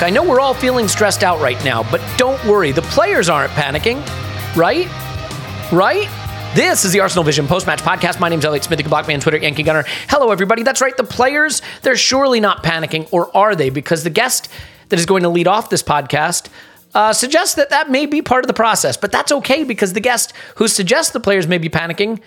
[0.00, 2.72] Look, I know we're all feeling stressed out right now, but don't worry.
[2.72, 3.98] The players aren't panicking,
[4.56, 4.86] right?
[5.70, 6.08] Right?
[6.54, 8.18] This is the ArsenalVision post-match podcast.
[8.18, 8.78] My name's Elliot Smith.
[8.78, 9.84] You can block me on Twitter, Yankee Gunner.
[10.08, 10.62] Hello, everybody.
[10.62, 10.96] That's right.
[10.96, 13.68] The players, they're surely not panicking, or are they?
[13.68, 14.48] Because the guest
[14.88, 16.48] that is going to lead off this podcast
[16.94, 18.96] uh, suggests that that may be part of the process.
[18.96, 22.22] But that's okay because the guest who suggests the players may be panicking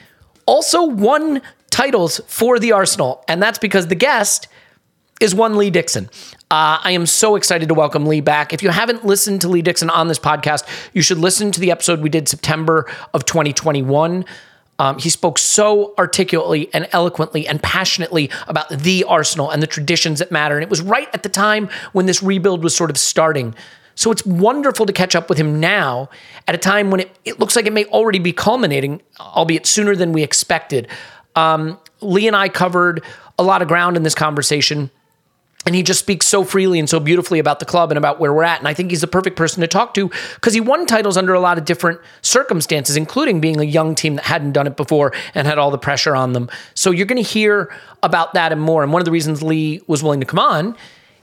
[0.45, 3.23] also won titles for the Arsenal.
[3.27, 4.47] And that's because the guest
[5.19, 6.09] is one Lee Dixon.
[6.53, 8.53] Uh, I am so excited to welcome Lee back.
[8.53, 11.71] If you haven't listened to Lee Dixon on this podcast, you should listen to the
[11.71, 14.23] episode we did September of 2021.
[14.77, 20.19] Um, he spoke so articulately and eloquently and passionately about the Arsenal and the traditions
[20.19, 20.53] that matter.
[20.53, 23.55] And it was right at the time when this rebuild was sort of starting.
[23.95, 26.07] So it's wonderful to catch up with him now
[26.47, 29.95] at a time when it, it looks like it may already be culminating, albeit sooner
[29.95, 30.87] than we expected.
[31.35, 33.01] Um, Lee and I covered
[33.39, 34.91] a lot of ground in this conversation.
[35.65, 38.33] And he just speaks so freely and so beautifully about the club and about where
[38.33, 38.59] we're at.
[38.59, 41.33] And I think he's the perfect person to talk to because he won titles under
[41.33, 45.13] a lot of different circumstances, including being a young team that hadn't done it before
[45.33, 46.49] and had all the pressure on them.
[46.73, 48.83] So you're going to hear about that and more.
[48.83, 50.75] And one of the reasons Lee was willing to come on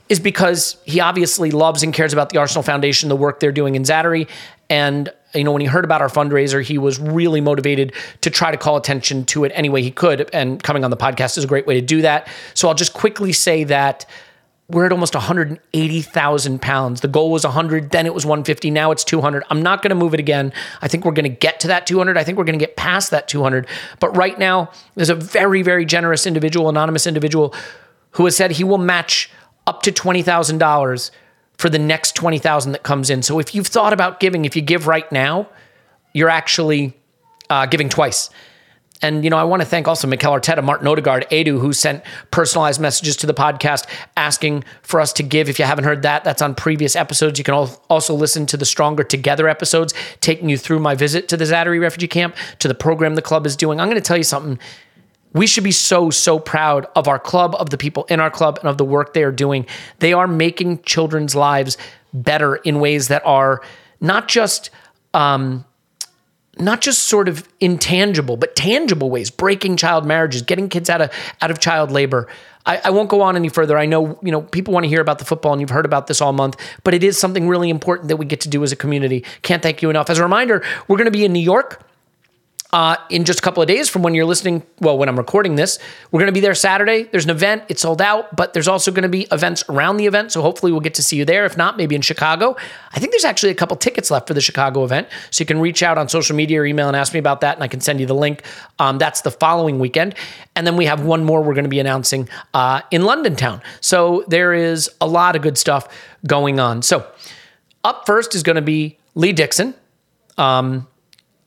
[0.09, 3.75] is because he obviously loves and cares about the Arsenal Foundation, the work they're doing
[3.75, 4.27] in Zaatari.
[4.69, 8.51] And, you know, when he heard about our fundraiser, he was really motivated to try
[8.51, 10.29] to call attention to it any way he could.
[10.33, 12.27] And coming on the podcast is a great way to do that.
[12.55, 14.05] So I'll just quickly say that
[14.71, 17.01] we're at almost 180,000 pounds.
[17.01, 19.43] The goal was 100, then it was 150, now it's 200.
[19.49, 20.53] I'm not going to move it again.
[20.81, 22.17] I think we're going to get to that 200.
[22.17, 23.67] I think we're going to get past that 200.
[23.99, 27.53] But right now, there's a very, very generous individual, anonymous individual,
[28.11, 29.29] who has said he will match
[29.67, 31.11] up to $20,000
[31.57, 33.21] for the next 20,000 that comes in.
[33.21, 35.47] So if you've thought about giving, if you give right now,
[36.13, 36.97] you're actually
[37.49, 38.29] uh, giving twice.
[39.01, 42.03] And, you know, I want to thank also Mikel Arteta, Martin Odegaard, Edu, who sent
[42.29, 45.49] personalized messages to the podcast asking for us to give.
[45.49, 47.39] If you haven't heard that, that's on previous episodes.
[47.39, 47.55] You can
[47.89, 51.81] also listen to the Stronger Together episodes, taking you through my visit to the Zaatari
[51.81, 53.79] refugee camp, to the program the club is doing.
[53.79, 54.59] I'm going to tell you something.
[55.33, 58.59] We should be so, so proud of our club, of the people in our club,
[58.59, 59.65] and of the work they are doing.
[59.99, 61.77] They are making children's lives
[62.13, 63.61] better in ways that are
[64.01, 64.69] not just
[65.13, 65.65] um,
[66.59, 71.11] not just sort of intangible, but tangible ways, breaking child marriages, getting kids out of
[71.41, 72.27] out of child labor.
[72.65, 73.77] I, I won't go on any further.
[73.77, 76.07] I know you know people want to hear about the football, and you've heard about
[76.07, 78.71] this all month, but it is something really important that we get to do as
[78.71, 79.23] a community.
[79.41, 80.09] Can't thank you enough.
[80.09, 81.81] As a reminder, we're going to be in New York
[82.73, 84.63] uh, in just a couple of days from when you're listening.
[84.79, 85.77] Well, when I'm recording this,
[86.09, 87.03] we're going to be there Saturday.
[87.03, 87.63] There's an event.
[87.67, 90.31] It's sold out, but there's also going to be events around the event.
[90.31, 91.45] So hopefully we'll get to see you there.
[91.45, 92.55] If not, maybe in Chicago.
[92.93, 95.09] I think there's actually a couple tickets left for the Chicago event.
[95.31, 97.55] So you can reach out on social media or email and ask me about that,
[97.55, 98.43] and I can send you the link.
[98.79, 100.15] Um, that's the following weekend.
[100.55, 103.61] And then we have one more we're going to be announcing uh, in London town.
[103.81, 105.87] So there is a lot of good stuff
[106.25, 106.81] going on.
[106.83, 107.05] So
[107.83, 109.73] up first is going to be Lee Dixon.
[110.37, 110.87] Um,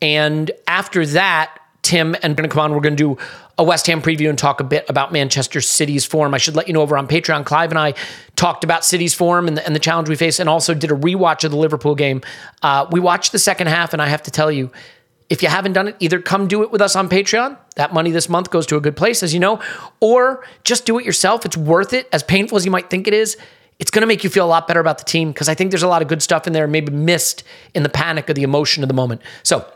[0.05, 2.75] and after that, Tim and on.
[2.75, 3.19] We're going to do
[3.57, 6.35] a West Ham preview and talk a bit about Manchester City's form.
[6.35, 7.95] I should let you know over on Patreon, Clive and I
[8.37, 10.95] talked about City's form and the, and the challenge we face, and also did a
[10.95, 12.21] rewatch of the Liverpool game.
[12.63, 14.71] Uh, we watched the second half, and I have to tell you,
[15.31, 17.57] if you haven't done it, either come do it with us on Patreon.
[17.77, 19.59] That money this month goes to a good place, as you know,
[20.01, 21.47] or just do it yourself.
[21.47, 23.39] It's worth it, as painful as you might think it is
[23.81, 25.71] it's going to make you feel a lot better about the team because I think
[25.71, 27.43] there's a lot of good stuff in there, maybe missed
[27.75, 29.21] in the panic of the emotion of the moment.
[29.43, 29.67] So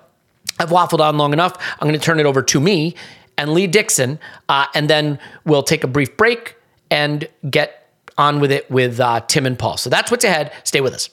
[0.59, 1.57] I've waffled on long enough.
[1.81, 2.95] I'm going to turn it over to me
[3.37, 4.19] and Lee Dixon,
[4.49, 6.57] uh, and then we'll take a brief break
[6.91, 7.89] and get
[8.19, 9.77] on with it with uh, Tim and Paul.
[9.77, 10.53] So that's what's ahead.
[10.65, 11.09] Stay with us.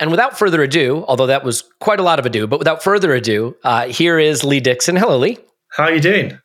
[0.00, 3.14] And without further ado, although that was quite a lot of ado, but without further
[3.14, 4.96] ado, uh, here is Lee Dixon.
[4.96, 5.38] Hello, Lee.
[5.68, 6.38] How are you doing?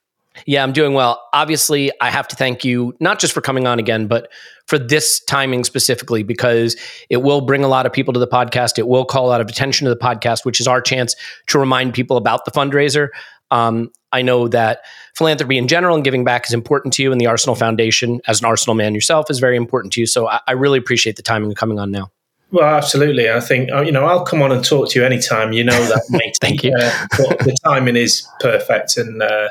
[0.45, 1.27] Yeah, I'm doing well.
[1.33, 4.29] Obviously, I have to thank you not just for coming on again, but
[4.67, 6.75] for this timing specifically because
[7.09, 8.77] it will bring a lot of people to the podcast.
[8.77, 11.15] It will call a lot of attention to the podcast, which is our chance
[11.47, 13.09] to remind people about the fundraiser.
[13.49, 14.81] Um, I know that
[15.15, 18.39] philanthropy in general and giving back is important to you, and the Arsenal Foundation, as
[18.39, 20.05] an Arsenal man yourself, is very important to you.
[20.05, 22.11] So I, I really appreciate the timing of coming on now.
[22.51, 23.29] Well, absolutely.
[23.29, 25.51] I think uh, you know I'll come on and talk to you anytime.
[25.51, 26.37] You know that, mate.
[26.39, 26.73] Thank you.
[26.73, 29.49] Uh, the timing is perfect, and uh,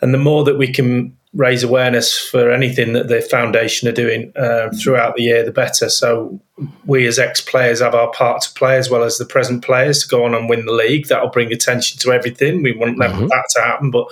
[0.00, 4.32] and the more that we can raise awareness for anything that the foundation are doing
[4.36, 5.88] uh, throughout the year, the better.
[5.88, 6.40] So
[6.86, 10.08] we as ex-players have our part to play as well as the present players to
[10.08, 11.06] go on and win the league.
[11.06, 12.62] That'll bring attention to everything.
[12.62, 13.28] We want mm-hmm.
[13.28, 14.06] that to happen, but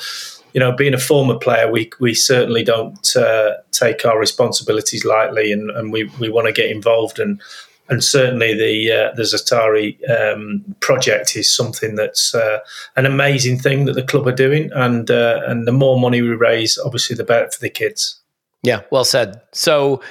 [0.54, 5.52] you know, being a former player, we we certainly don't uh, take our responsibilities lightly,
[5.52, 7.40] and, and we we want to get involved and
[7.88, 12.58] and certainly the uh, the Zaatari um, project is something that's uh,
[12.96, 16.30] an amazing thing that the club are doing, and uh, and the more money we
[16.30, 18.20] raise, obviously, the better for the kids.
[18.62, 19.40] Yeah, well said.
[19.52, 20.02] So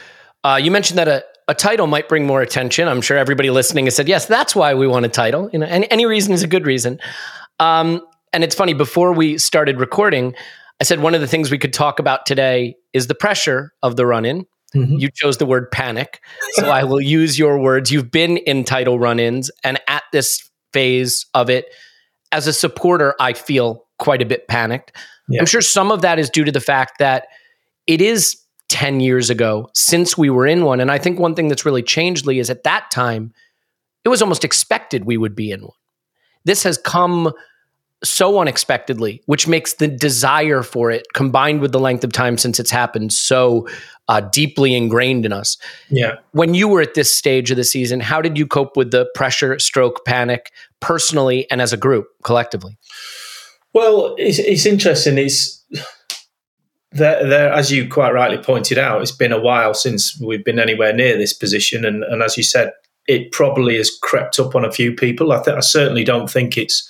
[0.44, 2.88] uh, you mentioned that a, a title might bring more attention.
[2.88, 5.50] I'm sure everybody listening has said, yes, that's why we want a title.
[5.52, 7.00] You know, any, any reason is a good reason.
[7.60, 8.02] Um,
[8.34, 8.74] and it's funny.
[8.74, 10.36] Before we started recording,
[10.80, 13.96] I said one of the things we could talk about today is the pressure of
[13.96, 14.46] the run-in
[14.78, 14.98] Mm-hmm.
[14.98, 16.22] You chose the word panic.
[16.54, 17.92] So I will use your words.
[17.92, 21.66] You've been in title run ins, and at this phase of it,
[22.32, 24.92] as a supporter, I feel quite a bit panicked.
[25.30, 25.40] Yeah.
[25.40, 27.28] I'm sure some of that is due to the fact that
[27.88, 28.38] it is
[28.70, 30.80] 10 years ago since we were in one.
[30.80, 33.34] And I think one thing that's really changed, Lee, is at that time,
[34.04, 35.72] it was almost expected we would be in one.
[36.44, 37.32] This has come
[38.04, 42.60] so unexpectedly, which makes the desire for it combined with the length of time since
[42.60, 43.68] it's happened so
[44.08, 45.58] uh, deeply ingrained in us.
[45.90, 46.16] Yeah.
[46.32, 49.10] When you were at this stage of the season, how did you cope with the
[49.16, 52.78] pressure, stroke, panic personally and as a group collectively?
[53.74, 55.18] Well, it's, it's interesting.
[55.18, 55.66] It's
[56.92, 60.60] there, there, as you quite rightly pointed out, it's been a while since we've been
[60.60, 62.72] anywhere near this position, and, and as you said,
[63.08, 65.32] it probably has crept up on a few people.
[65.32, 66.90] I, th- I certainly don't think it's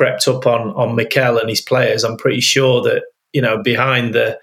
[0.00, 2.04] crept up on on Mikel and his players.
[2.04, 3.02] I'm pretty sure that
[3.34, 4.38] you know behind the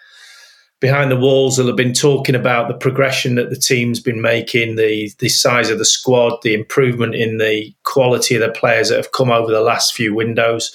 [0.79, 4.75] behind the walls will have been talking about the progression that the team's been making,
[4.75, 8.97] the the size of the squad, the improvement in the quality of the players that
[8.97, 10.71] have come over the last few windows.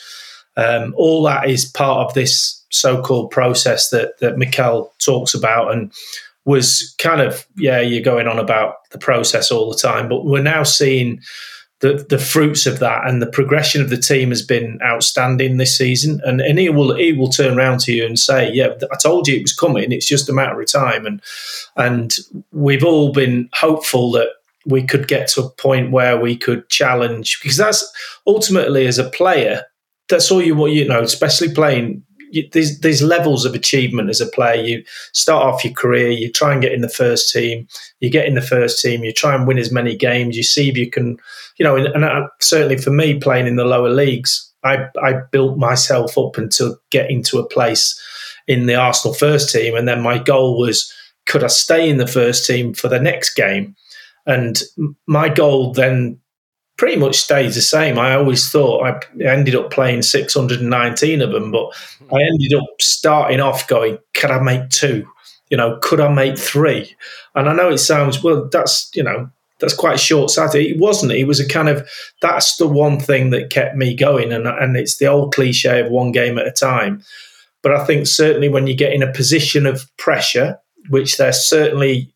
[0.56, 5.93] Um, all that is part of this so-called process that that Mikel talks about and
[6.44, 10.43] was kind of yeah you're going on about the process all the time but we're
[10.43, 11.20] now seeing
[11.82, 15.76] the the fruits of that and the progression of the team has been outstanding this
[15.76, 16.20] season.
[16.25, 19.29] And and he will he will turn around to you and say, "Yeah, I told
[19.29, 19.93] you it was coming.
[19.93, 21.20] It's just a matter of time." And
[21.76, 22.14] and
[22.52, 24.29] we've all been hopeful that
[24.64, 27.85] we could get to a point where we could challenge because that's
[28.26, 29.64] ultimately as a player
[30.09, 34.20] that's all you want you know especially playing you, there's, there's levels of achievement as
[34.20, 34.62] a player.
[34.62, 37.68] You start off your career, you try and get in the first team,
[38.00, 40.68] you get in the first team, you try and win as many games, you see
[40.68, 41.18] if you can,
[41.58, 45.14] you know, and, and I, certainly for me playing in the lower leagues, I, I
[45.30, 48.00] built myself up until getting to a place
[48.48, 49.74] in the Arsenal first team.
[49.74, 50.92] And then my goal was,
[51.26, 53.76] could I stay in the first team for the next game?
[54.26, 54.62] And
[55.06, 56.18] my goal then
[56.82, 57.96] pretty much stays the same.
[57.96, 61.70] I always thought I ended up playing 619 of them, but
[62.12, 65.08] I ended up starting off going, could I make two?
[65.48, 66.96] You know, could I make three?
[67.36, 70.66] And I know it sounds, well, that's, you know, that's quite short sighted.
[70.66, 71.12] It wasn't.
[71.12, 71.88] It was a kind of,
[72.20, 74.32] that's the one thing that kept me going.
[74.32, 77.04] And, and it's the old cliche of one game at a time.
[77.62, 80.58] But I think certainly when you get in a position of pressure,
[80.88, 82.12] which they're certainly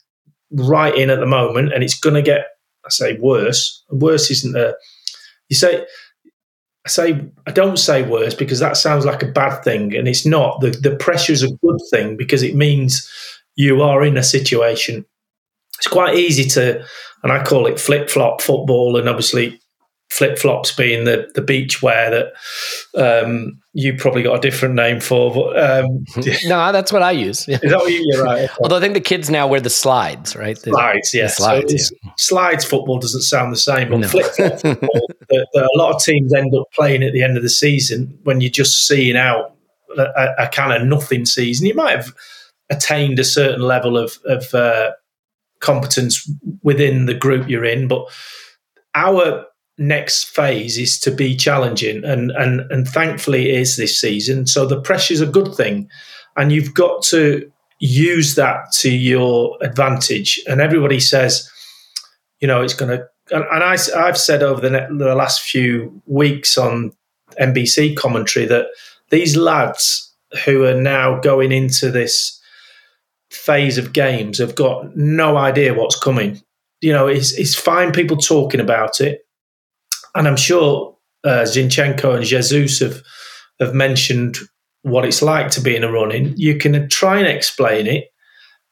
[0.50, 2.46] right in at the moment, and it's going to get
[2.87, 3.83] I say worse.
[3.90, 4.75] Worse isn't a.
[5.49, 5.87] You say.
[6.85, 10.25] I say I don't say worse because that sounds like a bad thing, and it's
[10.25, 10.61] not.
[10.61, 13.11] The the pressure is a good thing because it means
[13.57, 15.05] you are in a situation.
[15.78, 16.85] It's quite easy to,
[17.23, 19.61] and I call it flip flop football, and obviously
[20.09, 25.01] flip flops being the the beach wear that um, you probably got a different name
[25.01, 25.33] for.
[25.35, 26.05] But um,
[26.45, 27.49] no, that's what I use.
[27.49, 28.49] is that what you, you're right?
[28.63, 30.57] Although I think the kids now wear the slides, right?
[30.59, 31.23] The- Slides, yeah.
[31.25, 34.09] the slides, so it's- slides football doesn't sound the same, but No.
[34.09, 37.37] flip flop football, that, that a lot of teams end up playing at the end
[37.37, 39.55] of the season when you're just seeing out
[39.99, 41.67] a, a, a kind of nothing season.
[41.67, 42.13] You might have
[42.71, 44.93] attained a certain level of, of uh,
[45.61, 46.31] competence
[46.63, 48.07] within the group you're in, but
[48.95, 49.45] our
[49.78, 54.47] next phase is to be challenging, and and and thankfully it is this season.
[54.47, 55.88] So the pressure is a good thing,
[56.37, 60.40] and you've got to use that to your advantage.
[60.47, 61.50] And everybody says,
[62.40, 63.06] you know, it's going to.
[63.30, 66.92] And, and I, I've said over the, ne- the last few weeks on
[67.40, 68.66] NBC commentary that
[69.11, 70.14] these lads
[70.45, 72.40] who are now going into this
[73.30, 76.40] phase of games have got no idea what's coming.
[76.80, 79.25] You know, it's, it's fine people talking about it.
[80.16, 83.02] And I'm sure uh, Zinchenko and Jesus have,
[83.61, 84.38] have mentioned
[84.82, 86.35] what it's like to be in a running.
[86.37, 88.04] You can try and explain it.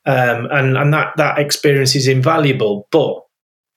[0.06, 3.22] Um, and and that, that experience is invaluable, but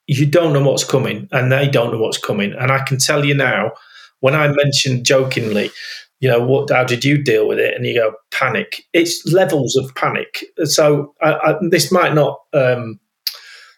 [0.07, 2.53] you don't know what's coming, and they don't know what's coming.
[2.53, 3.71] And I can tell you now,
[4.19, 5.71] when I mentioned jokingly,
[6.19, 6.69] you know, what?
[6.69, 7.75] How did you deal with it?
[7.75, 8.83] And you go panic.
[8.93, 10.43] It's levels of panic.
[10.63, 12.99] So I, I, this might not um,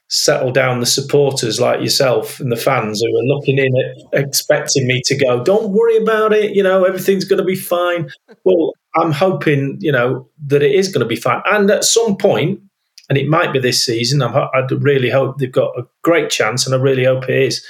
[0.09, 4.87] settle down the supporters like yourself and the fans who are looking in at expecting
[4.87, 5.43] me to go.
[5.43, 6.55] Don't worry about it.
[6.55, 8.09] You know, everything's going to be fine.
[8.43, 12.17] Well, I'm hoping you know that it is going to be fine, and at some
[12.17, 12.59] point,
[13.07, 14.21] and it might be this season.
[14.21, 17.65] I'm, I really hope they've got a great chance, and I really hope it is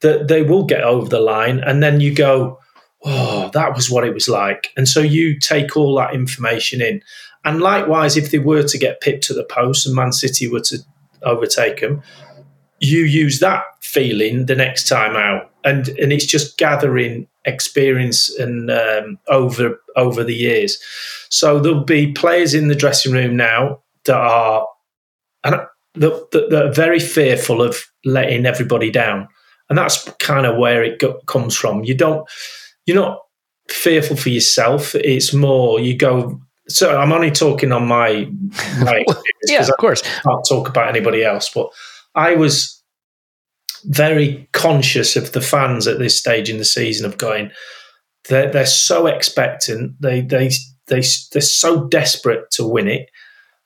[0.00, 1.58] that they will get over the line.
[1.60, 2.58] And then you go,
[3.02, 7.02] "Oh, that was what it was like." And so you take all that information in.
[7.44, 10.60] And likewise, if they were to get pipped to the post and Man City were
[10.60, 10.78] to
[11.22, 12.02] overtake them,
[12.80, 18.70] you use that feeling the next time out, and and it's just gathering experience and
[18.70, 20.78] um, over over the years.
[21.28, 24.66] So there'll be players in the dressing room now that are
[25.44, 25.54] and
[25.94, 29.28] that, that, that are very fearful of letting everybody down,
[29.68, 31.84] and that's kind of where it go, comes from.
[31.84, 32.28] You don't,
[32.86, 33.20] you're not
[33.68, 34.94] fearful for yourself.
[34.94, 36.40] It's more you go.
[36.68, 38.28] So I'm only talking on my
[38.80, 39.04] my
[39.44, 40.02] yeah, of course.
[40.04, 41.70] I can't talk about anybody else, but
[42.14, 42.82] I was
[43.84, 47.50] very conscious of the fans at this stage in the season of going.
[48.28, 50.00] They're, they're so expectant.
[50.00, 50.50] They they
[50.88, 53.08] they they're so desperate to win it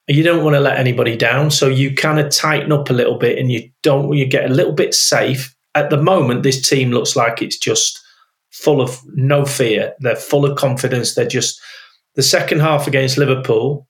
[0.08, 3.18] you don't want to let anybody down so you kind of tighten up a little
[3.18, 6.90] bit and you don't you get a little bit safe at the moment this team
[6.90, 8.00] looks like it's just
[8.50, 11.60] full of no fear they're full of confidence they're just
[12.14, 13.86] the second half against liverpool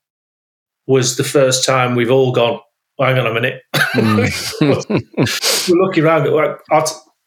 [0.86, 2.60] was the first time we've all gone
[2.98, 4.24] hang on a minute hmm.
[5.72, 6.56] we're looking around like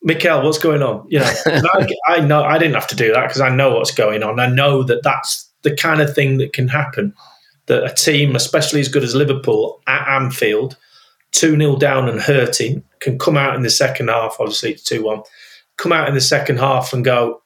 [0.06, 1.04] Mikel, what's going on?
[1.10, 3.90] You know, I, I know I didn't have to do that because I know what's
[3.90, 4.40] going on.
[4.40, 7.14] I know that that's the kind of thing that can happen
[7.66, 10.78] that a team, especially as good as Liverpool at Anfield,
[11.32, 15.04] 2 0 down and hurting, can come out in the second half, obviously it's 2
[15.04, 15.24] 1,
[15.78, 17.42] come out in the second half and go,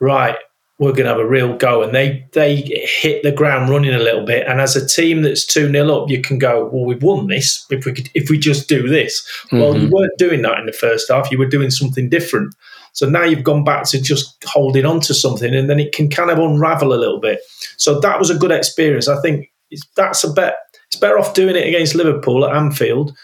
[0.00, 0.36] right,
[0.78, 1.82] we're going to have a real go.
[1.82, 4.46] And they, they hit the ground running a little bit.
[4.46, 7.64] And as a team that's 2 0 up, you can go, well, we've won this
[7.70, 9.24] if we, could, if we just do this.
[9.46, 9.60] Mm-hmm.
[9.60, 12.54] Well, you weren't doing that in the first half, you were doing something different.
[12.92, 16.08] So now you've gone back to just holding on to something, and then it can
[16.08, 17.40] kind of unravel a little bit.
[17.76, 19.08] So that was a good experience.
[19.08, 19.50] I think
[19.96, 20.56] that's a bet.
[20.86, 23.16] It's better off doing it against Liverpool at Anfield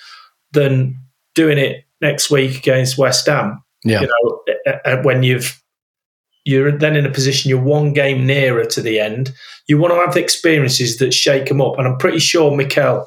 [0.53, 0.99] than
[1.37, 3.63] doing it next week against West Ham.
[3.85, 4.03] Yeah.
[4.03, 5.63] You know, when you've
[6.45, 9.33] you're then in a position you're one game nearer to the end.
[9.69, 13.07] You want to have experiences that shake them up, and I'm pretty sure Mikel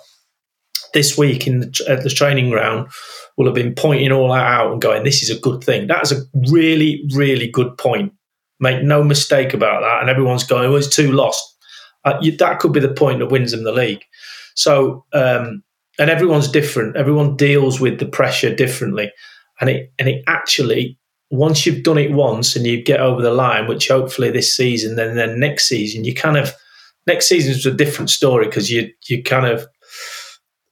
[0.94, 2.88] this week in the, at the training ground
[3.36, 6.04] will have been pointing all that out and going, "This is a good thing." That
[6.04, 8.14] is a really, really good point.
[8.60, 10.02] Make no mistake about that.
[10.02, 11.44] And everyone's going, "Oh, it's too lost."
[12.06, 14.04] Uh, you, that could be the point that wins them the league.
[14.56, 15.64] So, um,
[16.00, 16.96] and everyone's different.
[16.96, 19.12] Everyone deals with the pressure differently,
[19.60, 20.98] and it and it actually
[21.34, 24.96] once you've done it once and you get over the line, which hopefully this season,
[24.96, 26.54] then then next season you kind of
[27.08, 29.68] next season is a different story because you you kind of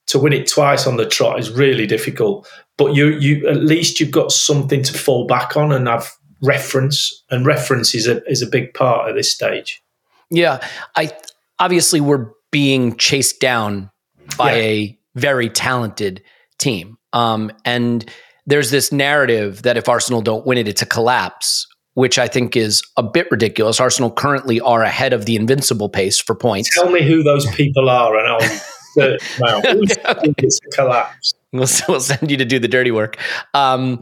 [0.06, 2.48] to win it twice on the trot is really difficult.
[2.78, 7.24] But you you at least you've got something to fall back on and have reference,
[7.30, 9.82] and reference is a is a big part at this stage.
[10.30, 10.64] Yeah,
[10.94, 11.10] I
[11.58, 13.90] obviously we're being chased down
[14.38, 14.62] by yeah.
[14.62, 16.22] a very talented
[16.58, 18.08] team, um, and
[18.46, 21.66] there's this narrative that if Arsenal don't win it, it's a collapse.
[21.94, 23.78] Which I think is a bit ridiculous.
[23.78, 26.74] Arsenal currently are ahead of the invincible pace for points.
[26.74, 28.60] Tell me who those people are, and I'll
[28.96, 29.60] now.
[29.64, 31.34] it's a collapse.
[31.52, 33.18] We'll, we'll, send you to do the dirty work.
[33.54, 34.00] Um,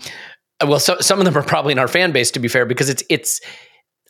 [0.64, 2.88] well, so, some of them are probably in our fan base, to be fair, because
[2.88, 3.40] it's it's.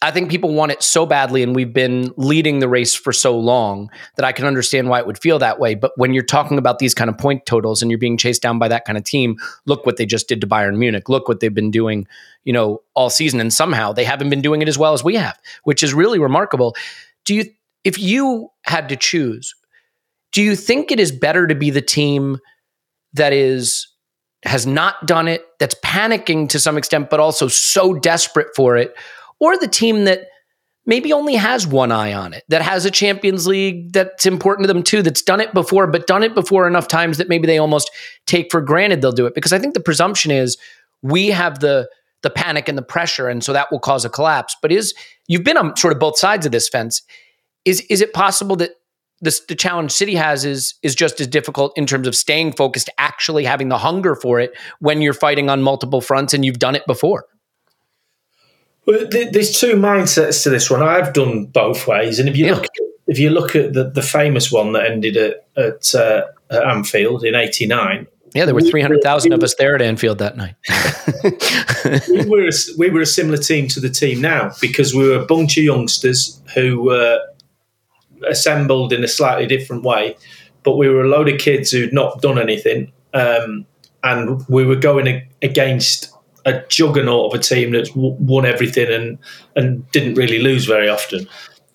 [0.02, 3.38] I think people want it so badly, and we've been leading the race for so
[3.38, 5.74] long that I can understand why it would feel that way.
[5.74, 8.58] But when you're talking about these kind of point totals and you're being chased down
[8.58, 11.10] by that kind of team, look what they just did to Bayern Munich.
[11.10, 12.06] Look what they've been doing,
[12.44, 15.16] you know, all season, and somehow they haven't been doing it as well as we
[15.16, 16.74] have, which is really remarkable.
[17.26, 17.44] Do you,
[17.84, 19.54] if you had to choose,
[20.32, 22.38] do you think it is better to be the team
[23.12, 23.86] that is
[24.44, 28.94] has not done it, that's panicking to some extent, but also so desperate for it,
[29.40, 30.28] or the team that
[30.86, 34.72] maybe only has one eye on it, that has a Champions League that's important to
[34.72, 37.58] them too, that's done it before, but done it before enough times that maybe they
[37.58, 37.90] almost
[38.26, 39.34] take for granted they'll do it.
[39.34, 40.56] Because I think the presumption is
[41.02, 41.88] we have the
[42.22, 44.54] the panic and the pressure, and so that will cause a collapse.
[44.60, 44.94] But is
[45.26, 47.02] you've been on sort of both sides of this fence.
[47.64, 48.72] Is is it possible that
[49.22, 52.90] the, the challenge City has is is just as difficult in terms of staying focused,
[52.98, 56.74] actually having the hunger for it when you're fighting on multiple fronts and you've done
[56.74, 57.26] it before.
[58.86, 60.82] Well, there's two mindsets to this one.
[60.82, 62.54] I've done both ways, and if you yeah.
[62.54, 62.66] look,
[63.06, 67.24] if you look at the, the famous one that ended at at, uh, at Anfield
[67.24, 70.54] in '89, yeah, there were three hundred thousand of us there at Anfield that night.
[72.08, 75.20] we were a, we were a similar team to the team now because we were
[75.20, 77.20] a bunch of youngsters who were
[78.28, 80.16] assembled in a slightly different way,
[80.62, 83.66] but we were a load of kids who'd not done anything, um,
[84.04, 86.12] and we were going against
[86.44, 89.18] a juggernaut of a team that's won everything and
[89.56, 91.26] and didn't really lose very often.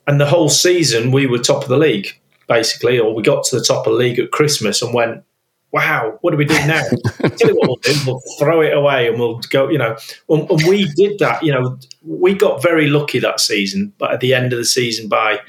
[0.08, 2.08] And the whole season, we were top of the league
[2.48, 5.24] basically, or we got to the top of the league at Christmas and went,
[5.72, 6.84] "Wow, what do we do now?"
[7.38, 9.70] Tell you what we'll do: we'll throw it away and we'll go.
[9.70, 9.98] You know,
[10.30, 11.44] and, and we did that.
[11.44, 15.08] You know, we got very lucky that season, but at the end of the season,
[15.08, 15.40] by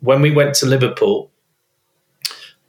[0.00, 1.30] when we went to Liverpool,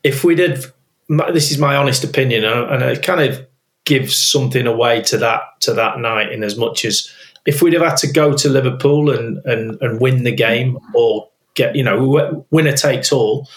[0.03, 0.65] if we did,
[1.09, 3.45] this is my honest opinion, and it kind of
[3.85, 7.11] gives something away to that to that night in as much as
[7.45, 11.29] if we'd have had to go to Liverpool and and, and win the game or
[11.53, 13.47] get you know winner takes all.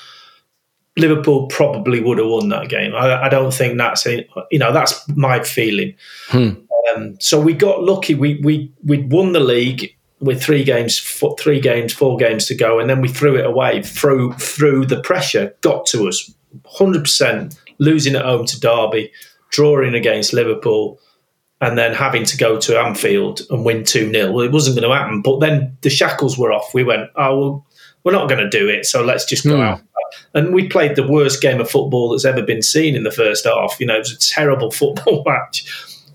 [0.97, 2.93] Liverpool probably would have won that game.
[2.93, 5.95] I, I don't think that's a, you know that's my feeling.
[6.29, 6.51] Hmm.
[6.95, 8.15] Um, so we got lucky.
[8.15, 12.55] We we we won the league with three games, four, three games, four games to
[12.55, 16.33] go, and then we threw it away through through the pressure got to us,
[16.67, 19.13] hundred percent losing at home to Derby,
[19.51, 20.99] drawing against Liverpool,
[21.61, 24.89] and then having to go to Anfield and win two 0 Well, it wasn't going
[24.89, 26.73] to happen, but then the shackles were off.
[26.73, 27.67] We went, oh well,
[28.05, 29.63] we're not going to do it, so let's just go mm.
[29.63, 29.83] out.
[30.35, 33.45] And we played the worst game of football that's ever been seen in the first
[33.45, 33.79] half.
[33.79, 35.67] You know, it was a terrible football match.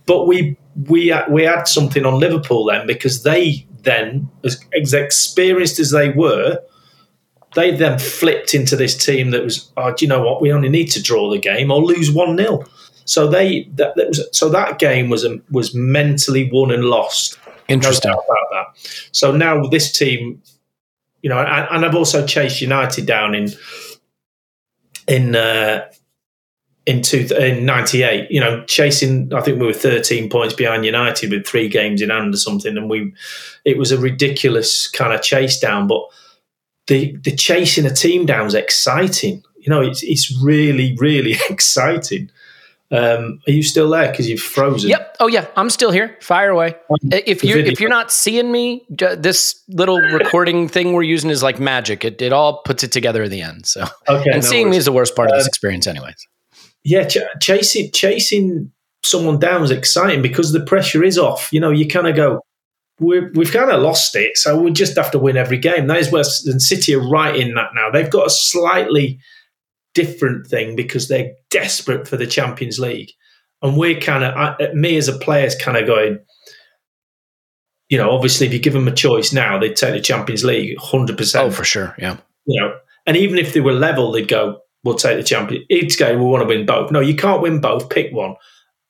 [0.05, 5.79] But we we we had something on Liverpool then because they then, as, as experienced
[5.79, 6.59] as they were,
[7.55, 10.41] they then flipped into this team that was, oh, do you know what?
[10.41, 12.63] We only need to draw the game or lose one 0
[13.05, 17.37] So they that, that, was so that game was um, was mentally won and lost.
[17.67, 19.07] Interesting no about that.
[19.11, 20.41] So now this team,
[21.21, 23.49] you know, and, and I've also chased United down in
[25.07, 25.85] in uh,
[26.85, 31.31] in two, in 98 you know chasing i think we were 13 points behind united
[31.31, 33.13] with three games in hand or something and we
[33.63, 36.01] it was a ridiculous kind of chase down but
[36.87, 42.29] the the chasing a team down is exciting you know it's it's really really exciting
[42.93, 44.11] um, are you still there?
[44.11, 44.89] Because you've frozen.
[44.89, 45.17] Yep.
[45.19, 45.47] Oh yeah.
[45.55, 46.15] I'm still here.
[46.21, 46.75] Fire away.
[46.89, 51.41] Um, if you if you're not seeing me this little recording thing we're using is
[51.41, 52.05] like magic.
[52.05, 53.65] It, it all puts it together at the end.
[53.65, 54.71] So okay, and no seeing worries.
[54.71, 56.27] me is the worst part um, of this um, experience anyways.
[56.83, 58.71] yeah, ch- chasing chasing
[59.03, 61.49] someone down is exciting because the pressure is off.
[61.51, 62.41] You know, you kind of go,
[62.99, 65.87] we have kind of lost it, so we just have to win every game.
[65.87, 67.89] That is where and City are right in that now.
[67.89, 69.19] They've got a slightly
[69.93, 73.11] different thing because they're desperate for the Champions League,
[73.61, 76.19] and we're kind of me as a player is kind of going.
[77.89, 80.77] You know, obviously, if you give them a choice now, they'd take the Champions League,
[80.79, 81.45] hundred percent.
[81.45, 82.17] Oh, for sure, yeah.
[82.45, 82.75] You know,
[83.05, 85.63] and even if they were level, they'd go, we'll take the champion.
[85.69, 86.91] Each game we want to win both.
[86.91, 87.89] No, you can't win both.
[87.89, 88.35] Pick one.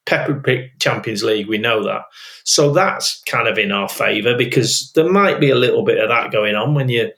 [0.06, 1.48] Pepper pick Champions League.
[1.48, 2.02] We know that.
[2.44, 6.10] So that's kind of in our favour because there might be a little bit of
[6.10, 7.12] that going on when you.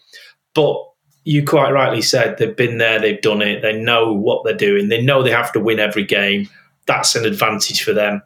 [0.54, 0.78] But
[1.26, 4.88] you quite rightly said they've been there, they've done it, they know what they're doing,
[4.88, 6.48] they know they have to win every game.
[6.86, 8.22] That's an advantage for them.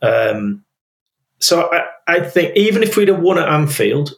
[0.00, 0.64] Um,
[1.40, 4.12] so I, I think even if we'd have won at Anfield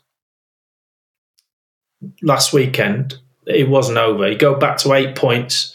[2.23, 4.31] last weekend, it wasn't over.
[4.31, 5.75] You go back to eight points,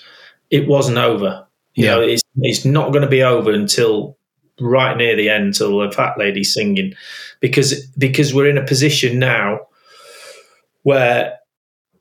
[0.51, 1.47] it wasn't over.
[1.73, 1.91] You yeah.
[1.95, 4.15] know, it's it's not going to be over until
[4.59, 6.93] right near the end, until the fat lady's singing,
[7.39, 9.61] because because we're in a position now
[10.83, 11.39] where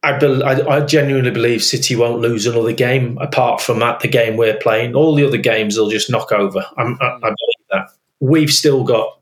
[0.02, 4.08] I, be, I, I, genuinely believe City won't lose another game apart from that the
[4.08, 4.94] game we're playing.
[4.94, 6.66] All the other games they'll just knock over.
[6.76, 7.88] I, I believe that.
[8.18, 9.20] we've still got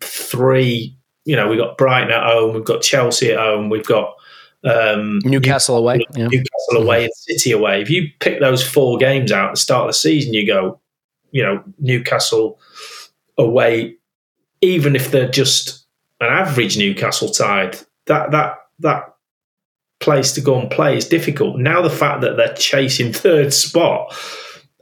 [0.00, 0.96] three.
[1.24, 4.14] You know, we've got Brighton at home, we've got Chelsea at home, we've got
[4.64, 6.28] um, Newcastle away, yeah.
[6.28, 7.82] Newcastle away, and City away.
[7.82, 10.80] If you pick those four games out at the start of the season, you go,
[11.30, 12.58] you know, Newcastle
[13.38, 13.96] away,
[14.60, 15.86] even if they're just
[16.20, 19.09] an average Newcastle side, that that that
[20.00, 21.58] place to go and play is difficult.
[21.58, 24.14] Now the fact that they're chasing third spot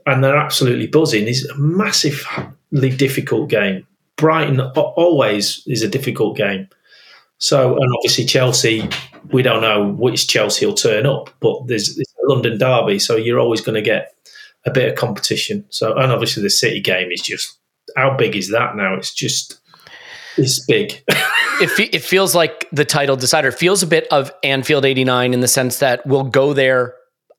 [0.05, 3.85] and they're absolutely buzzing is a massively difficult game.
[4.15, 6.67] Brighton always is a difficult game.
[7.37, 8.89] So, and obviously Chelsea,
[9.31, 13.15] we don't know which Chelsea will turn up, but there's it's a London derby, so
[13.15, 14.13] you're always going to get
[14.65, 15.65] a bit of competition.
[15.69, 17.57] So, and obviously the City game is just
[17.95, 18.95] how big is that now?
[18.95, 19.58] It's just
[20.39, 21.03] it's big.
[21.61, 23.49] it, it feels like the title decider.
[23.49, 26.95] It feels a bit of Anfield '89 in the sense that we'll go there.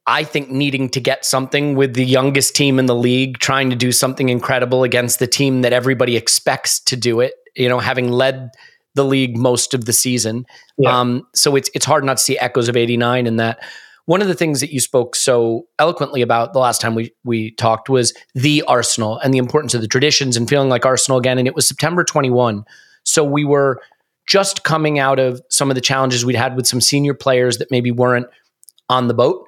[0.06, 3.76] I think needing to get something with the youngest team in the league, trying to
[3.76, 7.34] do something incredible against the team that everybody expects to do it.
[7.56, 8.50] You know, having led
[8.94, 10.46] the league most of the season,
[10.78, 10.98] yeah.
[10.98, 13.62] um, so it's it's hard not to see echoes of '89 in that.
[14.06, 17.52] One of the things that you spoke so eloquently about the last time we we
[17.52, 21.38] talked was the Arsenal and the importance of the traditions and feeling like Arsenal again.
[21.38, 22.64] And it was September 21,
[23.04, 23.80] so we were
[24.26, 27.70] just coming out of some of the challenges we'd had with some senior players that
[27.70, 28.26] maybe weren't
[28.88, 29.44] on the boat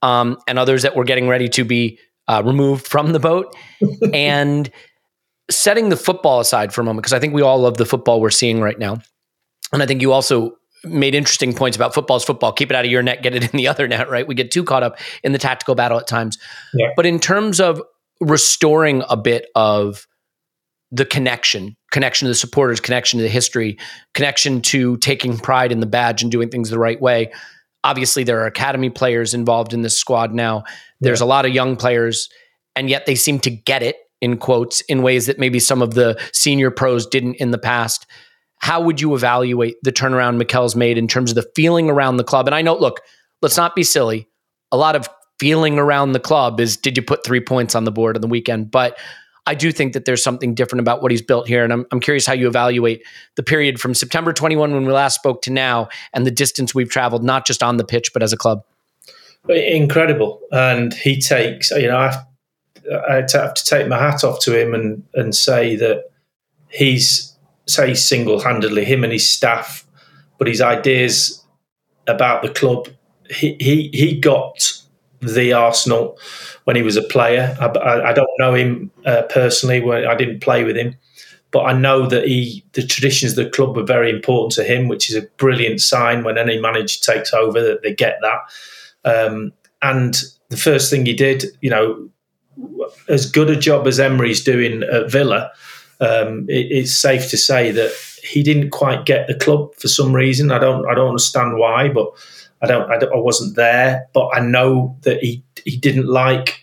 [0.00, 3.54] um, and others that were getting ready to be uh, removed from the boat.
[4.14, 4.70] and
[5.50, 8.20] setting the football aside for a moment, because I think we all love the football
[8.20, 8.98] we're seeing right now.
[9.72, 12.52] And I think you also made interesting points about football's football.
[12.52, 14.26] Keep it out of your net, get it in the other net, right?
[14.26, 16.38] We get too caught up in the tactical battle at times.
[16.74, 16.88] Yeah.
[16.96, 17.82] But in terms of
[18.20, 20.06] restoring a bit of
[20.92, 23.78] the connection, connection to the supporters, connection to the history,
[24.12, 27.32] connection to taking pride in the badge and doing things the right way.
[27.82, 30.62] Obviously, there are academy players involved in this squad now.
[31.00, 31.26] There's yeah.
[31.26, 32.28] a lot of young players,
[32.76, 35.94] and yet they seem to get it in quotes in ways that maybe some of
[35.94, 38.06] the senior pros didn't in the past.
[38.58, 42.24] How would you evaluate the turnaround Mikel's made in terms of the feeling around the
[42.24, 42.46] club?
[42.46, 43.00] And I know, look,
[43.40, 44.28] let's not be silly.
[44.70, 45.08] A lot of
[45.40, 48.28] feeling around the club is did you put three points on the board on the
[48.28, 48.70] weekend?
[48.70, 48.96] But
[49.46, 51.64] I do think that there's something different about what he's built here.
[51.64, 53.02] And I'm, I'm curious how you evaluate
[53.34, 56.88] the period from September 21 when we last spoke to now and the distance we've
[56.88, 58.64] traveled, not just on the pitch, but as a club.
[59.48, 60.40] Incredible.
[60.52, 62.14] And he takes, you know, I,
[63.08, 66.10] I have to take my hat off to him and, and say that
[66.68, 69.84] he's, say, single handedly, him and his staff,
[70.38, 71.44] but his ideas
[72.06, 72.88] about the club,
[73.28, 74.81] he, he, he got
[75.22, 76.18] the Arsenal
[76.64, 77.56] when he was a player.
[77.60, 80.06] I, I, I don't know him uh, personally.
[80.06, 80.96] I didn't play with him,
[81.50, 84.88] but I know that he the traditions of the club were very important to him,
[84.88, 88.40] which is a brilliant sign when any manager takes over that they get that.
[89.04, 92.08] Um, and the first thing he did, you know,
[93.08, 95.50] as good a job as Emery's doing at Villa,
[96.00, 100.12] um, it, it's safe to say that he didn't quite get the club for some
[100.12, 100.50] reason.
[100.50, 102.12] I don't I don't understand why, but
[102.62, 106.60] I don't, I, don't, I wasn't there, but I know that he he didn't like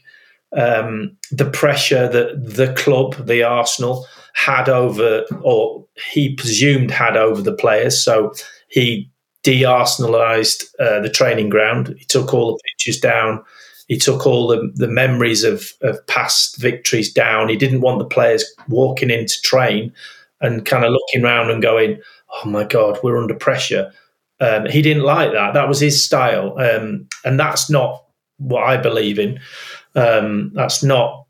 [0.56, 7.42] um, the pressure that the club, the Arsenal, had over, or he presumed had over
[7.42, 8.02] the players.
[8.02, 8.34] So
[8.70, 9.12] he
[9.44, 11.96] de-Arsenalized uh, the training ground.
[11.98, 13.44] He took all the pictures down.
[13.88, 17.50] He took all the, the memories of, of past victories down.
[17.50, 19.92] He didn't want the players walking in to train
[20.42, 22.00] and kind of looking around and going,
[22.36, 23.92] "Oh my God, we're under pressure."
[24.41, 25.54] Um, he didn't like that.
[25.54, 28.06] That was his style, um, and that's not
[28.38, 29.39] what I believe in.
[29.95, 31.25] Um, that's not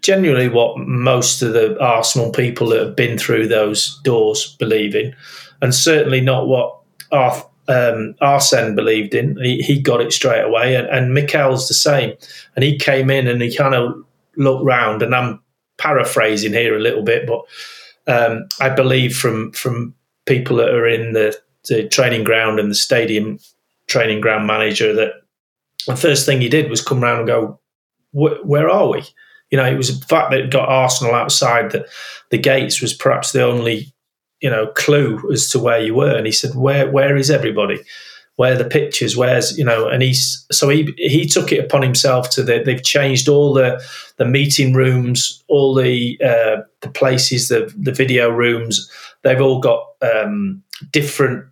[0.00, 5.14] genuinely what most of the Arsenal people that have been through those doors believe in,
[5.62, 6.78] and certainly not what
[7.12, 9.36] Arth- um, Arsene believed in.
[9.42, 12.14] He, he, got it straight away, and, and Mikel's the same.
[12.56, 14.04] And he came in and he kind of
[14.36, 15.40] looked round, and I'm
[15.78, 17.44] paraphrasing here a little bit, but
[18.06, 19.94] um, I believe from from
[20.26, 21.36] people that are in the
[21.68, 23.38] the training ground and the stadium
[23.86, 25.12] training ground manager that
[25.86, 27.60] the first thing he did was come around and go,
[28.12, 29.02] where are we?
[29.50, 31.86] You know, it was the fact that it got Arsenal outside the,
[32.30, 33.92] the gates was perhaps the only,
[34.40, 36.16] you know, clue as to where you were.
[36.16, 37.80] And he said, where where is everybody?
[38.36, 39.16] Where are the pictures?
[39.16, 39.86] Where's you know?
[39.86, 43.80] And he's so he he took it upon himself to the, they've changed all the
[44.16, 48.90] the meeting rooms, all the uh, the places, the the video rooms.
[49.22, 51.44] They've all got um, different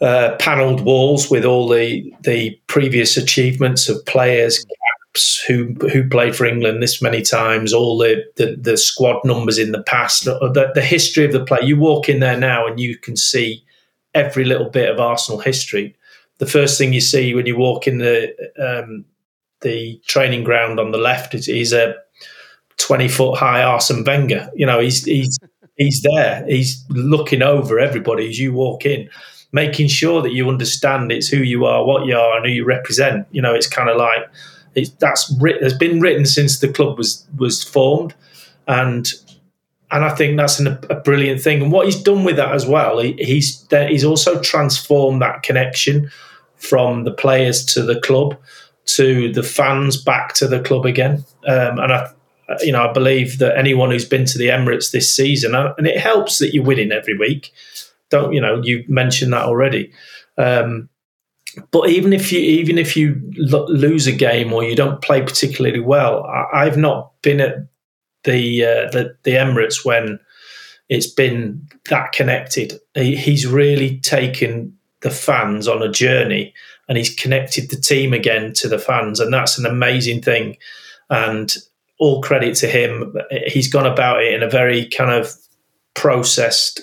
[0.00, 6.36] uh, panelled walls with all the the previous achievements of players, caps who who played
[6.36, 10.70] for England this many times, all the the, the squad numbers in the past, the,
[10.74, 11.60] the history of the play.
[11.62, 13.64] You walk in there now and you can see
[14.14, 15.94] every little bit of Arsenal history.
[16.38, 19.04] The first thing you see when you walk in the um,
[19.62, 21.94] the training ground on the left is, is a
[22.76, 24.50] twenty foot high Arsene Wenger.
[24.54, 25.38] You know, he's he's
[25.76, 26.44] he's there.
[26.46, 29.08] He's looking over everybody as you walk in,
[29.52, 32.64] making sure that you understand it's who you are, what you are, and who you
[32.64, 33.26] represent.
[33.30, 34.28] You know, it's kind of like
[34.74, 38.14] it's, that's written, has been written since the club was was formed,
[38.66, 39.10] and
[39.90, 41.62] and I think that's an, a brilliant thing.
[41.62, 46.10] And what he's done with that as well, he, he's he's also transformed that connection
[46.56, 48.36] from the players to the club
[48.86, 51.24] to the fans back to the club again.
[51.46, 52.10] Um, and I,
[52.60, 55.98] you know, I believe that anyone who's been to the Emirates this season, and it
[55.98, 57.52] helps that you're winning every week.
[58.10, 58.60] Don't you know?
[58.62, 59.92] You mentioned that already.
[60.38, 60.88] Um,
[61.70, 65.80] but even if you even if you lose a game or you don't play particularly
[65.80, 67.66] well, I, have not been at
[68.24, 70.18] the, uh, the the Emirates when
[70.88, 72.78] it's been that connected.
[72.94, 76.52] He, he's really taken the fans on a journey
[76.88, 80.56] and he's connected the team again to the fans, and that's an amazing thing.
[81.08, 81.56] And
[81.98, 83.14] all credit to him.
[83.46, 85.32] He's gone about it in a very kind of
[85.94, 86.80] processed,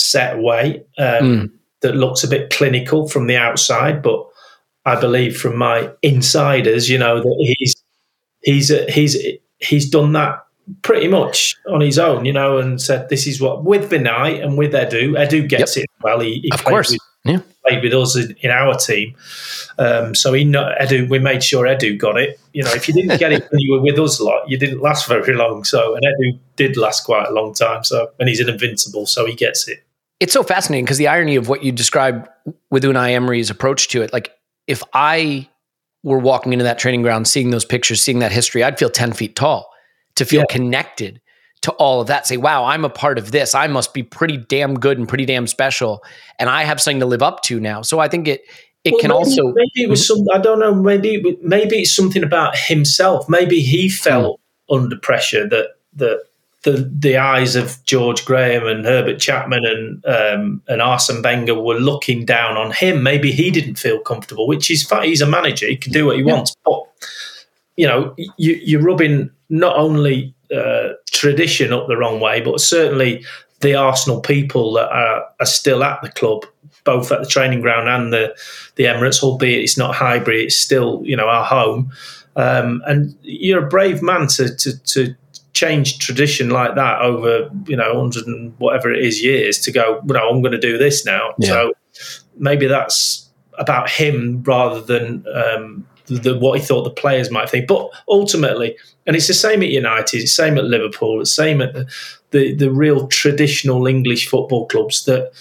[0.00, 1.50] set way um, mm.
[1.80, 4.26] that looks a bit clinical from the outside, but
[4.84, 7.74] I believe from my insiders, you know, that he's
[8.42, 9.16] he's he's
[9.58, 10.44] he's done that
[10.82, 14.58] pretty much on his own, you know, and said this is what with Vinai and
[14.58, 15.12] with Edu.
[15.12, 15.84] Edu gets yep.
[15.84, 16.20] it well.
[16.20, 16.90] He, he of course.
[16.90, 17.40] With, yeah.
[17.66, 19.14] Played with us in, in our team.
[19.78, 22.38] Um, so he Edu, we made sure Edu got it.
[22.52, 24.58] You know, if you didn't get it when you were with us a lot, you
[24.58, 25.64] didn't last very long.
[25.64, 27.84] So and Edu did last quite a long time.
[27.84, 29.84] So and he's an invincible, so he gets it.
[30.20, 32.28] It's so fascinating because the irony of what you described
[32.70, 34.30] with Unai Emery's approach to it, like
[34.68, 35.48] if I
[36.04, 39.12] were walking into that training ground, seeing those pictures, seeing that history, I'd feel ten
[39.12, 39.72] feet tall
[40.16, 40.54] to feel yeah.
[40.54, 41.21] connected
[41.62, 44.36] to all of that say wow i'm a part of this i must be pretty
[44.36, 46.02] damn good and pretty damn special
[46.38, 48.42] and i have something to live up to now so i think it
[48.84, 51.94] it well, can maybe, also maybe it was some i don't know maybe maybe it's
[51.94, 54.74] something about himself maybe he felt hmm.
[54.74, 56.20] under pressure that that
[56.62, 61.74] the the eyes of George Graham and Herbert Chapman and um, and Arsene Wenger were
[61.74, 63.02] looking down on him.
[63.02, 65.08] Maybe he didn't feel comfortable, which is fine.
[65.08, 66.34] He's a manager; he can do what he yeah.
[66.34, 66.54] wants.
[66.64, 66.82] But
[67.76, 73.24] you know, you, you're rubbing not only uh, tradition up the wrong way, but certainly
[73.60, 76.44] the Arsenal people that are, are, still at the club,
[76.84, 78.36] both at the training ground and the
[78.76, 81.92] the Emirates, albeit it's not Highbury, it's still you know our home.
[82.34, 85.14] Um, and you're a brave man to, to to
[85.52, 90.02] change tradition like that over you know hundred and whatever it is years to go.
[90.06, 91.34] You know, I'm going to do this now.
[91.38, 91.48] Yeah.
[91.48, 91.72] So
[92.36, 97.66] maybe that's about him rather than um, the, what he thought the players might think.
[97.66, 101.42] But ultimately, and it's the same at United, it's the same at Liverpool, it's the
[101.42, 101.86] same at the,
[102.30, 105.32] the, the real traditional English football clubs that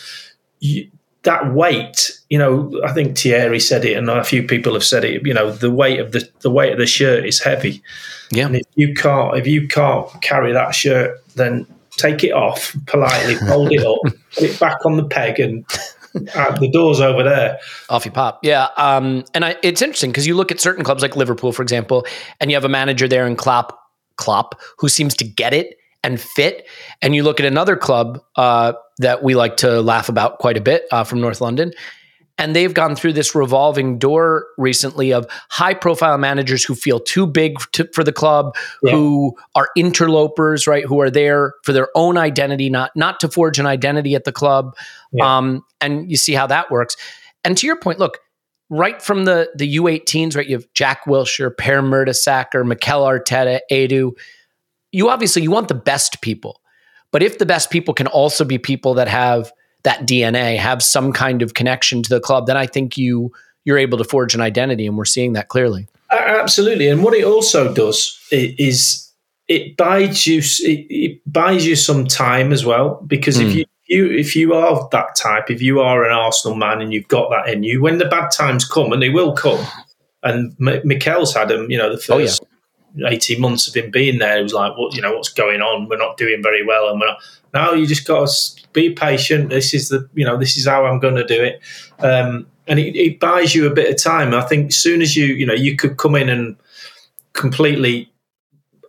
[0.60, 0.90] you,
[1.24, 5.06] that weight, you know, I think Thierry said it, and a few people have said
[5.06, 5.26] it.
[5.26, 7.84] You know, the weight of the the weight of the shirt is heavy.
[8.32, 8.48] Yeah.
[8.48, 13.36] And if you can't if you can't carry that shirt, then take it off politely,
[13.36, 14.00] fold it up,
[14.34, 15.66] put it back on the peg, and
[16.36, 17.60] uh, the door's over there.
[17.90, 18.40] Off you pop.
[18.44, 18.68] Yeah.
[18.78, 22.06] Um, and I, it's interesting because you look at certain clubs like Liverpool, for example,
[22.40, 23.78] and you have a manager there in Klopp,
[24.18, 26.68] Klopp, who seems to get it and fit.
[27.02, 30.62] And you look at another club uh, that we like to laugh about quite a
[30.62, 31.72] bit uh, from North London,
[32.42, 37.28] and they've gone through this revolving door recently of high profile managers who feel too
[37.28, 38.94] big to, for the club, yeah.
[38.94, 40.84] who are interlopers, right?
[40.84, 44.32] Who are there for their own identity, not not to forge an identity at the
[44.32, 44.76] club.
[45.14, 45.38] Yeah.
[45.38, 46.98] Um, and you see how that works.
[47.44, 48.18] And to your point, look,
[48.72, 50.48] right from the the U18s, right?
[50.48, 54.14] You have Jack Wilshere, Per Mertesacker, Mikel Arteta, Edu.
[54.92, 56.60] You obviously you want the best people,
[57.12, 61.12] but if the best people can also be people that have that DNA, have some
[61.14, 63.32] kind of connection to the club, then I think you
[63.64, 65.88] you're able to forge an identity, and we're seeing that clearly.
[66.12, 69.12] Absolutely, and what it also does is
[69.48, 73.46] it buys you it, it buys you some time as well because mm.
[73.46, 73.58] if hmm.
[73.60, 77.08] you you if you are that type, if you are an Arsenal man and you've
[77.08, 79.64] got that in you, when the bad times come, and they will come,
[80.24, 82.12] and M- Mikel's had them, you know, the first.
[82.12, 82.41] Oh, yeah.
[83.06, 85.88] 18 months of him being there, it was like, what, you know, what's going on?
[85.88, 86.90] We're not doing very well.
[86.90, 87.20] And we're not,
[87.54, 89.50] now you just got to be patient.
[89.50, 91.62] This is the you know this is how I'm going to do it,
[92.00, 94.34] um, and it, it, buys you a bit of time.
[94.34, 96.56] I think as soon as you you know you could come in and
[97.34, 98.08] completely.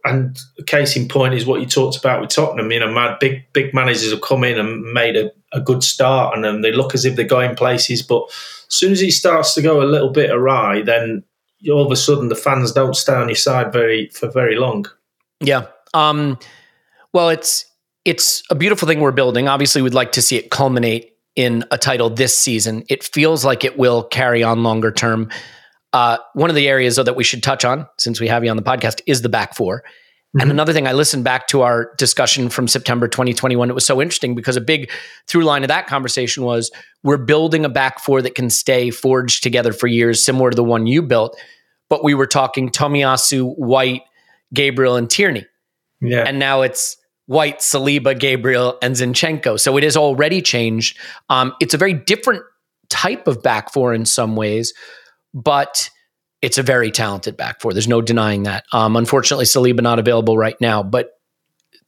[0.05, 0.37] And
[0.67, 2.73] case in point is what you talked about with Tottenham.
[2.73, 6.35] You know, mad big big managers have come in and made a, a good start,
[6.35, 8.03] and then they look as if they're going places.
[8.03, 11.23] But as soon as it starts to go a little bit awry, then
[11.71, 14.87] all of a sudden the fans don't stay on your side very for very long.
[15.41, 15.67] Yeah.
[15.95, 16.39] Um,
[17.13, 17.65] well, it's
[18.05, 19.49] it's a beautiful thing we're building.
[19.49, 22.85] Obviously, we'd like to see it culminate in a title this season.
[22.89, 25.31] It feels like it will carry on longer term.
[25.93, 28.51] Uh, one of the areas though, that we should touch on, since we have you
[28.51, 29.85] on the podcast, is the back four.
[30.41, 33.69] And another thing, I listened back to our discussion from September 2021.
[33.69, 34.91] It was so interesting because a big
[35.27, 36.71] through line of that conversation was
[37.03, 40.65] we're building a back four that can stay forged together for years, similar to the
[40.65, 41.39] one you built.
[41.91, 44.03] But we were talking Tomiyasu, White,
[44.55, 45.45] Gabriel, and Tierney.
[46.01, 46.25] Yeah.
[46.27, 49.61] And now it's White, Saliba, Gabriel, and Zinchenko.
[49.61, 50.99] So it has already changed.
[51.29, 52.43] Um, it's a very different
[52.89, 54.73] type of back four in some ways,
[55.35, 55.91] but
[56.43, 57.73] it's a very talented back four.
[57.73, 58.65] There's no denying that.
[58.73, 61.11] Um, unfortunately, Saliba not available right now, but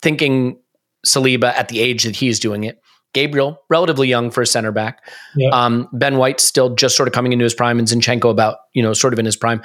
[0.01, 0.59] thinking
[1.05, 2.81] Saliba at the age that he's doing it,
[3.13, 5.05] Gabriel, relatively young for a center back.
[5.37, 5.51] Yeah.
[5.51, 8.83] Um, ben White still just sort of coming into his prime, and Zinchenko about you
[8.83, 9.61] know sort of in his prime.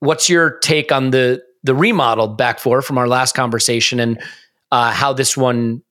[0.00, 4.20] What's your take on the the remodeled back four from our last conversation and
[4.72, 5.82] uh, how this one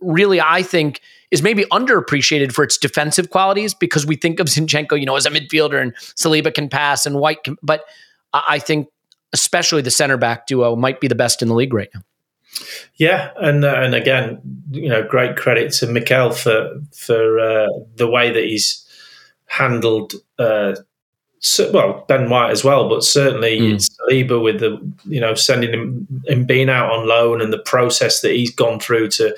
[0.00, 4.98] really, I think, is maybe underappreciated for its defensive qualities because we think of Zinchenko,
[4.98, 7.84] you know, as a midfielder and Saliba can pass and White can, but
[8.32, 8.88] I think
[9.32, 12.02] especially the center back duo might be the best in the league right now.
[12.96, 14.40] Yeah, and uh, and again,
[14.72, 18.84] you know, great credit to Mikel for for uh, the way that he's
[19.46, 20.14] handled.
[20.38, 20.74] Uh,
[21.38, 23.90] so, well, Ben White as well, but certainly Mm.
[24.10, 28.20] Saliba with the you know sending him him being out on loan and the process
[28.20, 29.34] that he's gone through to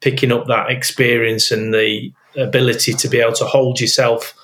[0.00, 4.34] picking up that experience and the ability to be able to hold yourself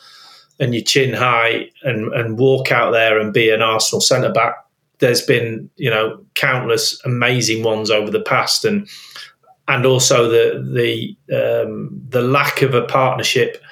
[0.59, 4.55] and your chin high and and walk out there and be an Arsenal centre back.
[4.99, 8.89] There's been you know countless amazing ones over the past and
[9.69, 13.63] and also the the um, the lack of a partnership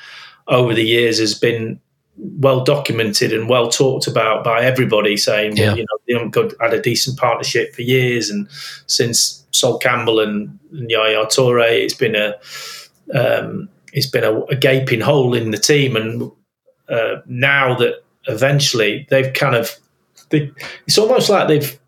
[0.48, 1.80] over the years has been
[2.16, 5.68] well documented and well talked about by everybody, saying Yeah.
[5.68, 8.48] well, you know they haven't got, had a decent partnership for years, and
[8.86, 12.34] since Sol Campbell and, and Yaya Toure, it's been a
[13.14, 16.30] um, it's been a, a gaping hole in the team, and
[16.88, 19.76] uh, now that eventually they've kind of
[20.30, 20.50] they,
[20.86, 21.78] it's almost like they've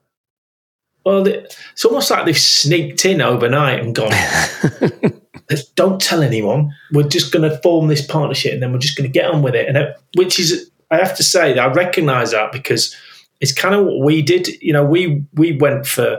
[1.05, 4.11] well, they, it's almost like they've sneaked in overnight and gone.
[5.51, 6.73] "Let's- don't tell anyone.
[6.93, 9.43] We're just going to form this partnership, and then we're just going to get on
[9.43, 9.69] with it.
[9.69, 12.95] And it, which is, I have to say, that I recognise that because
[13.41, 14.49] it's kind of what we did.
[14.61, 16.19] You know, we we went for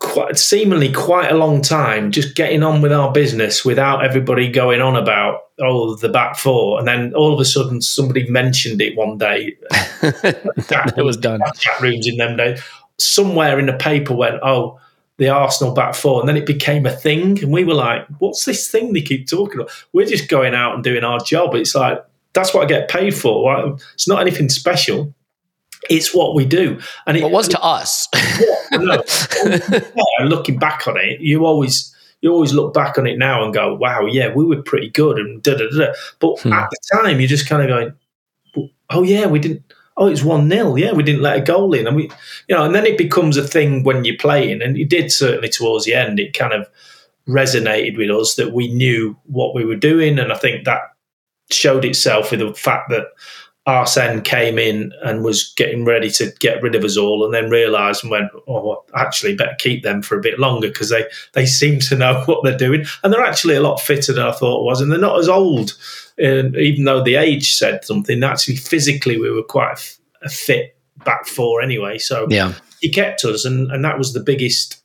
[0.00, 4.80] quite seemingly quite a long time just getting on with our business without everybody going
[4.80, 8.96] on about oh the back four, and then all of a sudden somebody mentioned it
[8.96, 9.56] one day
[10.00, 11.40] that, it was done.
[11.58, 12.62] chat rooms in them days.
[12.98, 14.78] Somewhere in the paper went, oh,
[15.20, 18.44] the Arsenal back four, and then it became a thing, and we were like, what's
[18.46, 19.70] this thing they keep talking about?
[19.92, 21.54] We're just going out and doing our job.
[21.54, 22.02] It's like
[22.32, 23.48] that's what I get paid for.
[23.52, 23.72] Right?
[23.94, 25.14] It's not anything special.
[25.88, 28.08] It's what we do, and it It was to us.
[28.72, 29.02] no.
[29.44, 33.52] Yeah, looking back on it, you always you always look back on it now and
[33.54, 35.86] go, "Wow, yeah, we were pretty good." And da da da.
[35.86, 35.92] da.
[36.18, 36.52] But Hmm.
[36.52, 39.62] at the time, you're just kind of going, "Oh yeah, we didn't."
[40.00, 42.04] Oh, it's one 0 Yeah, we didn't let a goal in, and we,
[42.48, 45.50] you know, and then it becomes a thing when you're playing, and it did certainly
[45.50, 46.18] towards the end.
[46.18, 46.66] It kind of
[47.28, 50.80] resonated with us that we knew what we were doing, and I think that
[51.50, 53.08] showed itself with the fact that
[53.66, 57.50] Arsene came in and was getting ready to get rid of us all, and then
[57.50, 61.44] realised and went, "Oh, actually, better keep them for a bit longer because they they
[61.44, 64.62] seem to know what they're doing, and they're actually a lot fitter than I thought
[64.62, 65.76] it was, and they're not as old.
[66.20, 70.28] And even though the age said something, actually physically we were quite a, f- a
[70.28, 71.98] fit back four anyway.
[71.98, 72.54] So yeah.
[72.80, 74.82] he kept us, and, and that was the biggest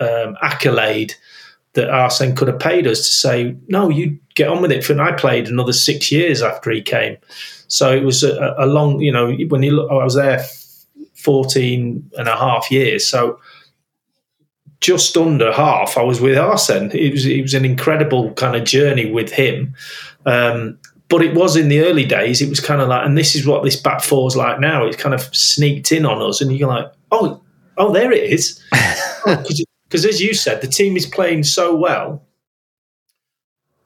[0.00, 1.14] um, accolade
[1.74, 4.88] that Arsene could have paid us to say, no, you get on with it.
[4.88, 7.16] And I played another six years after he came.
[7.66, 10.44] So it was a, a long, you know, when you look, I was there
[11.14, 13.06] 14 and a half years.
[13.06, 13.40] So
[14.84, 16.90] just under half, I was with Arsene.
[16.92, 19.74] It was, it was an incredible kind of journey with him.
[20.26, 23.34] Um, but it was in the early days, it was kind of like, and this
[23.34, 24.84] is what this back four is like now.
[24.84, 27.42] It's kind of sneaked in on us, and you're like, oh,
[27.78, 28.62] oh, there it is.
[29.84, 32.20] Because as you said, the team is playing so well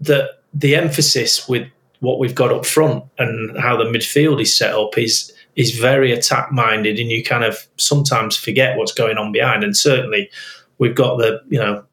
[0.01, 1.69] that the emphasis with
[2.01, 6.13] what we've got up front and how the midfield is set up is is very
[6.13, 9.65] attack minded, and you kind of sometimes forget what's going on behind.
[9.65, 10.31] And certainly,
[10.79, 11.85] we've got the you know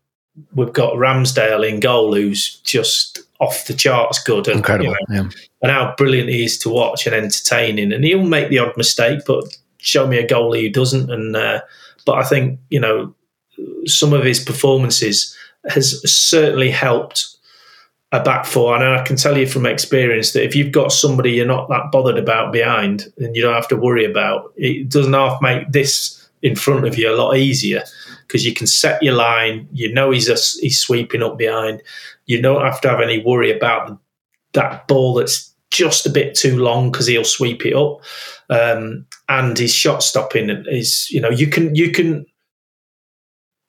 [0.53, 4.95] we've got Ramsdale in goal, who's just off the charts good, and, Incredible.
[5.09, 5.29] you know, Yeah.
[5.61, 7.91] and how brilliant he is to watch and entertaining.
[7.91, 9.43] And he'll make the odd mistake, but
[9.77, 11.11] show me a goalie who doesn't.
[11.11, 11.61] And uh,
[12.05, 13.13] but I think you know
[13.85, 15.35] some of his performances
[15.69, 17.27] has certainly helped
[18.11, 18.75] a back four.
[18.75, 21.91] And I can tell you from experience that if you've got somebody you're not that
[21.91, 26.21] bothered about behind, and you don't have to worry about, it doesn't half make this
[26.41, 27.83] in front of you a lot easier
[28.27, 29.67] because you can set your line.
[29.71, 31.81] You know he's a, he's sweeping up behind.
[32.25, 33.99] You don't have to have any worry about
[34.53, 38.01] that ball that's just a bit too long because he'll sweep it up.
[38.49, 42.25] Um, and his shot stopping is, you know, you can you can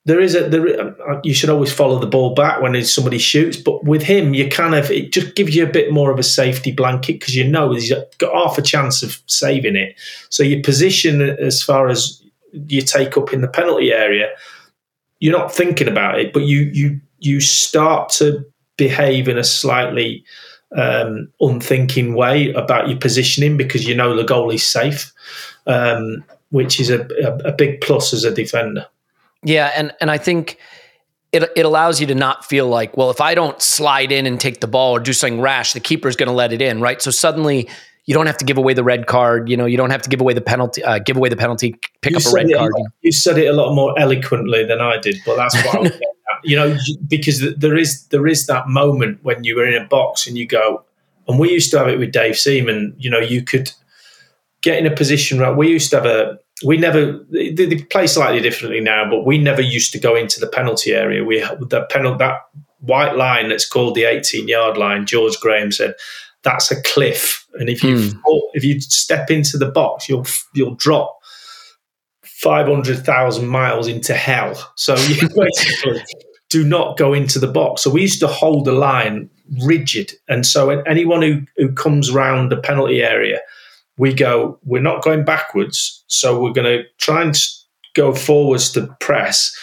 [0.07, 0.65] there is a there.
[0.79, 4.47] uh, You should always follow the ball back when somebody shoots, but with him, you
[4.49, 7.45] kind of it just gives you a bit more of a safety blanket because you
[7.45, 9.99] know he's got half a chance of saving it.
[10.29, 14.29] So your position as far as you take up in the penalty area,
[15.19, 18.45] you're not thinking about it, but you you you start to
[18.77, 20.23] behave in a slightly
[20.75, 25.13] um, unthinking way about your positioning because you know the goal is safe,
[25.65, 28.85] um, which is a, a, a big plus as a defender.
[29.43, 30.57] Yeah, and and I think
[31.31, 34.39] it it allows you to not feel like, well, if I don't slide in and
[34.39, 37.01] take the ball or do something rash, the keeper's going to let it in, right?
[37.01, 37.69] So suddenly
[38.07, 39.49] you don't have to give away the red card.
[39.49, 40.83] You know, you don't have to give away the penalty.
[40.83, 41.75] Uh, give away the penalty.
[42.01, 42.71] Pick You up a red card.
[42.75, 45.79] lot- You said it a lot more eloquently than I did, but that's what I
[45.79, 46.39] was getting at.
[46.43, 46.77] You know,
[47.07, 50.47] because there is there is that moment when you were in a box and you
[50.47, 50.83] go,
[51.27, 52.95] and we used to have it with Dave Seaman.
[52.97, 53.71] You know, you could
[54.61, 56.39] get in a position Right, we used to have a.
[56.65, 60.39] We never they, they play slightly differently now, but we never used to go into
[60.39, 61.23] the penalty area.
[61.25, 62.39] We the penalty that
[62.79, 65.05] white line that's called the 18 yard line.
[65.05, 65.93] George Graham said
[66.43, 68.19] that's a cliff, and if you hmm.
[68.21, 71.19] fall, if you step into the box, you'll you'll drop
[72.23, 74.55] five hundred thousand miles into hell.
[74.75, 76.01] So you basically
[76.49, 77.81] do not go into the box.
[77.81, 79.29] So we used to hold the line
[79.65, 83.39] rigid, and so anyone who who comes round the penalty area,
[83.97, 84.59] we go.
[84.63, 87.37] We're not going backwards, so we're going to try and
[87.95, 89.53] go forwards to press.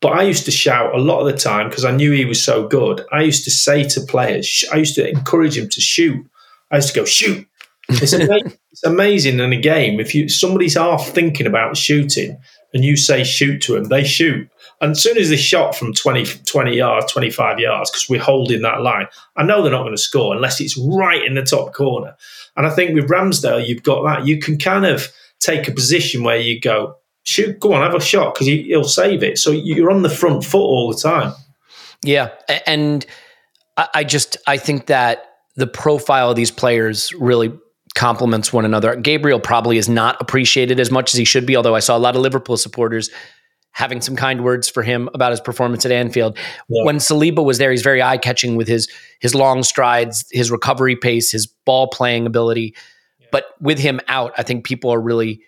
[0.00, 2.42] But I used to shout a lot of the time because I knew he was
[2.42, 3.04] so good.
[3.12, 6.26] I used to say to players, I used to encourage him to shoot.
[6.70, 7.46] I used to go shoot.
[7.88, 12.38] It's amazing, it's amazing in a game if you somebody's half thinking about shooting
[12.72, 14.48] and you say shoot to them, they shoot.
[14.80, 18.62] And as soon as they shot from 20, 20 yards, 25 yards, because we're holding
[18.62, 21.74] that line, I know they're not going to score unless it's right in the top
[21.74, 22.16] corner.
[22.56, 24.26] And I think with Ramsdale, you've got that.
[24.26, 26.96] You can kind of take a position where you go,
[27.30, 29.38] shoot, go on, have a shot, because he, he'll save it.
[29.38, 31.32] So you're on the front foot all the time.
[32.04, 32.30] Yeah,
[32.66, 33.06] and
[33.76, 35.24] I, just I think that
[35.56, 37.52] the profile of these players really
[37.94, 38.96] complements one another.
[38.96, 41.98] Gabriel probably is not appreciated as much as he should be, although I saw a
[41.98, 43.10] lot of Liverpool supporters
[43.72, 46.36] having some kind words for him about his performance at Anfield.
[46.68, 46.84] Yeah.
[46.84, 50.96] When Saliba was there, he's very eye catching with his his long strides, his recovery
[50.96, 52.74] pace, his ball playing ability.
[53.30, 55.42] But with him out, I think people are really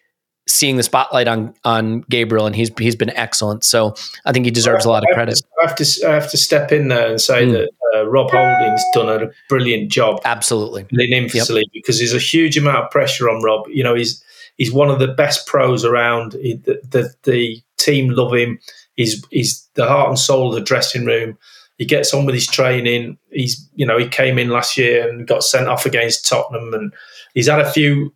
[0.49, 3.64] seeing the spotlight on on Gabriel, and he's he's been excellent.
[3.64, 5.40] So I think he deserves a lot of credit.
[5.62, 7.53] I have to, I have to step in there and say Mm.
[7.53, 10.86] that uh, Rob Holding's done a brilliant job Absolutely.
[10.90, 11.64] in for Yep.
[11.72, 13.66] Because there's a huge amount of pressure on Rob.
[13.68, 14.22] You know, he's
[14.57, 16.32] he's one of the best pros around.
[16.34, 18.59] He, the, the the team love him.
[18.95, 21.38] He's he's the heart and soul of the dressing room.
[21.78, 23.16] He gets on with his training.
[23.30, 26.93] He's you know he came in last year and got sent off against Tottenham, and
[27.34, 28.12] he's had a few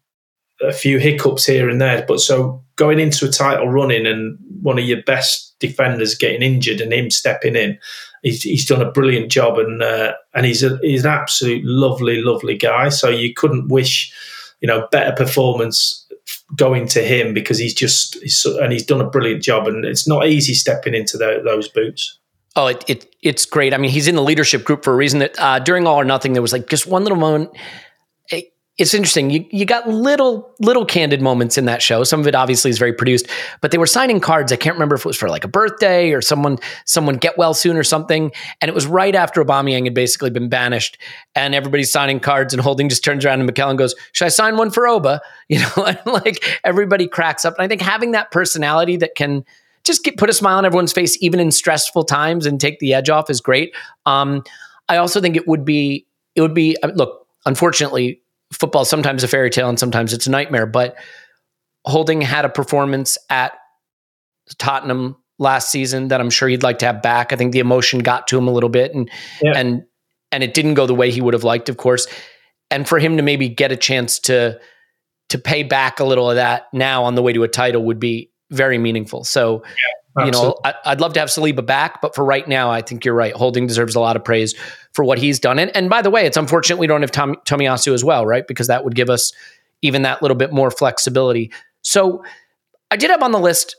[0.63, 2.05] a few hiccups here and there.
[2.07, 6.81] But so going into a title running and one of your best defenders getting injured
[6.81, 7.79] and him stepping in,
[8.23, 12.21] he's, he's done a brilliant job and uh, and he's a, he's an absolute lovely
[12.21, 12.89] lovely guy.
[12.89, 14.13] So you couldn't wish
[14.61, 16.07] you know better performance
[16.57, 20.09] going to him because he's just he's, and he's done a brilliant job and it's
[20.09, 22.19] not easy stepping into tho- those boots.
[22.57, 23.75] Oh, it, it it's great.
[23.75, 25.19] I mean, he's in the leadership group for a reason.
[25.19, 27.51] That uh, during All or Nothing, there was like just one little moment.
[28.79, 29.31] It- It's interesting.
[29.31, 32.05] You you got little little candid moments in that show.
[32.05, 33.27] Some of it obviously is very produced,
[33.61, 34.53] but they were signing cards.
[34.53, 37.55] I can't remember if it was for like a birthday or someone someone get well
[37.55, 38.33] soon or something.
[38.61, 40.99] And it was right after Aubameyang had basically been banished,
[41.35, 42.53] and everybody's signing cards.
[42.53, 45.61] And Holding just turns around and McKellen goes, "Should I sign one for Oba?" You
[45.61, 47.55] know, and like everybody cracks up.
[47.57, 49.45] And I think having that personality that can
[49.85, 52.93] just get, put a smile on everyone's face, even in stressful times, and take the
[52.95, 53.72] edge off is great.
[54.07, 54.43] Um,
[54.89, 56.05] I also think it would be
[56.35, 57.27] it would be look.
[57.47, 58.20] Unfortunately,
[58.53, 60.66] football sometimes a fairy tale and sometimes it's a nightmare.
[60.66, 60.97] But
[61.84, 63.53] Holding had a performance at
[64.59, 67.32] Tottenham last season that I'm sure he'd like to have back.
[67.32, 69.09] I think the emotion got to him a little bit, and
[69.40, 69.53] Yeah.
[69.55, 69.84] and
[70.32, 72.09] and it didn't go the way he would have liked, of course.
[72.72, 74.59] And for him to maybe get a chance to
[75.28, 78.01] to pay back a little of that now on the way to a title would
[78.01, 79.22] be very meaningful.
[79.22, 79.62] So
[80.25, 80.57] you know.
[80.64, 83.35] I, I'd love to have Saliba back, but for right now, I think you're right.
[83.35, 84.55] Holding deserves a lot of praise
[84.93, 85.59] for what he's done.
[85.59, 88.47] And, and by the way, it's unfortunate we don't have Tom, Tomiyasu as well, right?
[88.47, 89.33] Because that would give us
[89.83, 91.53] even that little bit more flexibility.
[91.83, 92.25] So
[92.91, 93.77] I did have on the list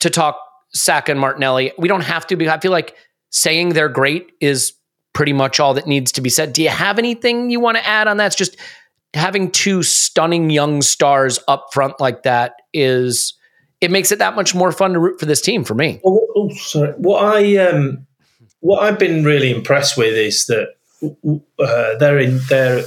[0.00, 0.38] to talk
[0.72, 1.72] Saka and Martinelli.
[1.78, 2.94] We don't have to because I feel like
[3.30, 4.74] saying they're great is
[5.12, 6.52] pretty much all that needs to be said.
[6.52, 8.26] Do you have anything you want to add on that?
[8.26, 8.56] It's just
[9.14, 13.34] having two stunning young stars up front like that is
[13.80, 16.00] it makes it that much more fun to root for this team for me.
[16.04, 16.92] Oh, oh, sorry.
[16.92, 18.06] What I um,
[18.60, 20.68] what I've been really impressed with is that
[21.58, 22.84] uh, they're in they're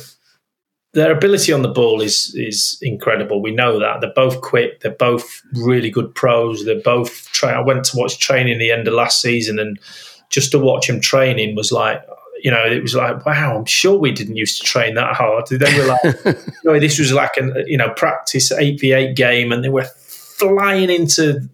[0.94, 3.42] their ability on the ball is is incredible.
[3.42, 4.82] We know that they're both quick.
[4.82, 6.66] They're both really good pros.
[6.66, 7.28] They're both.
[7.32, 9.80] Tra- I went to watch training the end of last season, and
[10.30, 12.04] just to watch them training was like,
[12.44, 15.48] you know, it was like, wow, I'm sure we didn't used to train that hard.
[15.48, 19.16] They were like, you know, this was like an you know practice eight v eight
[19.16, 19.88] game, and they were
[20.38, 21.50] flying into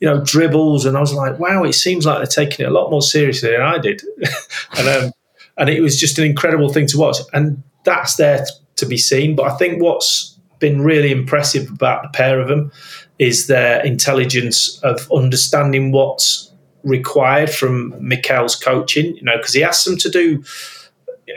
[0.00, 2.72] you know dribbles, and I was like, wow, it seems like they're taking it a
[2.72, 4.02] lot more seriously than I did,
[4.78, 5.12] and um,
[5.58, 9.36] and it was just an incredible thing to watch, and that's there to be seen.
[9.36, 12.72] But I think what's been really impressive about the pair of them
[13.18, 16.52] is their intelligence of understanding what's
[16.82, 19.16] required from Mikel's coaching.
[19.16, 20.42] You know, because he asks them to do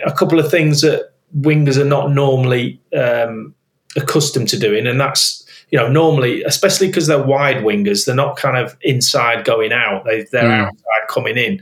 [0.06, 3.54] a couple of things that wingers are not normally um,
[3.98, 8.38] accustomed to doing, and that's you know normally, especially because they're wide wingers, they're not
[8.38, 10.66] kind of inside going out; they, they're Mm.
[10.68, 11.62] outside coming in,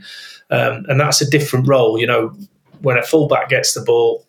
[0.50, 1.98] um, and that's a different role.
[1.98, 2.34] You know,
[2.80, 4.24] when a fullback gets the ball,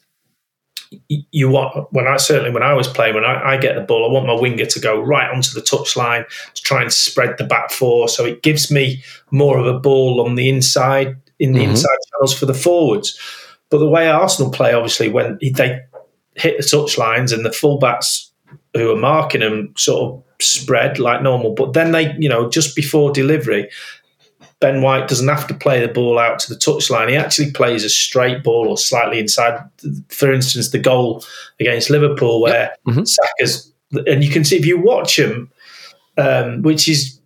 [1.10, 4.08] you want when I certainly when I was playing when I, I get the ball,
[4.08, 7.44] I want my winger to go right onto the touchline to try and spread the
[7.46, 11.62] back four, so it gives me more of a ball on the inside in the
[11.62, 11.70] Mhm.
[11.72, 13.20] inside channels for the forwards.
[13.72, 15.80] But the way Arsenal play, obviously, when they
[16.36, 18.28] hit the touchlines and the fullbacks
[18.74, 22.76] who are marking them sort of spread like normal, but then they, you know, just
[22.76, 23.70] before delivery,
[24.60, 27.10] Ben White doesn't have to play the ball out to the touchline.
[27.10, 29.60] He actually plays a straight ball or slightly inside.
[30.10, 31.24] For instance, the goal
[31.60, 33.08] against Liverpool, where Mhm.
[33.08, 33.72] Saka's,
[34.08, 35.52] and you can see if you watch him,
[36.18, 37.20] um, which is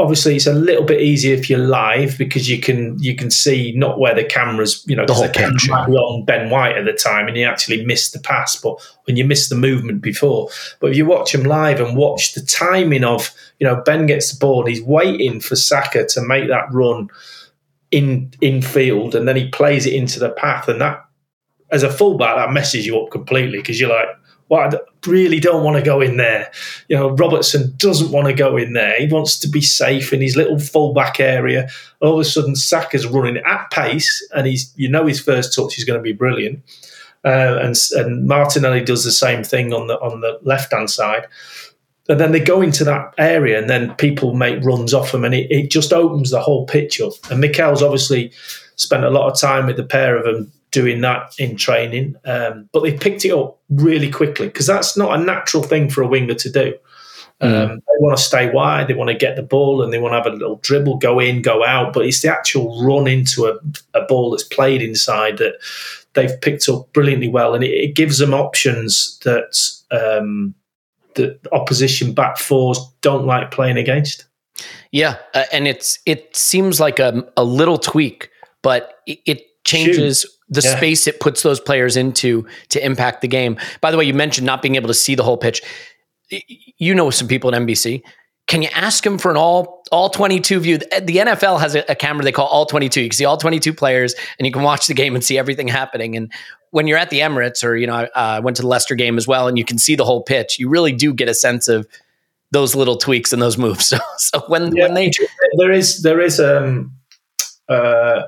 [0.00, 3.72] obviously it's a little bit easier if you're live because you can you can see
[3.76, 6.76] not where the cameras, you know, The whole camera pitch, might be on Ben White
[6.76, 10.02] at the time, and you actually miss the pass, but when you miss the movement
[10.02, 10.48] before.
[10.80, 14.32] But if you watch him live and watch the timing of, you know, Ben gets
[14.32, 17.08] the ball and he's waiting for Saka to make that run
[17.90, 21.04] in in field, and then he plays it into the path, and that
[21.70, 24.08] as a fullback that messes you up completely because you're like,
[24.50, 24.78] well, I
[25.08, 26.50] really don't want to go in there.
[26.88, 28.98] You know, Robertson doesn't want to go in there.
[28.98, 31.68] He wants to be safe in his little fullback area.
[32.00, 35.78] All of a sudden, Saka's running at pace, and he's you know his first touch
[35.78, 36.62] is going to be brilliant.
[37.24, 41.26] Uh, and and Martinelli does the same thing on the on the left hand side.
[42.08, 45.32] And then they go into that area, and then people make runs off them, and
[45.32, 47.12] it, it just opens the whole pitch up.
[47.30, 48.32] And Mikel's obviously
[48.74, 52.68] spent a lot of time with the pair of them doing that in training, um,
[52.72, 56.08] but they picked it up really quickly because that's not a natural thing for a
[56.08, 56.74] winger to do.
[57.42, 60.12] Um, they want to stay wide, they want to get the ball, and they want
[60.12, 61.94] to have a little dribble, go in, go out.
[61.94, 63.54] But it's the actual run into a,
[63.98, 65.54] a ball that's played inside that
[66.12, 69.58] they've picked up brilliantly well, and it, it gives them options that
[69.90, 70.54] um,
[71.14, 74.26] that opposition back fours don't like playing against.
[74.92, 78.30] Yeah, uh, and it's it seems like a, a little tweak,
[78.62, 80.76] but it, it changes the Yeah.
[80.76, 83.56] space it puts those players into to impact the game.
[83.80, 85.62] By the way, you mentioned not being able to see the whole pitch.
[86.78, 88.02] You know some people at NBC.
[88.46, 90.78] Can you ask them for an all all twenty two view?
[90.78, 90.86] The
[91.18, 93.00] NFL has a, a camera they call all twenty two.
[93.00, 95.38] You can see all twenty two players, and you can watch the game and see
[95.38, 96.16] everything happening.
[96.16, 96.32] And
[96.70, 99.18] when you're at the Emirates, or you know, I uh, went to the Leicester game
[99.18, 100.58] as well, and you can see the whole pitch.
[100.58, 101.86] You really do get a sense of
[102.50, 103.88] those little tweaks and those moves.
[103.92, 105.10] So, so when when they
[105.58, 106.92] there is there is um
[107.68, 108.22] uh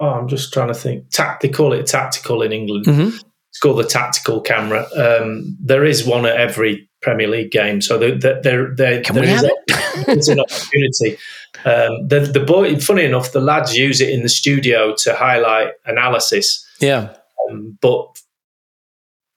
[0.00, 2.86] oh I'm just trying to think tact they call it tactical in England.
[2.86, 3.22] Mhm.
[3.50, 4.86] It's called the tactical camera.
[4.96, 9.14] Um, there is one at every Premier League game, so there there there, there, Can
[9.16, 11.18] there we is have a- it's an opportunity.
[11.64, 15.72] Um, the the boy, funny enough, the lads use it in the studio to highlight
[15.84, 16.64] analysis.
[16.80, 17.14] yeah.
[17.50, 18.06] Um, but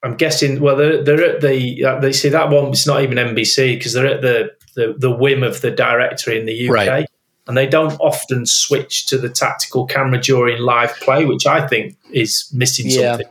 [0.03, 3.18] I'm guessing, well, they're, they're at the, uh, they see that one, it's not even
[3.18, 6.74] NBC because they're at the, the, the whim of the director in the UK.
[6.74, 7.07] Right.
[7.48, 11.98] And they don't often switch to the tactical camera during live play, which I think
[12.12, 13.12] is missing Yeah.
[13.12, 13.28] something.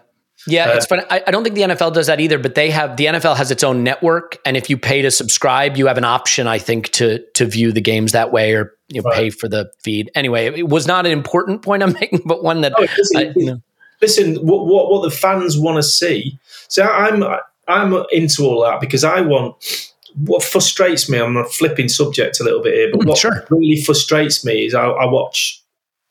[0.47, 1.05] Yeah, Uh, it's funny.
[1.09, 3.53] I, I don't think the NFL does that either, but they have the NFL has
[3.53, 6.89] its own network, and if you pay to subscribe, you have an option, I think,
[6.93, 9.17] to to view the games that way or you know, Right.
[9.17, 10.11] pay for the feed.
[10.17, 13.33] Anyway, it was not an important point I'm making, but one that Oh, listen, I,
[13.37, 13.63] you know,
[14.01, 16.39] listen what, what what the fans want to see.
[16.67, 17.23] So I'm
[17.69, 21.19] I'm into all that because I want what frustrates me.
[21.19, 23.47] I'm flipping subject a little bit here, but Mm, what sure.
[23.51, 25.59] really frustrates me is I, I watch.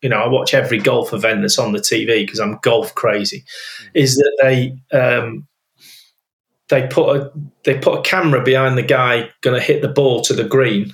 [0.00, 3.44] You know, I watch every golf event that's on the TV because I'm golf crazy.
[3.94, 5.46] Is that they um,
[6.68, 7.30] they put a
[7.64, 10.92] they put a camera behind the guy going to hit the ball to the green,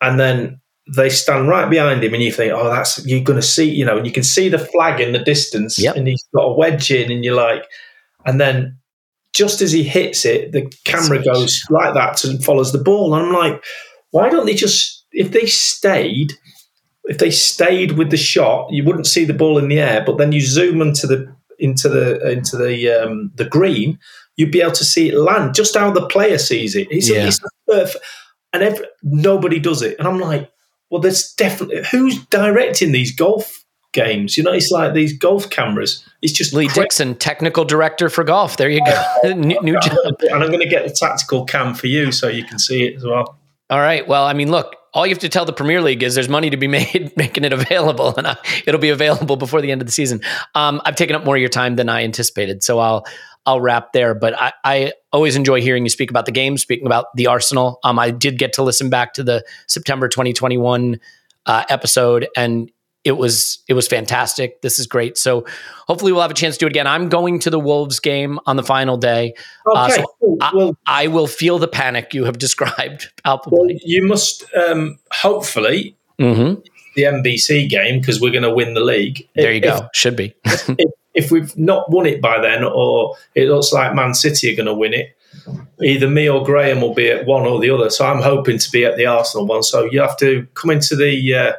[0.00, 0.60] and then
[0.96, 3.84] they stand right behind him, and you think, oh, that's you're going to see, you
[3.84, 5.96] know, and you can see the flag in the distance, Yep.
[5.96, 7.64] and he's got a wedge in, and you're like,
[8.24, 8.78] and then
[9.34, 13.26] just as he hits it, the camera goes like that and follows the ball, and
[13.26, 13.64] I'm like,
[14.10, 16.32] why don't they just if they stayed.
[17.04, 20.18] If they stayed with the shot, you wouldn't see the ball in the air, but
[20.18, 23.98] then you zoom into the into the into the um, the green,
[24.36, 26.86] you'd be able to see it land just how the player sees it.
[26.90, 27.26] It's, Yeah.
[27.28, 28.04] it's perfect,
[28.52, 29.98] and every, nobody does it.
[29.98, 30.50] And I'm like,
[30.90, 33.64] well, there's definitely who's directing these golf
[33.94, 34.36] games.
[34.36, 36.04] You know, it's like these golf cameras.
[36.20, 38.56] It's just Lee Dixon, technical director for golf.
[38.56, 39.04] There you go.
[39.34, 39.96] new, new job.
[40.20, 42.96] and I'm going to get the tactical cam for you so you can see it
[42.96, 43.38] as well.
[43.70, 44.06] All right.
[44.06, 46.50] Well, I mean, look, all you have to tell the Premier League is there's money
[46.50, 49.86] to be made making it available, and I, it'll be available before the end of
[49.86, 50.20] the season.
[50.54, 53.06] Um, I've taken up more of your time than I anticipated, so I'll
[53.46, 54.14] I'll wrap there.
[54.14, 57.78] But I, I always enjoy hearing you speak about the game, speaking about the Arsenal.
[57.84, 60.98] Um, I did get to listen back to the September 2021
[61.46, 62.70] uh, episode, and
[63.04, 64.60] it was it was fantastic.
[64.62, 65.16] This is great.
[65.16, 65.46] So
[65.86, 66.86] hopefully we'll have a chance to do it again.
[66.86, 69.34] I'm going to the Wolves game on the final day.
[69.66, 70.36] Uh, Okay, so cool.
[70.40, 75.94] I, well, I will feel the panic you have described well, you must um, hopefully
[76.18, 76.60] Mm-hmm.
[76.96, 79.28] the NBC game because we're going to win the league.
[79.36, 79.88] There you If- go.
[79.94, 80.34] Should be.
[80.44, 84.56] if, if we've not won it by then, or it looks like Man City are
[84.56, 85.16] going to win it,
[85.80, 87.88] either me or Graham will be at one or the other.
[87.90, 89.62] So I'm hoping to be at the Arsenal one.
[89.62, 91.52] So you have to come into the uh,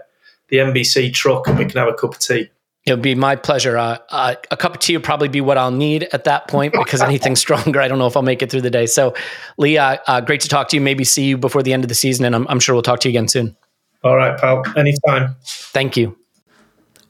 [0.49, 2.49] the NBC truck and we can have a cup of tea.
[2.85, 3.77] It would be my pleasure.
[3.77, 6.73] Uh, uh, a cup of tea would probably be what I'll need at that point
[6.73, 8.85] because anything stronger, I don't know if I'll make it through the day.
[8.85, 9.13] So,
[9.57, 10.81] Lee, uh, uh, great to talk to you.
[10.81, 13.01] Maybe see you before the end of the season, and I'm, I'm sure we'll talk
[13.01, 13.55] to you again soon.
[14.03, 14.63] All right, pal.
[14.77, 15.35] Anytime.
[15.43, 16.17] Thank you.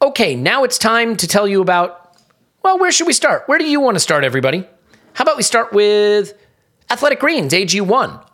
[0.01, 2.17] Okay, now it's time to tell you about,
[2.63, 3.43] well, where should we start?
[3.45, 4.67] Where do you want to start, everybody?
[5.13, 6.33] How about we start with
[6.89, 8.25] Athletic Greens, AG1?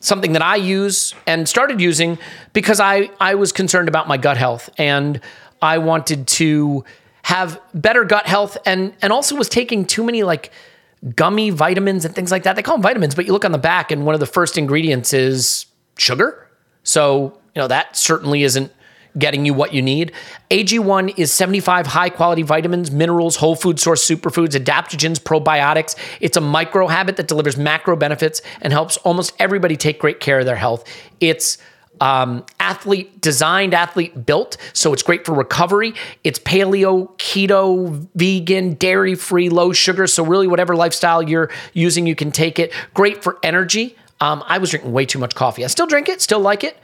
[0.00, 2.18] Something that I use and started using
[2.52, 5.20] because I, I was concerned about my gut health and
[5.60, 6.84] I wanted to
[7.22, 10.52] have better gut health and, and also was taking too many like
[11.14, 12.56] gummy vitamins and things like that.
[12.56, 14.56] They call them vitamins, but you look on the back and one of the first
[14.56, 15.66] ingredients is
[15.98, 16.48] sugar.
[16.82, 18.72] So, you know, that certainly isn't
[19.18, 20.12] getting you what you need.
[20.50, 25.96] AG1 is 75 high quality vitamins, minerals, whole food source superfoods, adaptogens, probiotics.
[26.20, 30.40] It's a micro habit that delivers macro benefits and helps almost everybody take great care
[30.40, 30.84] of their health.
[31.20, 31.58] It's
[32.00, 34.56] um, athlete designed, athlete built.
[34.72, 35.94] So it's great for recovery.
[36.24, 40.06] It's paleo, keto, vegan, dairy free, low sugar.
[40.06, 42.72] So, really, whatever lifestyle you're using, you can take it.
[42.94, 43.96] Great for energy.
[44.20, 45.64] Um, I was drinking way too much coffee.
[45.64, 46.76] I still drink it, still like it,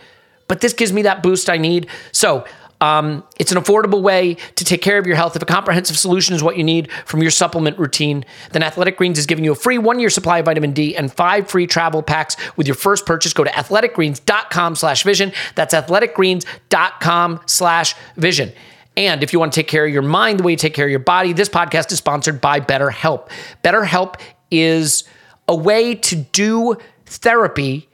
[0.48, 1.88] but this gives me that boost I need.
[2.12, 2.44] So,
[2.80, 5.34] um, it's an affordable way to take care of your health.
[5.34, 9.18] If a comprehensive solution is what you need from your supplement routine, then Athletic Greens
[9.18, 12.02] is giving you a free one year supply of vitamin D and five free travel
[12.02, 13.32] packs with your first purchase.
[13.32, 15.32] Go to athleticgreens.com slash vision.
[15.54, 18.52] That's athleticgreens.com slash vision.
[18.96, 20.86] And if you want to take care of your mind the way you take care
[20.86, 23.28] of your body, this podcast is sponsored by BetterHelp.
[23.62, 24.20] BetterHelp
[24.50, 25.04] is
[25.48, 27.88] a way to do therapy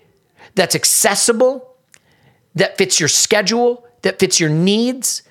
[0.55, 1.72] that's accessible,
[2.55, 5.23] that fits your schedule, that fits your needs.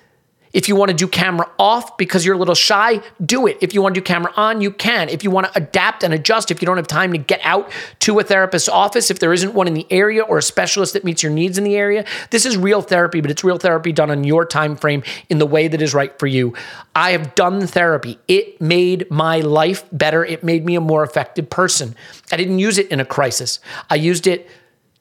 [0.52, 3.56] If you want to do camera off because you're a little shy, do it.
[3.62, 5.08] If you want to do camera on, you can.
[5.08, 7.72] If you want to adapt and adjust, if you don't have time to get out
[8.00, 11.04] to a therapist's office, if there isn't one in the area or a specialist that
[11.04, 14.10] meets your needs in the area, this is real therapy, but it's real therapy done
[14.10, 16.52] on your time frame in the way that is right for you.
[16.94, 18.18] I have done therapy.
[18.28, 20.22] It made my life better.
[20.22, 21.96] It made me a more effective person.
[22.30, 23.58] I didn't use it in a crisis.
[23.88, 24.50] I used it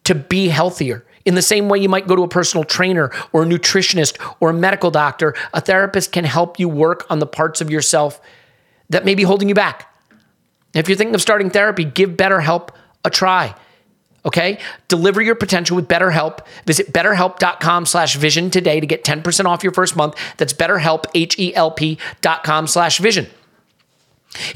[0.05, 1.03] to be healthier.
[1.25, 4.49] In the same way you might go to a personal trainer or a nutritionist or
[4.49, 8.21] a medical doctor, a therapist can help you work on the parts of yourself
[8.89, 9.93] that may be holding you back.
[10.73, 12.69] If you're thinking of starting therapy, give BetterHelp
[13.03, 13.55] a try.
[14.25, 14.59] Okay?
[14.87, 16.45] Deliver your potential with BetterHelp.
[16.65, 20.15] Visit betterhelp.com slash vision today to get 10% off your first month.
[20.37, 23.27] That's betterhelp, H-E-L-P dot com slash vision.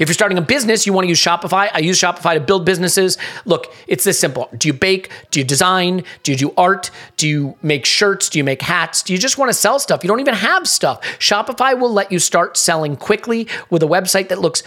[0.00, 1.68] If you're starting a business, you want to use Shopify.
[1.72, 3.18] I use Shopify to build businesses.
[3.44, 4.48] Look, it's this simple.
[4.56, 5.10] Do you bake?
[5.30, 6.02] Do you design?
[6.22, 6.90] Do you do art?
[7.18, 8.30] Do you make shirts?
[8.30, 9.02] Do you make hats?
[9.02, 10.02] Do you just want to sell stuff?
[10.02, 11.02] You don't even have stuff.
[11.18, 14.62] Shopify will let you start selling quickly with a website that looks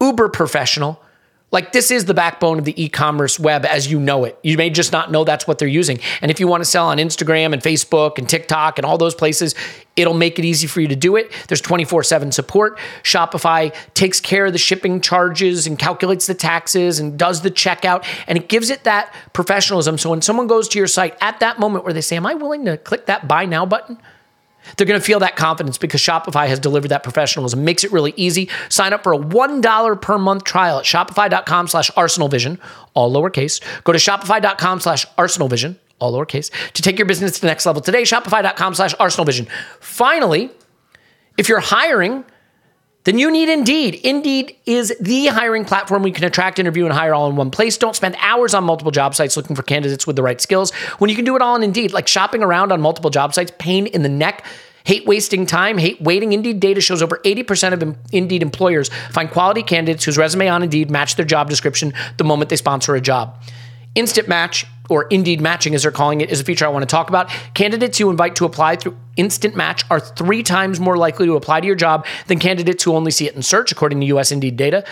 [0.00, 1.03] uber professional.
[1.54, 4.36] Like this is the backbone of the e-commerce web as you know it.
[4.42, 6.00] You may just not know that's what they're using.
[6.20, 9.14] And if you want to sell on Instagram and Facebook and TikTok and all those
[9.14, 9.54] places,
[9.94, 11.30] it'll make it easy for you to do it.
[11.46, 12.76] There's 24/7 support.
[13.04, 18.04] Shopify takes care of the shipping charges and calculates the taxes and does the checkout
[18.26, 19.96] and it gives it that professionalism.
[19.96, 22.34] So when someone goes to your site at that moment where they say, "Am I
[22.34, 23.98] willing to click that buy now button?"
[24.76, 27.64] They're going to feel that confidence because Shopify has delivered that professionalism.
[27.64, 28.48] Makes it really easy.
[28.68, 32.58] Sign up for a $1 per month trial at shopify.com slash arsenalvision,
[32.94, 33.60] all lowercase.
[33.84, 37.82] Go to shopify.com slash arsenalvision, all lowercase, to take your business to the next level
[37.82, 38.02] today.
[38.02, 39.48] Shopify.com slash arsenalvision.
[39.80, 40.50] Finally,
[41.36, 42.24] if you're hiring,
[43.04, 43.96] then you need Indeed.
[43.96, 47.76] Indeed is the hiring platform you can attract, interview, and hire all in one place.
[47.76, 51.10] Don't spend hours on multiple job sites looking for candidates with the right skills when
[51.10, 51.92] you can do it all on Indeed.
[51.92, 54.44] Like shopping around on multiple job sites, pain in the neck.
[54.84, 56.34] Hate wasting time, hate waiting.
[56.34, 60.90] Indeed data shows over 80% of Indeed employers find quality candidates whose resume on Indeed
[60.90, 63.42] match their job description the moment they sponsor a job.
[63.94, 66.86] Instant Match, or Indeed Matching as they're calling it, is a feature I want to
[66.86, 67.28] talk about.
[67.54, 71.60] Candidates you invite to apply through Instant Match are three times more likely to apply
[71.60, 74.56] to your job than candidates who only see it in search, according to US Indeed
[74.56, 74.84] data.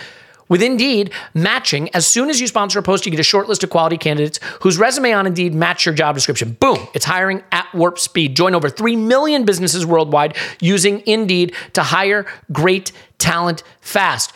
[0.49, 3.65] With Indeed, matching, as soon as you sponsor a post, you get a short list
[3.65, 6.53] of quality candidates whose resume on Indeed match your job description.
[6.61, 8.37] Boom, it's hiring at warp speed.
[8.37, 14.33] Join over 3 million businesses worldwide using Indeed to hire great talent fast.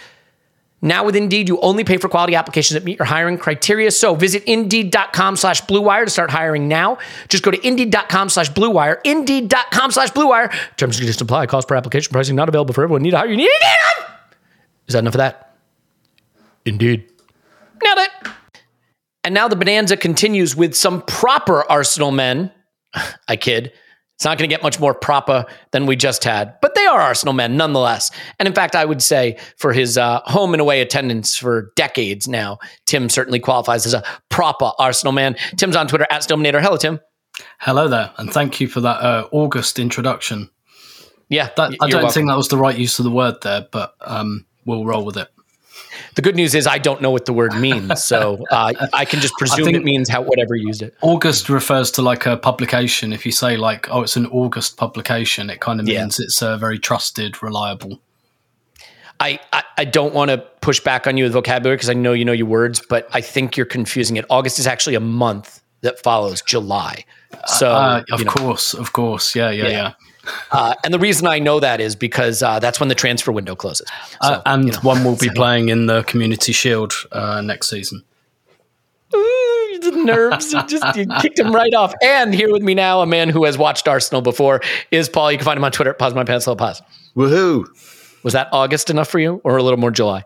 [0.82, 3.90] Now with Indeed, you only pay for quality applications that meet your hiring criteria.
[3.90, 6.98] So visit Indeed.com slash BlueWire to start hiring now.
[7.28, 9.00] Just go to Indeed.com slash BlueWire.
[9.04, 10.50] Indeed.com slash BlueWire.
[10.76, 11.46] Terms and conditions apply.
[11.46, 12.12] Cost per application.
[12.12, 13.02] Pricing not available for everyone.
[13.02, 13.26] Need to hire.
[13.26, 14.14] You need Indeed.
[14.88, 15.56] Is that enough of that?
[16.64, 17.10] Indeed.
[17.82, 18.10] Nailed it.
[19.24, 22.52] And now the bonanza continues with some proper Arsenal men.
[23.28, 23.72] I kid.
[24.16, 26.98] It's not going to get much more proper than we just had, but they are
[27.00, 28.10] Arsenal men nonetheless.
[28.38, 32.26] And in fact, I would say for his uh, home and away attendance for decades
[32.26, 35.36] now, Tim certainly qualifies as a proper Arsenal man.
[35.58, 36.62] Tim's on Twitter at Stillmanator.
[36.62, 36.98] Hello, Tim.
[37.60, 40.48] Hello there, and thank you for that uh, August introduction.
[41.28, 42.10] Yeah, That, I don't welcome.
[42.10, 45.18] think that was the right use of the word there, but um, we'll roll with
[45.18, 45.28] it.
[46.14, 49.20] The good news is I don't know what the word means, so uh, I can
[49.20, 50.94] just presume it means how whatever you used it.
[51.02, 53.12] August refers to like a publication.
[53.12, 56.00] If you say like, oh, it's an August publication, it kind of Yeah.
[56.02, 58.00] means it's uh, very trusted, reliable.
[59.18, 62.12] I, I, I don't want to push back on you with vocabulary because I know
[62.12, 64.26] you know your words, but I think you're confusing it.
[64.28, 67.04] August is actually a month that follows July.
[67.46, 69.70] So, Uh, of you know, course, of course, yeah, yeah, Yeah.
[69.70, 69.92] yeah.
[70.50, 73.54] Uh, and the reason I know that is because uh, that's when the transfer window
[73.56, 73.88] closes.
[74.22, 74.78] So, Uh, and you know.
[74.80, 78.04] one will be playing in the Community Shield uh, next season.
[79.14, 81.94] Ooh, the nerves it just you kicked him right off.
[82.02, 84.60] And here with me now, a man who has watched Arsenal before
[84.90, 85.30] is Paul.
[85.30, 85.92] You can find him on Twitter.
[85.94, 86.82] Pause my pants, little pause.
[87.16, 87.64] Woohoo!
[88.24, 90.24] Was that August enough for you, or a little more July?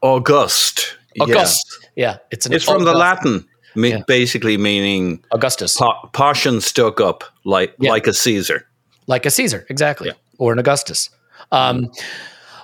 [0.00, 0.96] August.
[1.20, 1.66] August.
[1.96, 7.24] Yeah, it's an It's from the Latin, me- basically meaning Augustus, pa- passion stuck up
[7.44, 7.90] like Yeah.
[7.90, 8.66] like a Caesar.
[9.08, 11.10] Like a Caesar, exactly, or an Augustus.
[11.50, 11.90] Um,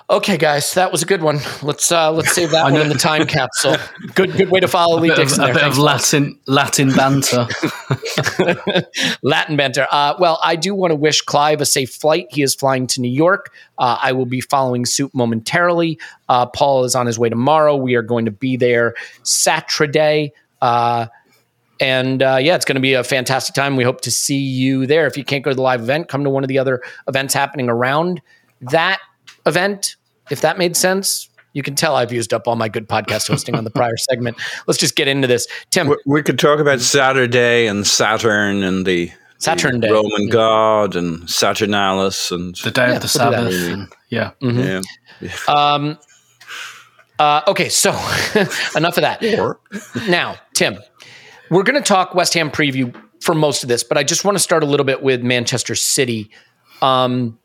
[0.09, 1.39] okay, guys, that was a good one.
[1.61, 3.75] Let's uh, let's save that one in the time capsule.
[4.13, 7.47] Good good way to follow Lee Bit of, Dixon a bit of Latin Latin banter.
[9.23, 9.87] Latin banter.
[9.91, 12.27] Uh, well, I do want to wish Clive a safe flight.
[12.29, 13.51] He is flying to New York.
[13.77, 15.99] Uh, I will be following suit momentarily.
[16.29, 17.75] Uh, Paul is on his way tomorrow.
[17.75, 20.31] We are going to be there Saturday.
[20.61, 21.07] Uh,
[21.79, 23.75] and uh, yeah, it's going to be a fantastic time.
[23.75, 25.07] We hope to see you there.
[25.07, 27.33] If you can't go to the live event, come to one of the other events
[27.33, 28.21] happening around
[28.61, 28.99] that
[29.45, 29.95] event.
[30.31, 33.55] If that made sense, you can tell I've used up all my good podcast hosting
[33.55, 34.37] on the prior segment.
[34.67, 35.47] Let's just get into this.
[35.71, 39.91] Tim, We, we could talk about Saturday and Saturn and the, the Saturn Day.
[39.91, 43.31] Roman god and Saturnalia and the day Yeah, of the we'll.
[43.31, 43.53] Sabbath.
[43.71, 44.31] and- yeah.
[44.41, 44.59] Mm-hmm.
[45.25, 45.31] yeah.
[45.47, 45.97] Um,
[47.17, 47.91] uh, okay, so
[48.75, 49.21] enough of that.
[50.09, 50.79] Now, Tim,
[51.49, 54.35] we're going to talk West Ham preview for most of this, but I just want
[54.35, 56.29] to start a little bit with Manchester City.
[56.81, 57.39] Um,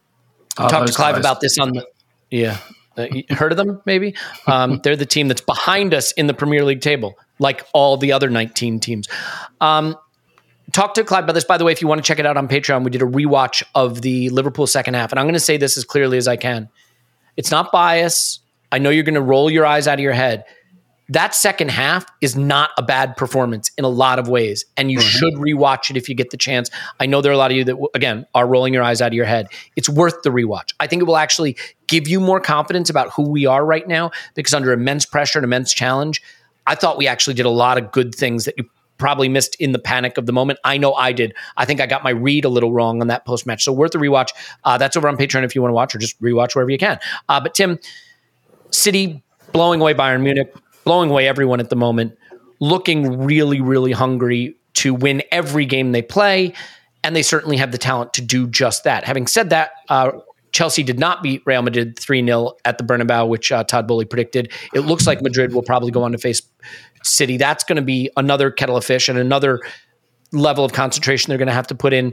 [0.59, 1.21] Oh, talked to Clive guys.
[1.21, 1.87] about this on the
[2.31, 2.59] yeah.
[2.97, 3.81] Uh, heard of them?
[3.87, 4.15] Maybe
[4.47, 8.13] um, they're the team that's behind us in the Premier League table, like all the
[8.13, 9.09] other 19 teams.
[9.61, 9.97] Um,
[10.73, 11.45] talk to Clive about this.
[11.45, 13.07] By the way, if you want to check it out on Patreon, we did a
[13.07, 16.27] rewatch of the Liverpool second half, and I'm going to say this as clearly as
[16.27, 16.69] I can.
[17.37, 18.41] It's not bias.
[18.73, 20.45] I know you're going to roll your eyes out of your head.
[21.11, 25.01] That second half is not a bad performance in a lot of ways, and you
[25.01, 26.71] should rewatch it if you get the chance.
[27.01, 29.09] I know there are a lot of you that, again, are rolling your eyes out
[29.09, 29.49] of your head.
[29.75, 30.73] It's worth the rewatch.
[30.79, 31.57] I think it will actually
[31.89, 35.45] give you more confidence about who we are right now because under immense pressure and
[35.45, 36.23] immense challenge,
[36.67, 39.73] I thought we actually did a lot of good things that you probably missed in
[39.73, 40.61] the panic of the moment.
[40.63, 41.35] I know I did.
[41.57, 43.65] I think I got my read a little wrong on that post match.
[43.65, 44.29] So worth a rewatch.
[44.63, 46.79] Uh, that's over on Patreon if you want to watch or just rewatch wherever you
[46.79, 47.01] can.
[47.29, 47.81] Uh, but Tim,
[48.71, 50.55] City blowing away Bayern Munich,
[50.85, 52.17] blowing away everyone at the moment,
[52.61, 56.53] looking really, really hungry to win every game they play.
[57.03, 59.05] And they certainly have the talent to do just that.
[59.05, 60.13] Having said that, uh,
[60.53, 64.05] Chelsea did not beat Real Madrid 3 0 at the Bernabeu, which uh, Todd Boehly
[64.05, 64.53] predicted.
[64.75, 66.43] It looks like Madrid will probably go on to face
[67.03, 67.37] City.
[67.37, 69.61] That's going to be another kettle of fish and another
[70.33, 72.13] level of concentration they're going to have to put in.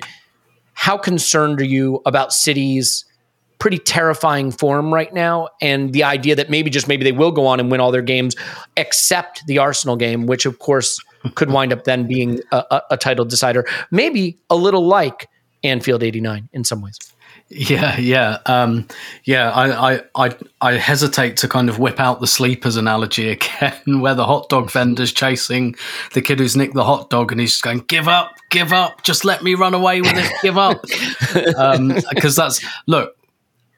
[0.74, 3.06] How concerned are you about City's
[3.60, 7.46] pretty terrifying form right now and the idea that maybe just maybe they will go
[7.48, 8.36] on and win all their games
[8.76, 11.00] except the Arsenal game, which of course
[11.36, 15.28] could wind up then being a, a, a title decider, maybe a little like
[15.64, 16.98] Anfield 89 in some ways.
[17.50, 18.88] Yeah, yeah, um,
[19.24, 19.52] yeah.
[19.52, 24.16] I, I, I, I hesitate to kind of whip out the sleepers analogy again, where
[24.16, 25.76] the hot dog vendor's chasing
[26.14, 29.02] the kid who's nicked the hot dog, and he's just going, "Give up, give up,
[29.04, 31.56] just let me run away with it, give up." Because
[32.38, 33.17] um, that's look,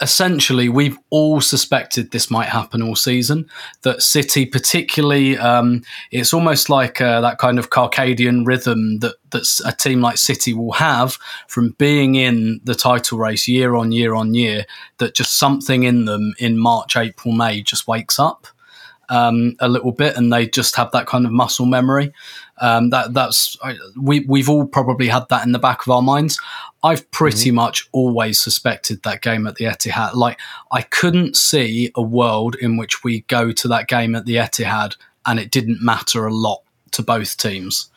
[0.01, 3.49] essentially, we've all suspected this might happen all season.
[3.81, 9.63] That City, particularly, um, it's almost like uh, that kind of Circadian rhythm that that's
[9.65, 14.13] a team like City will have from being in the title race year on year
[14.13, 14.65] on year.
[14.97, 18.47] That just something in them in March, April, May just wakes up.
[19.11, 22.13] Um, a little bit, and they just have that kind of muscle memory.
[22.61, 23.57] Um, that that's
[23.99, 26.39] we we've all probably had that in the back of our minds.
[26.83, 27.55] I've pretty mm-hmm.
[27.55, 30.13] much always suspected that game at the Etihad.
[30.13, 30.39] Like
[30.71, 34.95] I couldn't see a world in which we go to that game at the Etihad
[35.25, 37.89] and it didn't matter a lot to both teams.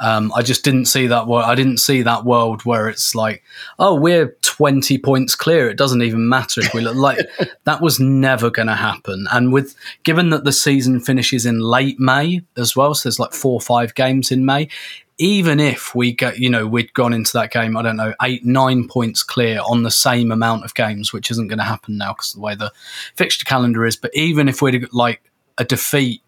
[0.00, 1.44] Um, I just didn't see that world.
[1.44, 3.42] I didn't see that world where it's like,
[3.78, 5.68] oh, we're twenty points clear.
[5.68, 7.18] It doesn't even matter if we look like
[7.64, 9.26] that was never going to happen.
[9.32, 13.32] And with given that the season finishes in late May as well, so there's like
[13.32, 14.68] four or five games in May
[15.20, 18.42] even if we get, you know, we'd gone into that game, I don't know, eight,
[18.42, 22.14] nine points clear on the same amount of games, which isn't going to happen now
[22.14, 22.72] because of the way the
[23.16, 23.96] fixture calendar is.
[23.96, 25.22] But even if we'd like
[25.58, 26.22] a defeat,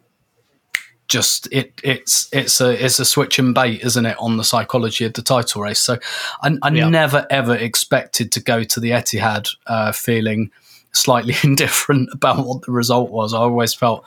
[1.08, 5.04] just it it's it's a it's a switch and bait, isn't it, on the psychology
[5.04, 5.80] of the title race?
[5.80, 5.98] So
[6.42, 6.88] I, I yeah.
[6.88, 10.50] never ever expected to go to the Etihad uh, feeling
[10.92, 13.34] slightly indifferent about what the result was.
[13.34, 14.04] I always felt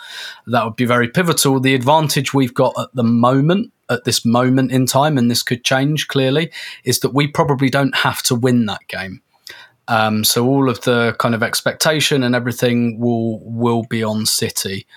[0.48, 1.60] that would be very pivotal.
[1.60, 5.64] The advantage we've got at the moment at this moment in time, and this could
[5.64, 6.52] change clearly,
[6.84, 9.22] is that we probably don't have to win that game.
[9.88, 14.88] Um, so all of the kind of expectation and everything will will be on City.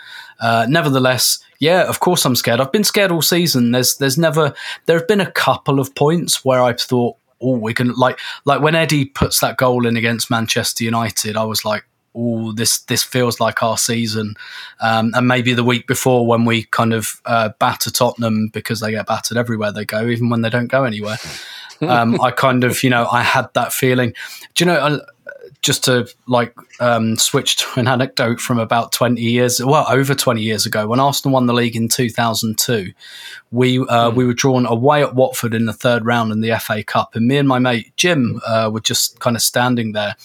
[0.40, 2.60] Uh, nevertheless, yeah, of course I'm scared.
[2.60, 3.72] I've been scared all season.
[3.72, 4.54] There's there's never
[4.86, 8.60] there have been a couple of points where I've thought, oh, we can like like
[8.60, 11.84] when Eddie puts that goal in against Manchester United, I was like,
[12.14, 14.34] oh, this this feels like our season.
[14.80, 18.92] Um, and maybe the week before when we kind of uh, batter Tottenham because they
[18.92, 21.18] get battered everywhere they go, even when they don't go anywhere.
[21.80, 24.14] Um, I kind of, you know, I had that feeling.
[24.54, 24.76] Do you know?
[24.76, 24.98] Uh,
[25.60, 30.40] just to like um, switch to an anecdote from about 20 years, well, over 20
[30.40, 32.92] years ago, when Arsenal won the league in 2002,
[33.50, 34.14] we uh, mm.
[34.14, 37.26] we were drawn away at Watford in the third round in the FA Cup, and
[37.26, 40.16] me and my mate Jim uh, were just kind of standing there,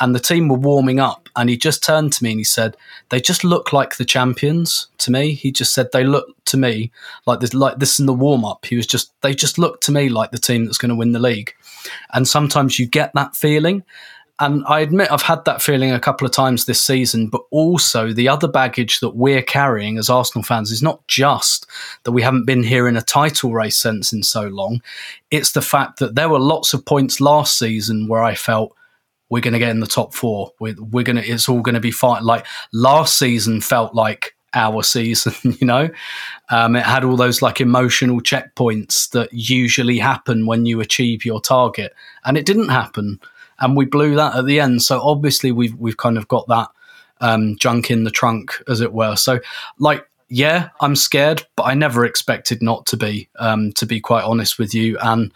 [0.00, 2.76] and the team were warming up and he just turned to me and he said
[3.10, 5.34] they just look like the champions to me.
[5.34, 6.90] He just said they look to me
[7.26, 9.92] like this like this in the warm up he was just they just look to
[9.92, 11.54] me like the team that's going to win the league.
[12.12, 13.84] And sometimes you get that feeling
[14.40, 18.10] and I admit I've had that feeling a couple of times this season, but also
[18.10, 21.66] the other baggage that we're carrying as Arsenal fans is not just
[22.04, 24.80] that we haven't been here in a title race sense in so long.
[25.30, 28.74] It's the fact that there were lots of points last season where I felt
[29.30, 30.52] we're going to get in the top four.
[30.58, 32.24] We're, we're going to, it's all going to be fine.
[32.24, 35.88] Like last season felt like our season, you know?
[36.50, 41.40] Um, it had all those like emotional checkpoints that usually happen when you achieve your
[41.40, 41.94] target.
[42.24, 43.20] And it didn't happen.
[43.60, 44.82] And we blew that at the end.
[44.82, 46.68] So obviously we've, we've kind of got that
[47.20, 49.14] um, junk in the trunk, as it were.
[49.14, 49.40] So,
[49.78, 54.24] like, yeah, I'm scared, but I never expected not to be, um, to be quite
[54.24, 54.96] honest with you.
[55.02, 55.32] And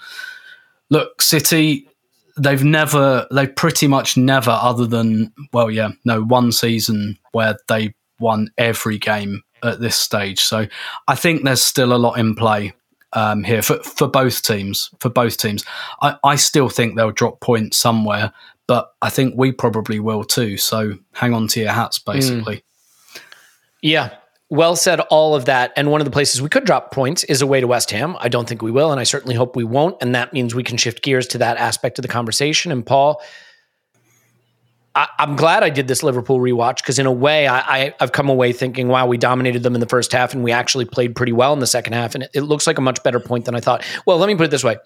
[0.88, 1.86] look, City,
[2.36, 7.94] they've never, They've pretty much never, other than, well, yeah, no, one season where they
[8.18, 10.40] won every game at this stage.
[10.40, 10.66] So
[11.08, 12.74] I think there's still a lot in play
[13.12, 14.90] um, here for, for both teams.
[15.00, 15.64] For both teams,
[16.02, 18.32] I, I still think they'll drop points somewhere,
[18.66, 20.56] but I think we probably will too.
[20.56, 22.56] So hang on to your hats, basically.
[22.56, 22.62] Mm.
[23.82, 24.16] Yeah,
[24.54, 25.72] well said, all of that.
[25.76, 28.16] And one of the places we could drop points is away to West Ham.
[28.20, 29.96] I don't think we will, and I certainly hope we won't.
[30.00, 32.72] And that means we can shift gears to that aspect of the conversation.
[32.72, 33.22] And Paul,
[34.94, 38.12] I, am glad I did this Liverpool rewatch because, in a way, I, I, have
[38.12, 41.16] come away thinking, wow, we dominated them in the first half and we actually played
[41.16, 42.14] pretty well in the second half.
[42.14, 43.84] And it, it looks like a much better point than I thought.
[44.06, 44.76] Well, let me put it this way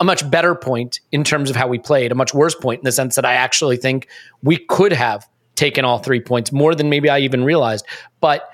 [0.00, 2.84] a much better point in terms of how we played, a much worse point in
[2.84, 4.08] the sense that I actually think
[4.42, 7.86] we could have taken all three points more than maybe I even realized.
[8.20, 8.48] But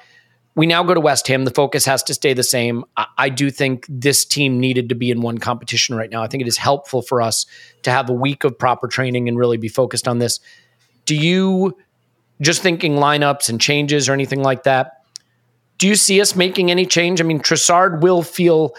[0.56, 1.44] we now go to West Ham.
[1.44, 2.84] The focus has to stay the same.
[2.96, 6.22] I, I, do think this team needed to be in one competition right now.
[6.22, 7.46] I think it is helpful for us
[7.82, 10.38] to have a week of proper training and really be focused on this.
[11.06, 11.76] Do you,
[12.40, 15.04] just thinking lineups and changes or anything like that,
[15.78, 17.20] do you see us making any change?
[17.20, 18.74] I mean, Trossard will feel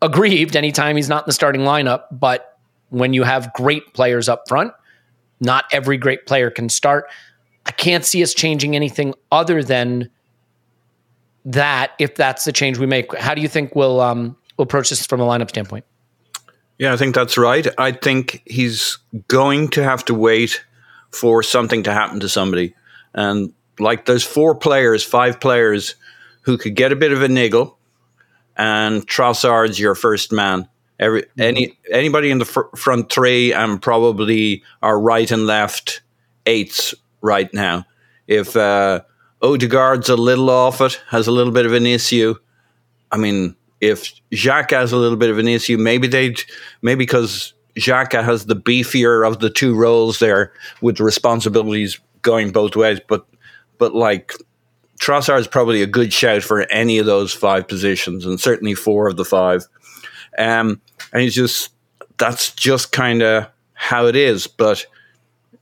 [0.00, 2.58] aggrieved anytime he's not in the starting lineup, but
[2.90, 4.72] when you have great players up front,
[5.40, 7.06] not every great player can start.
[7.66, 10.10] I can't see us changing anything other than
[11.44, 13.16] that if that's the change we make.
[13.16, 15.84] How do you think we'll um, we'll approach this from a lineup standpoint?
[16.78, 17.66] Yeah, I think that's right.
[17.76, 20.64] I think he's going to have to wait
[21.10, 22.74] for something to happen to somebody.
[23.14, 25.96] And like those four players, five players
[26.42, 27.78] who could get a bit of a niggle,
[28.56, 30.68] and Trossard's your first man.
[31.00, 36.00] Every any anybody in the fr- front three and probably our right and left
[36.44, 37.84] eights right now.
[38.26, 39.02] If uh,
[39.42, 42.34] Odegaard's a little off it, has a little bit of an issue.
[43.12, 46.40] I mean, if Xhaka has a little bit of an issue, maybe they'd
[46.82, 52.50] maybe because Xhaka has the beefier of the two roles there with the responsibilities going
[52.50, 53.00] both ways.
[53.06, 53.26] But
[53.78, 54.32] but like
[55.00, 59.08] Trossard is probably a good shout for any of those five positions, and certainly four
[59.08, 59.64] of the five.
[60.36, 60.80] Um,
[61.12, 61.72] and he's just
[62.18, 64.48] that's just kind of how it is.
[64.48, 64.84] But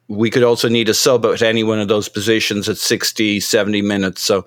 [0.09, 3.82] we could also need a sub at any one of those positions at 60, 70
[3.82, 4.22] minutes.
[4.22, 4.46] So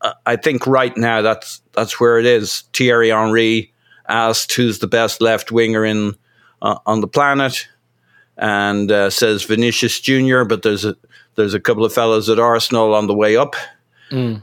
[0.00, 2.64] uh, I think right now that's that's where it is.
[2.72, 3.72] Thierry Henry
[4.08, 6.14] asked who's the best left winger in
[6.62, 7.66] uh, on the planet,
[8.36, 10.44] and uh, says Vinicius Junior.
[10.44, 10.96] But there's a
[11.34, 13.54] there's a couple of fellows at Arsenal on the way up.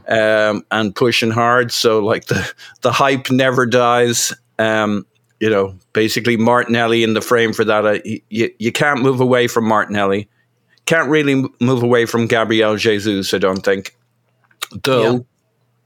[0.06, 2.52] Um, and pushing hard, so like the
[2.82, 4.32] the hype never dies.
[4.58, 5.06] Um,
[5.40, 7.84] you know, basically Martinelli in the frame for that.
[7.84, 10.28] Uh, you, you can't move away from Martinelli.
[10.86, 13.94] Can't really m- move away from Gabriel Jesus, I don't think.
[14.82, 15.18] Though, Yeah.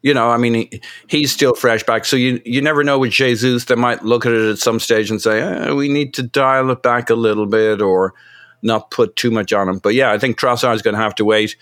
[0.02, 2.04] you know, I mean, he, he's still fresh back.
[2.04, 3.64] So you, you never know with Jesus.
[3.66, 6.70] They might look at it at some stage and say, eh, we need to dial
[6.70, 8.14] it back a little bit or
[8.62, 9.78] not put too much on him.
[9.78, 11.56] But yeah, I think Trossard is going to have to wait.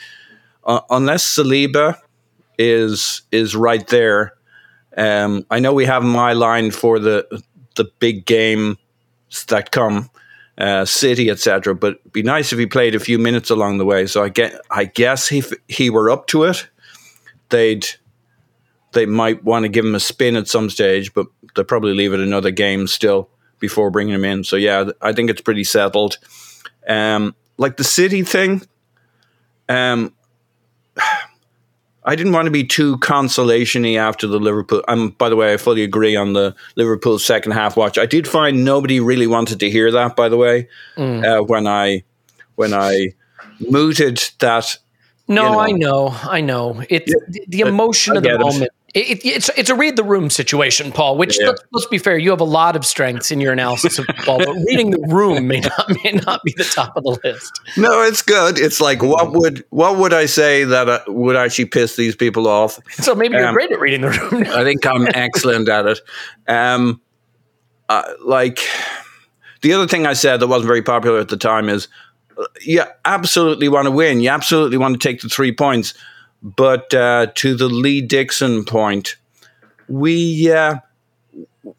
[0.65, 1.97] Uh, unless Saliba
[2.59, 4.35] is is right there.
[4.97, 7.25] Um, I know we have my line for the
[7.77, 8.77] the big games
[9.47, 10.11] that come,
[10.59, 11.75] uh, City, etc.
[11.75, 14.07] But it'd be nice if he played a few minutes along the way.
[14.07, 16.69] So I get, I guess if he were up to it,
[17.49, 17.87] they'd
[18.93, 22.13] they might want to give him a spin at some stage, but they'll probably leave
[22.13, 23.29] it another game still
[23.61, 24.45] before bringing him in.
[24.45, 26.19] So yeah, I think it's pretty settled.
[26.89, 28.63] Um, like the City thing,
[29.69, 30.15] um,
[32.09, 34.83] I didn't want to be too consolation-y after the Liverpool.
[34.89, 37.99] Um, by the way, I fully agree on the Liverpool second half watch.
[37.99, 40.17] I did find nobody really wanted to hear that.
[40.17, 42.05] By the way, uh, when I
[42.55, 43.09] when I
[43.61, 44.79] mooted that
[45.29, 45.59] No, you know.
[45.59, 46.83] I know, I know.
[46.89, 48.73] It's the, the emotion of the moment.
[48.99, 51.17] It, it, it's it's a read the room situation, Paul.
[51.17, 51.49] Which Yeah.
[51.49, 54.39] let's, let's be fair, you have a lot of strengths in your analysis of football,
[54.39, 57.61] but reading the room may not may not be the top of the list.
[57.77, 58.59] No, it's good.
[58.59, 62.49] It's like what would what would I say that uh, would actually piss these people
[62.49, 62.81] off?
[62.91, 64.45] So maybe you're Um, great at reading the room.
[64.49, 66.01] I think I'm excellent at it.
[66.49, 67.01] Um,
[67.89, 68.59] uh, like
[69.63, 71.89] the other thing I said that wasn't very popular at the time is,
[72.37, 74.21] uh, you absolutely want to win.
[74.21, 75.95] You absolutely want to take the three points.
[76.43, 79.17] But uh, to the Lee Dixon point,
[79.89, 80.77] we uh,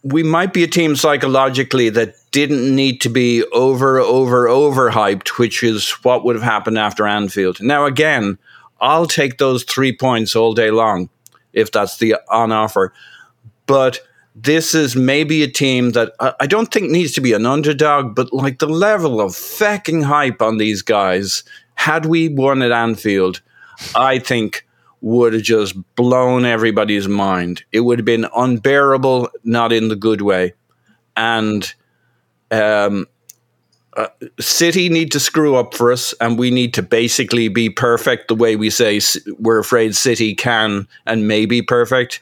[0.03, 5.39] we might be a team psychologically that didn't need to be over, over, over hyped,
[5.39, 7.61] which is what would have happened after Anfield.
[7.61, 8.37] Now, again,
[8.81, 11.09] I'll take those three points all day long
[11.53, 12.93] if that's the on offer.
[13.65, 13.99] But
[14.35, 18.31] this is maybe a team that I don't think needs to be an underdog, but
[18.31, 21.43] like the level of fucking hype on these guys,
[21.75, 23.41] had we won at Anfield,
[23.95, 24.65] I think
[25.01, 27.63] would have just blown everybody's mind.
[27.71, 30.53] It would have been unbearable, not in the good way.
[31.15, 31.73] And
[32.51, 33.07] um,
[33.95, 34.07] uh,
[34.39, 38.35] City need to screw up for us, and we need to basically be perfect the
[38.35, 38.99] way we say
[39.39, 42.21] we're afraid City can and may be perfect.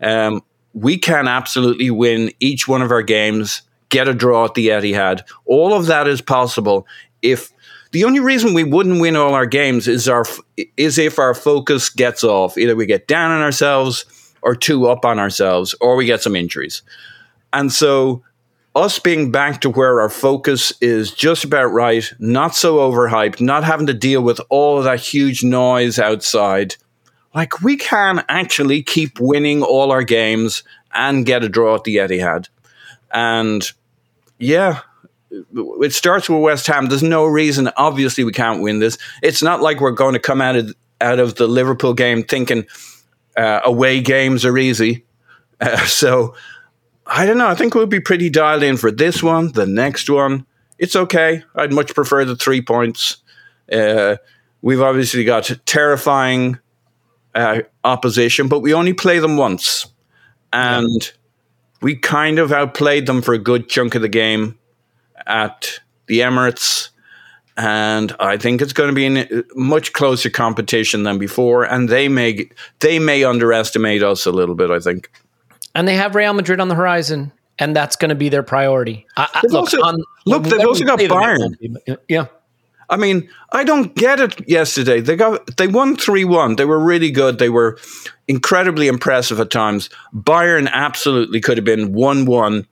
[0.00, 0.42] Um,
[0.74, 5.22] we can absolutely win each one of our games, get a draw at the Etihad.
[5.44, 6.86] All of that is possible
[7.20, 7.52] if
[7.92, 10.24] the only reason we wouldn't win all our games is our
[10.76, 12.58] is if our focus gets off.
[12.58, 14.04] Either we get down on ourselves
[14.42, 16.82] or too up on ourselves, or we get some injuries.
[17.52, 18.22] And so
[18.74, 23.64] us being back to where our focus is just about right, not so overhyped, not
[23.64, 26.76] having to deal with all of that huge noise outside.
[27.34, 30.62] Like we can actually keep winning all our games
[30.92, 32.48] and get a draw at the Etihad.
[33.12, 33.70] And
[34.38, 34.80] yeah,
[35.32, 36.86] it starts with West Ham.
[36.86, 37.70] There's no reason.
[37.76, 38.98] Obviously, we can't win this.
[39.22, 42.66] It's not like we're going to come out of out of the Liverpool game thinking
[43.36, 45.04] uh, away games are easy.
[45.60, 46.34] Uh, so
[47.06, 47.48] I don't know.
[47.48, 50.46] I think we'll be pretty dialed in for this one, the next one.
[50.78, 51.42] It's okay.
[51.54, 53.18] I'd much prefer the three points.
[53.70, 54.16] Uh,
[54.62, 56.58] we've obviously got terrifying
[57.34, 59.86] uh, opposition, but we only play them once,
[60.52, 61.12] and
[61.80, 64.58] we kind of outplayed them for a good chunk of the game
[65.32, 66.90] at the Emirates.
[67.56, 71.88] And I think it's going to be a uh, much closer competition than before, and
[71.88, 72.48] they may
[72.80, 74.70] they may underestimate us a little bit.
[74.70, 75.10] I think.
[75.74, 77.32] and they have Real Madrid on the horizon.
[77.58, 79.06] and that's going to be their priority.
[79.16, 81.96] I, I, look, also- on, look, they've also got them, Bayern.
[82.08, 82.26] Yeah,
[82.88, 85.00] I mean, I don't get it yesterday.
[85.00, 86.56] They got they won 3-1.
[86.56, 87.38] They were really good.
[87.38, 87.78] They were
[88.28, 89.88] incredibly impressive at times.
[90.14, 92.66] Bayern absolutely could have been 1-1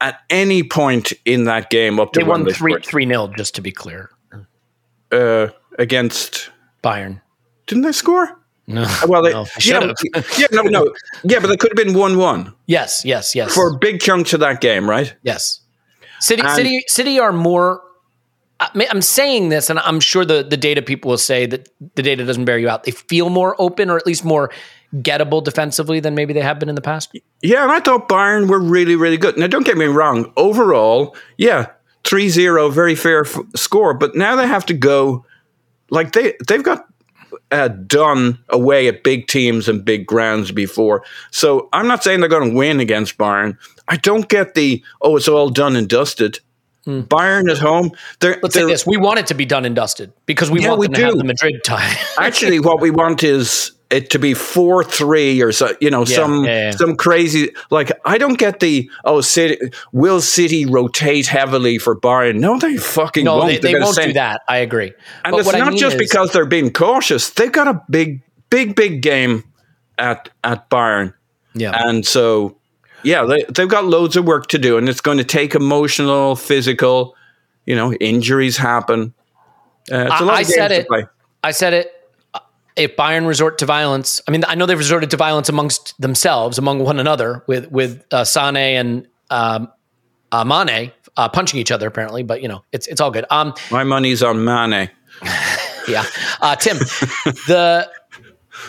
[0.00, 2.84] at any point in that game up to they won they three scored.
[2.84, 3.28] three nil.
[3.28, 4.10] Just to be clear,
[5.12, 6.50] uh, against
[6.82, 7.20] Bayern.
[7.66, 8.38] didn't they score?
[8.68, 10.92] No, Well, they, no, yeah, but- yeah, no, no,
[11.22, 13.54] yeah, but they could have been one-one yes, yes, yes.
[13.54, 15.14] for big chunks of that game, right?
[15.22, 15.60] Yes.
[16.18, 17.80] City, And- City, City are more.
[18.58, 22.24] I'm saying this, and I'm sure the the data people will say that the data
[22.24, 22.84] doesn't bear you out.
[22.84, 24.50] They feel more open, or at least more
[24.94, 27.12] gettable defensively than maybe they have been in the past.
[27.42, 29.36] Yeah, and I thought Bayern were really, really good.
[29.36, 30.32] Now, don't get me wrong.
[30.36, 31.66] Overall, yeah,
[32.04, 33.94] 3-0, very fair f- score.
[33.94, 35.24] But now they have to go,
[35.90, 36.86] like they they've got
[37.50, 41.04] uh, done away at big teams and big grounds before.
[41.30, 43.56] So I'm not saying they're going to win against Bayern.
[43.88, 46.40] I don't get the oh, it's all done and dusted.
[46.86, 48.38] Bayern at home, they're.
[48.40, 50.68] Let's say they're this: we want it to be done and dusted because we Yeah,
[50.68, 51.96] want we them to have the Madrid tie.
[52.18, 56.44] actually what we want is it to be four three or so you know some
[56.44, 56.70] yeah, yeah.
[56.72, 59.58] some crazy like I don't get the oh city
[59.92, 64.08] will City rotate heavily for Bayern no they fucking no, won't they, they won't send-
[64.08, 64.42] do that.
[64.48, 64.92] I agree.
[65.24, 67.68] and But it's what I not mean just is- because they're being cautious they've got
[67.68, 69.44] a big big big game
[69.98, 71.14] at at Bayern
[71.54, 72.56] yeah, and so
[73.04, 76.34] yeah they, they've got loads of work to do and it's going to take emotional
[76.34, 77.14] physical
[77.66, 79.14] you know injuries happen
[79.92, 80.88] uh, it's a I- I said it.
[81.44, 81.92] I said it.
[82.76, 86.58] If Bayern resort to violence, I mean, I know they've resorted to violence amongst themselves,
[86.58, 89.68] among one another, with with uh, Sane and um,
[90.30, 92.22] uh, Mane uh, punching each other, apparently.
[92.22, 93.24] But you know, it's it's all good.
[93.30, 94.90] Um, my money's on Mane
[95.88, 96.04] yeah,
[96.40, 97.90] uh, Tim, the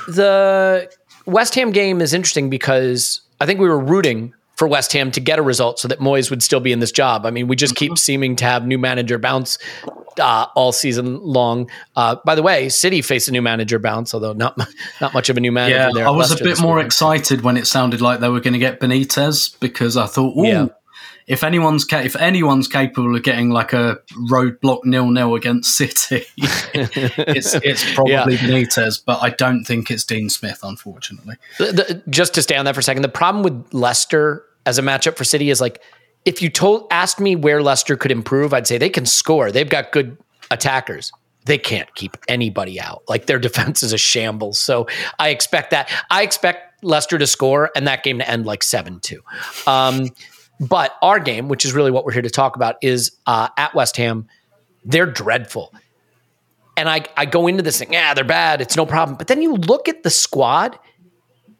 [0.07, 0.91] the
[1.25, 5.19] West Ham game is interesting because I think we were rooting for West Ham to
[5.19, 7.25] get a result so that Moyes would still be in this job.
[7.25, 9.57] I mean, we just keep seeming to have new manager bounce
[10.19, 11.69] uh, all season long.
[11.95, 14.57] Uh, by the way, City faced a new manager bounce, although not
[15.01, 15.75] not much of a new manager.
[15.77, 18.53] Yeah, there I was a bit more excited when it sounded like they were going
[18.53, 20.67] to get Benitez because I thought, ooh, Yeah.
[21.27, 23.99] if anyone's ca- if anyone's capable of getting like a
[24.29, 26.23] roadblock nil nil against City,
[26.73, 28.25] it's it's probably Yeah.
[28.25, 29.01] Benitez.
[29.05, 31.35] But I don't think it's Dean Smith, unfortunately.
[31.57, 34.77] The- the- just to stay on that for a second, the problem with Leicester as
[34.77, 35.81] a matchup for City is like
[36.27, 39.49] if you told asked me where Leicester could improve, I'd say they can score.
[39.49, 40.17] They've got good
[40.51, 41.13] attackers.
[41.45, 43.03] They can't keep anybody out.
[43.07, 44.59] Like their defense is a shambles.
[44.59, 45.89] So I expect that.
[46.11, 49.21] I expect Leicester to score and that game to end like seven two.
[49.65, 50.09] Um,
[50.59, 53.73] but our game, which is really what we're here to talk about, is uh, at
[53.73, 54.27] West Ham.
[54.83, 55.73] They're dreadful.
[56.75, 58.59] And I, I go into this thing, yeah, they're bad.
[58.59, 59.17] It's no problem.
[59.17, 60.77] But then you look at the squad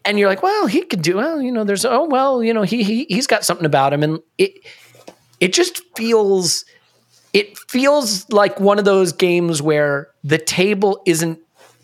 [0.07, 2.63] and you're like, well, he could do well, you know, there's oh well, you know,
[2.63, 4.03] he, he he's got something about him.
[4.03, 4.53] And it
[5.39, 6.65] it just feels
[7.33, 11.39] it feels like one of those games where the table isn't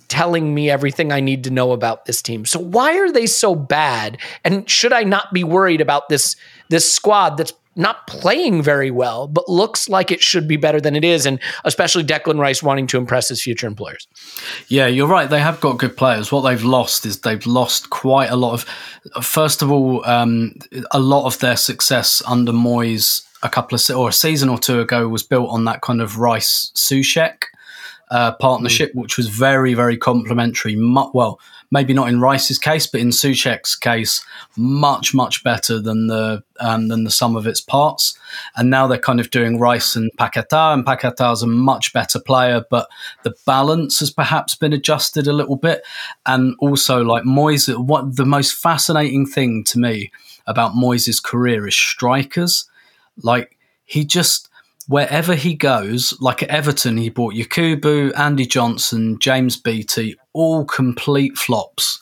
[0.08, 2.46] telling me everything I need to know about this team.
[2.46, 4.18] So why are they so bad?
[4.44, 6.36] And should I not be worried about this
[6.70, 10.96] this squad that's not playing very well, but looks like it should be better than
[10.96, 14.08] it is, and especially Declan Rice wanting to impress his future employers.
[14.68, 15.30] Yeah, you're right.
[15.30, 16.32] They have got good players.
[16.32, 19.24] What they've lost is they've lost quite a lot of.
[19.24, 20.56] First of all, um,
[20.92, 24.80] a lot of their success under Moyes a couple of or a season or two
[24.80, 27.44] ago was built on that kind of Rice Souček
[28.10, 30.76] uh, partnership, which was very very complementary.
[30.78, 31.40] Well,
[31.74, 34.24] maybe not in Rice's case, but in Souček's case,
[34.56, 38.18] much much better than the um, than the sum of its parts.
[38.56, 42.64] And now they're kind of doing Rice and Paquetá, and Paquetá's a much better player,
[42.70, 42.88] but
[43.24, 45.82] the balance has perhaps been adjusted a little bit.
[46.28, 50.12] And also, like Moyes, what the most fascinating thing to me
[50.46, 52.70] about Moyes' career is strikers.
[53.24, 54.50] Like he just
[54.88, 61.38] wherever he goes, like at Everton, he bought Yakubu, Andy Johnson, James Beattie, all complete
[61.38, 62.02] flops.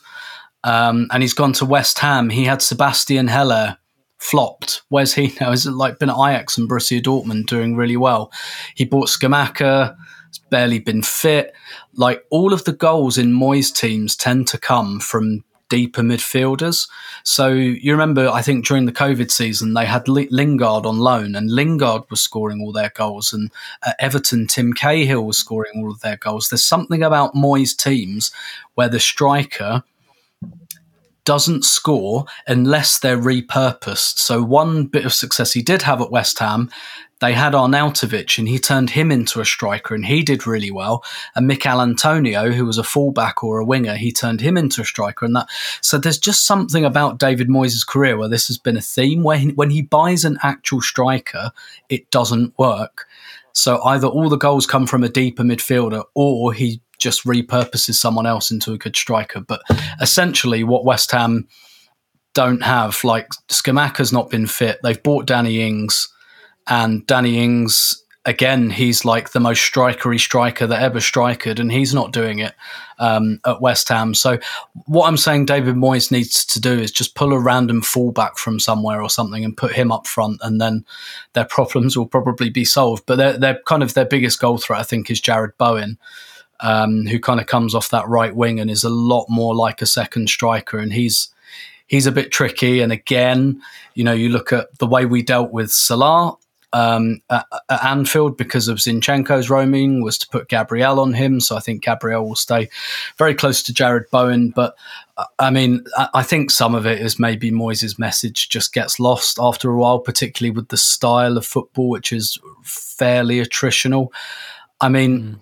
[0.63, 2.29] Um, and he's gone to West Ham.
[2.29, 3.77] He had Sébastien Haller
[4.19, 4.83] flopped.
[4.89, 5.51] Where's he now?
[5.51, 8.31] Is it like been at Ajax and Borussia Dortmund doing really well?
[8.75, 9.95] He bought Scamacca.
[10.27, 11.53] Has barely been fit.
[11.93, 16.89] Like all of the goals in Moyes teams tend to come from deeper midfielders.
[17.23, 21.49] So you remember, I think during the COVID season, they had Lingard on loan, and
[21.49, 23.31] Lingard was scoring all their goals.
[23.31, 23.51] And
[23.85, 26.49] at Everton, Tim Cahill was scoring all of their goals.
[26.49, 28.31] There's something about Moyes teams
[28.75, 29.83] where the striker
[31.23, 34.17] doesn't score unless they're repurposed.
[34.17, 36.69] So one bit of success he did have at West Ham,
[37.21, 41.03] they had Arnautovic and he turned him into a striker and he did really well.
[41.35, 44.85] And Michail Antonio, who was a fullback or a winger, he turned him into a
[44.85, 45.25] striker.
[45.25, 45.47] And that,
[45.81, 49.21] so there's just something about David Moyes' career where this has been a theme.
[49.21, 51.51] When, when he buys an actual striker,
[51.89, 53.07] it doesn't work.
[53.53, 58.25] So either all the goals come from a deeper midfielder or he just repurposes someone
[58.25, 59.41] else into a good striker.
[59.41, 59.61] But
[60.01, 61.47] essentially, what West Ham
[62.33, 64.79] don't have, like Scamacca's not been fit.
[64.81, 66.07] They've bought Danny Ings
[66.67, 71.93] and Danny Ings again, he's like the most strikery striker that ever strikered, and he's
[71.93, 72.53] not doing it
[72.99, 74.13] um, at West Ham.
[74.13, 74.39] So,
[74.85, 78.59] what I'm saying David Moyes needs to do is just pull a random fullback from
[78.59, 80.85] somewhere or something and put him up front, and then
[81.33, 83.05] their problems will probably be solved.
[83.05, 85.97] But they're, they're kind of their biggest goal threat, I think, is Jarrod Bowen.
[86.63, 89.81] Um, who kind of comes off that right wing and is a lot more like
[89.81, 91.33] a second striker, and he's
[91.87, 92.81] he's a bit tricky.
[92.81, 93.59] And again,
[93.95, 96.37] you know, you look at the way we dealt with Salah
[96.73, 101.39] um, at, at, Anfield because of Zinchenko's roaming was to put Gabriel on him.
[101.39, 102.69] So I think Gabriel will stay
[103.17, 104.51] very close to Jarrod Bowen.
[104.51, 104.75] But
[105.39, 109.37] I mean, I, I think some of it is maybe Moyes' message just gets lost
[109.39, 114.09] after a while, particularly with the style of football, which is fairly attritional.
[114.79, 115.39] I mean, mm.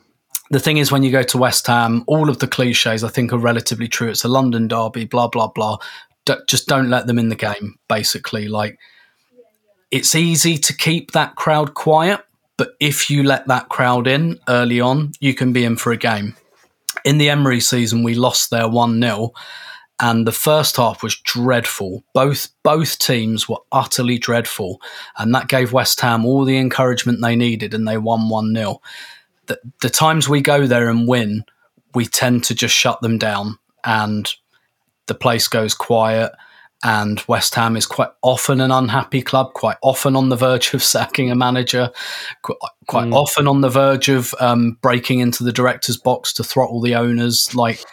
[0.49, 3.31] the thing is, when you go to West Ham, all of the cliches I think
[3.33, 4.09] are relatively true.
[4.09, 5.77] It's a London derby, blah, blah, blah.
[6.25, 8.47] D- just don't let them in the game, basically.
[8.47, 8.79] Like,
[9.91, 12.21] it's easy to keep that crowd quiet,
[12.57, 15.97] but if you let that crowd in early on, you can be in for a
[15.97, 16.35] game.
[17.05, 19.31] In the Emery season, we lost there 1 0,
[20.01, 22.03] and the first half was dreadful.
[22.13, 24.81] Both, both teams were utterly dreadful,
[25.17, 28.81] and that gave West Ham all the encouragement they needed, and they won 1 0.
[29.47, 31.45] The, the times we go there and win,
[31.95, 34.31] we tend to just shut them down, and
[35.07, 36.31] the place goes quiet
[36.83, 40.83] and West Ham is quite often an unhappy club, quite often on the verge of
[40.95, 41.91] sacking a manager,
[42.41, 43.13] quite mm.
[43.13, 47.53] often on the verge of um, breaking into the director's box to throttle the owners.
[47.53, 47.83] Like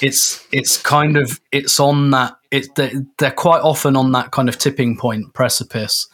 [0.00, 2.68] it's it's kind of it's on that it
[3.18, 6.08] they're quite often on that kind of tipping point precipice.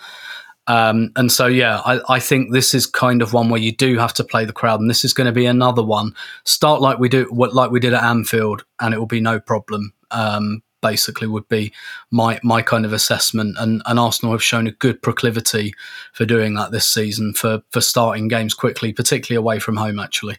[0.68, 3.98] Um, and so, yeah, I, I, think this is kind of one where you do
[3.98, 6.12] have to play the crowd, and this is going to be another one.
[6.42, 9.92] Start like we do, like we did at Anfield, and it will be no problem.
[10.10, 11.72] Um, basically would be
[12.10, 13.56] my my kind of assessment.
[13.58, 15.74] And, and Arsenal have shown a good proclivity
[16.12, 19.98] for doing that this season for for starting games quickly, particularly away from home.
[19.98, 20.38] Actually,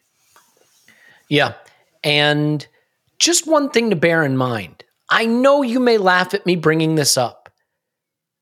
[1.30, 1.53] yeah.
[2.03, 2.65] And
[3.19, 4.84] just one thing to bear in mind.
[5.09, 7.49] I know you may laugh at me bringing this up.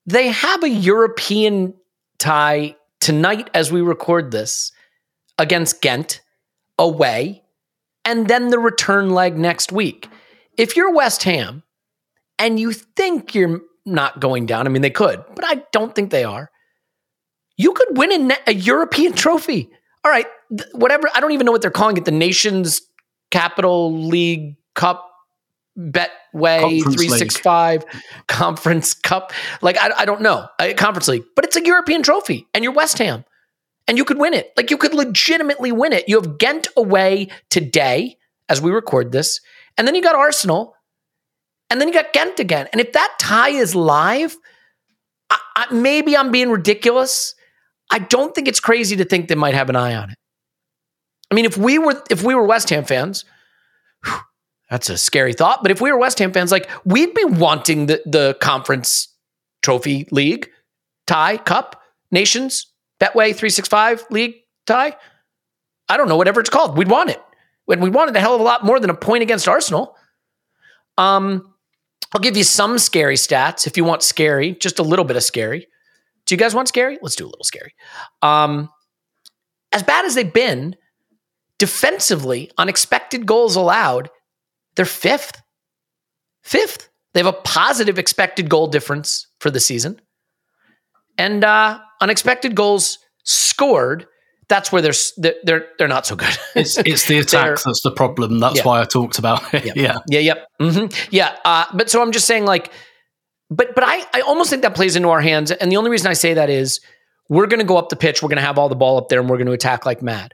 [0.06, 1.74] They have a European
[2.20, 4.72] tie tonight as we record this
[5.38, 6.22] against Ghent
[6.78, 7.44] away,
[8.04, 10.10] and then the return leg next week.
[10.58, 11.64] If you're West Ham
[12.40, 16.12] and you think you're not going down, I mean, they could, but I don't think
[16.12, 16.50] they are.
[17.58, 19.70] You could win a, a European trophy.
[20.04, 21.10] All right, th- whatever.
[21.14, 22.06] I don't even know what they're calling it.
[22.06, 22.82] The Nations
[23.32, 25.10] Capital League Cup
[25.78, 27.84] Betway three six five
[28.28, 29.34] Conference Cup.
[29.62, 32.74] Like I, I don't know uh, Conference League, but it's a European trophy, and you're
[32.74, 33.26] West Ham,
[33.88, 34.52] and you could win it.
[34.56, 36.08] Like you could legitimately win it.
[36.08, 38.18] You have Ghent away today
[38.48, 39.42] as we record this,
[39.78, 40.75] and then you got Arsenal,
[41.70, 42.68] and then you got Ghent again.
[42.72, 44.36] And if that tie is live,
[45.30, 47.36] I, I, maybe I'm being ridiculous.
[47.90, 50.18] I don't think it's crazy to think they might have an eye on it.
[51.32, 53.26] I mean, if we were if we were West Ham fans,
[54.04, 54.20] whew,
[54.70, 55.64] that's a scary thought.
[55.64, 59.08] But if we were West Ham fans, like we'd be wanting the the conference
[59.62, 60.50] trophy league
[61.08, 61.82] tie, cup,
[62.12, 62.68] nations,
[63.00, 64.36] Betway 365 league
[64.66, 64.96] tie.
[65.90, 66.78] I don't know, whatever it's called.
[66.78, 67.22] We'd want it.
[67.66, 69.96] When we wanted a hell of a lot more than a point against Arsenal.
[70.98, 71.54] Um,
[72.16, 75.24] I'll give you some scary stats if you want scary, just a little bit of
[75.24, 75.68] scary.
[76.26, 76.98] Do you guys want scary?
[77.02, 77.76] Let's do a little scary.
[78.22, 78.70] Um,
[79.74, 80.78] as bad as they've been,
[81.60, 84.10] defensively, unexpected goals allowed,
[84.78, 85.42] they're fifth.
[86.42, 86.88] Fifth.
[87.14, 90.00] They have a positive expected goal difference for the season.
[91.18, 94.08] And uh, unexpected goals scored
[94.48, 94.94] that's where they're
[95.44, 96.38] they're they're not so good.
[96.56, 98.40] it's it's the attack that's the problem.
[98.40, 98.64] That's yeah.
[98.64, 99.66] why I talked about it.
[99.66, 101.08] Yeah, yeah, yeah, yep, mm-hmm.
[101.12, 101.36] yeah.
[101.44, 102.72] Uh, but so I'm just saying, like,
[103.50, 105.52] but but I I almost think that plays into our hands.
[105.52, 106.80] And the only reason I say that is
[107.30, 109.10] we're going to go up the pitch, we're going to have all the ball up
[109.10, 110.34] there, and we're going to attack like mad.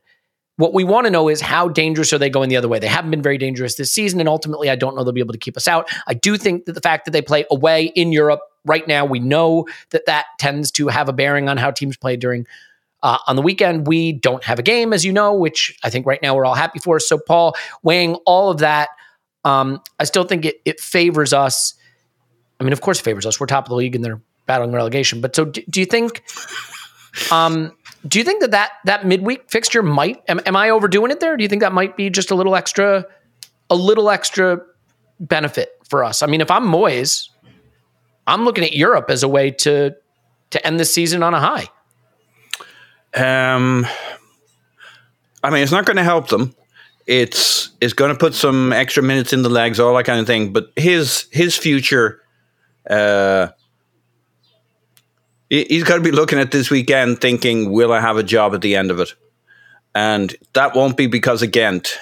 [0.58, 2.78] What we want to know is how dangerous are they going the other way?
[2.78, 5.34] They haven't been very dangerous this season, and ultimately, I don't know they'll be able
[5.34, 5.90] to keep us out.
[6.08, 9.20] I do think that the fact that they play away in Europe right now, we
[9.20, 12.46] know that that tends to have a bearing on how teams play during
[13.04, 16.06] uh, on the weekend, we don't have a game, as you know, which I think
[16.06, 17.00] right now we're all happy for.
[17.00, 18.90] So, Paul, weighing all of that,
[19.44, 21.74] um, I still think it, it favors us
[22.62, 23.40] I mean, of course, it favors us.
[23.40, 25.20] We're top of the league and they're battling relegation.
[25.20, 26.24] But so, do, do you think?
[27.32, 27.76] Um,
[28.08, 30.22] do you think that that, that midweek fixture might?
[30.28, 31.36] Am, am I overdoing it there?
[31.36, 33.06] Do you think that might be just a little extra,
[33.70, 34.62] a little extra
[35.20, 36.22] benefit for us?
[36.22, 37.30] I mean, if I'm Moyes,
[38.28, 39.96] I'm looking at Europe as a way to
[40.52, 41.68] to end the season on a high.
[43.14, 43.86] Um,
[45.44, 46.56] I mean, it's not going to help them.
[47.08, 50.28] It's it's going to put some extra minutes in the legs, all that kind of
[50.28, 50.54] thing.
[50.54, 52.22] But his his future,
[52.90, 53.50] uh,
[55.50, 58.62] he's got to be looking at this weekend, thinking, "Will I have a job at
[58.62, 59.14] the end of it?"
[59.96, 61.98] And that won't be because of Ghent.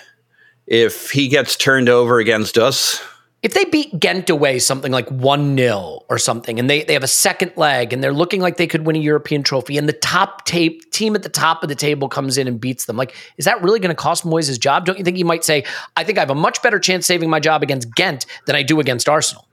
[0.67, 3.01] If he gets turned over against us,
[3.41, 7.03] if they beat Ghent away something like 1 0 or something, and they, they have
[7.03, 9.93] a second leg and they're looking like they could win a European trophy, and the
[9.93, 13.15] top tape, team at the top of the table comes in and beats them, like,
[13.37, 14.85] is that really going to cost Moyes his job?
[14.85, 15.63] Don't you think he might say,
[15.95, 18.63] I think I have a much better chance saving my job against Ghent than I
[18.63, 19.47] do against Arsenal?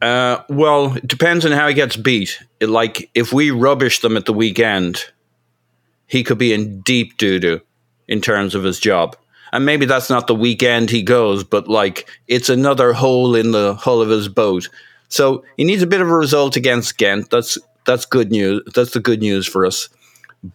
[0.00, 2.38] Uh, well, it depends on how he gets beat.
[2.60, 5.04] Like, if we rubbish them at the weekend,
[6.06, 7.60] he could be in deep doo doo
[8.06, 9.16] in terms of his job
[9.52, 13.74] and maybe that's not the weekend he goes, but like it's another hole in the
[13.74, 14.68] hull of his boat.
[15.08, 17.30] So he needs a bit of a result against Ghent.
[17.30, 18.62] That's that's good news.
[18.74, 19.88] That's the good news for us.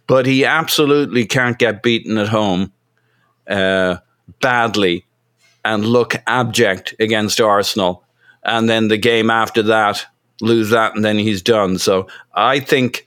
[0.06, 2.72] But he absolutely can't get beaten at home
[3.48, 3.96] uh,
[4.40, 5.04] badly
[5.64, 8.04] and look abject against Arsenal,
[8.42, 10.06] and then the game after that
[10.40, 11.78] lose that, and then he's done.
[11.78, 13.06] So I think.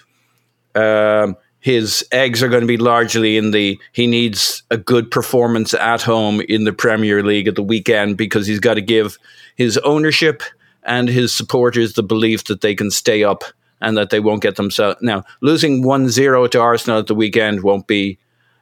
[0.73, 5.73] Um, his eggs are going to be largely in the he needs a good performance
[5.73, 9.17] at home in the Premier League at the weekend because he's got to give
[9.55, 10.43] his ownership
[10.83, 13.43] and his supporters the belief that they can stay up
[13.81, 17.87] and that they won't get themselves now losing 1-0 to Arsenal at the weekend won't
[17.87, 18.19] be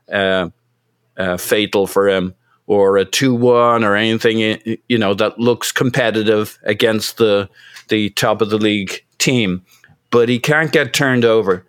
[0.09, 0.47] uh,
[1.17, 2.34] uh, fatal for him
[2.67, 7.49] or a 2-1 or anything you know that looks competitive against the
[7.89, 9.61] the top of the league team.
[10.09, 11.65] But he can't get turned over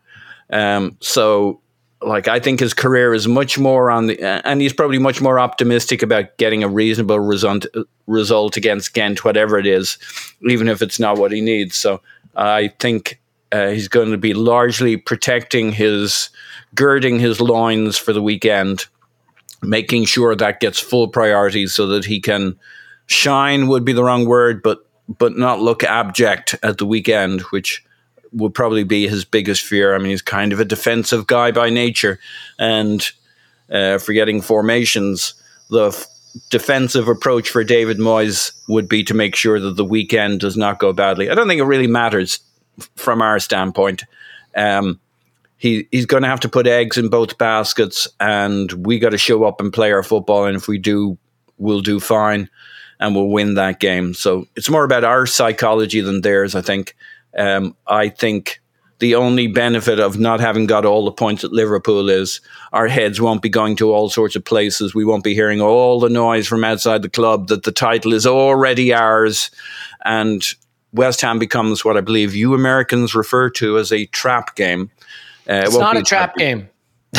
[0.51, 1.61] um, so,
[2.03, 5.39] like, I think his career is much more on the, and he's probably much more
[5.39, 7.67] optimistic about getting a reasonable result,
[8.07, 9.99] result against Ghent, whatever it is,
[10.43, 11.77] even if it's not what he needs.
[11.77, 12.01] So,
[12.37, 13.21] I think
[13.53, 16.31] uh, he's going to be largely protecting his,
[16.75, 18.87] girding his loins for the weekend,
[19.63, 22.57] making sure that gets full priority so that he can
[23.07, 27.85] shine would be the wrong word, but but not look abject at the weekend, which
[28.35, 29.95] would probably be his biggest fear.
[29.95, 32.19] I mean, he's kind of a defensive guy by nature,
[32.59, 33.07] and
[33.71, 35.35] uh, forgetting formations,
[35.71, 36.07] the f-
[36.51, 40.79] defensive approach for David Moyes would be to make sure that the weekend does not
[40.79, 41.31] go badly.
[41.31, 42.41] I don't think it really matters
[42.79, 44.05] f- from our standpoint.
[44.57, 45.01] Um,
[45.57, 49.19] he he's going to have to put eggs in both baskets, and we got to
[49.19, 50.45] show up and play our football.
[50.45, 51.17] And if we do,
[51.59, 52.51] we'll do fine,
[53.01, 54.13] and we'll win that game.
[54.13, 56.95] So it's more about our psychology than theirs, I think.
[57.37, 58.61] Um, I think
[59.01, 62.41] the only benefit of not having got all the points at Liverpool is
[62.73, 64.95] our heads won't be going to all sorts of places.
[64.95, 68.27] We won't be hearing all the noise from outside the club that the title is
[68.27, 69.51] already ours.
[70.05, 70.43] And
[70.93, 74.91] West Ham becomes what I believe you Americans refer to as a trap game.
[75.49, 76.69] Uh, it's not a trap game.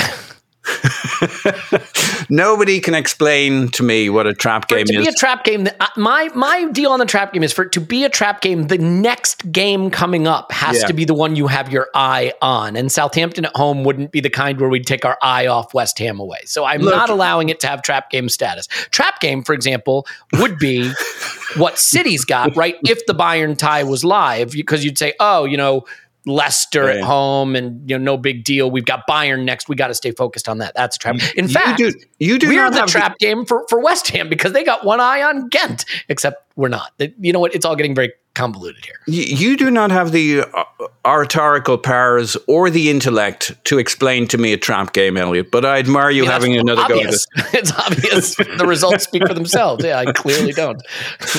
[2.29, 4.99] Nobody can explain to me what a trap game to is.
[4.99, 7.63] To be a trap game, uh, my my deal on the trap game is for
[7.63, 8.67] it to be a trap game.
[8.67, 10.87] The next game coming up has yeah.
[10.87, 14.19] to be the one you have your eye on, and Southampton at home wouldn't be
[14.19, 16.39] the kind where we'd take our eye off West Ham away.
[16.45, 18.67] So I'm Look, not allowing it to have trap game status.
[18.67, 20.91] Trap game, for example, would be
[21.57, 25.57] what City's got right if the Bayern tie was live, because you'd say, oh, you
[25.57, 25.85] know
[26.25, 26.97] Leicester right.
[26.97, 28.71] at home, and you know, no big deal.
[28.71, 29.69] We've got Bayern next.
[29.69, 30.73] We got to stay focused on that.
[30.75, 31.15] That's a trap.
[31.35, 34.29] In you fact, do, you do we're the trap the- game for, for West Ham
[34.29, 35.85] because they got one eye on Ghent.
[36.09, 36.93] Except we're not.
[37.19, 37.53] You know what?
[37.53, 38.95] It's all getting very convoluted here.
[39.07, 40.63] You, you do not have the uh,
[41.05, 45.51] oratorical powers or the intellect to explain to me a trap game, Elliot.
[45.51, 47.25] But I admire you I mean, having another obvious.
[47.25, 47.53] go at this.
[47.59, 48.35] it's obvious.
[48.35, 49.83] the results speak for themselves.
[49.83, 50.81] Yeah, I clearly don't.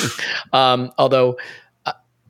[0.53, 1.39] um, although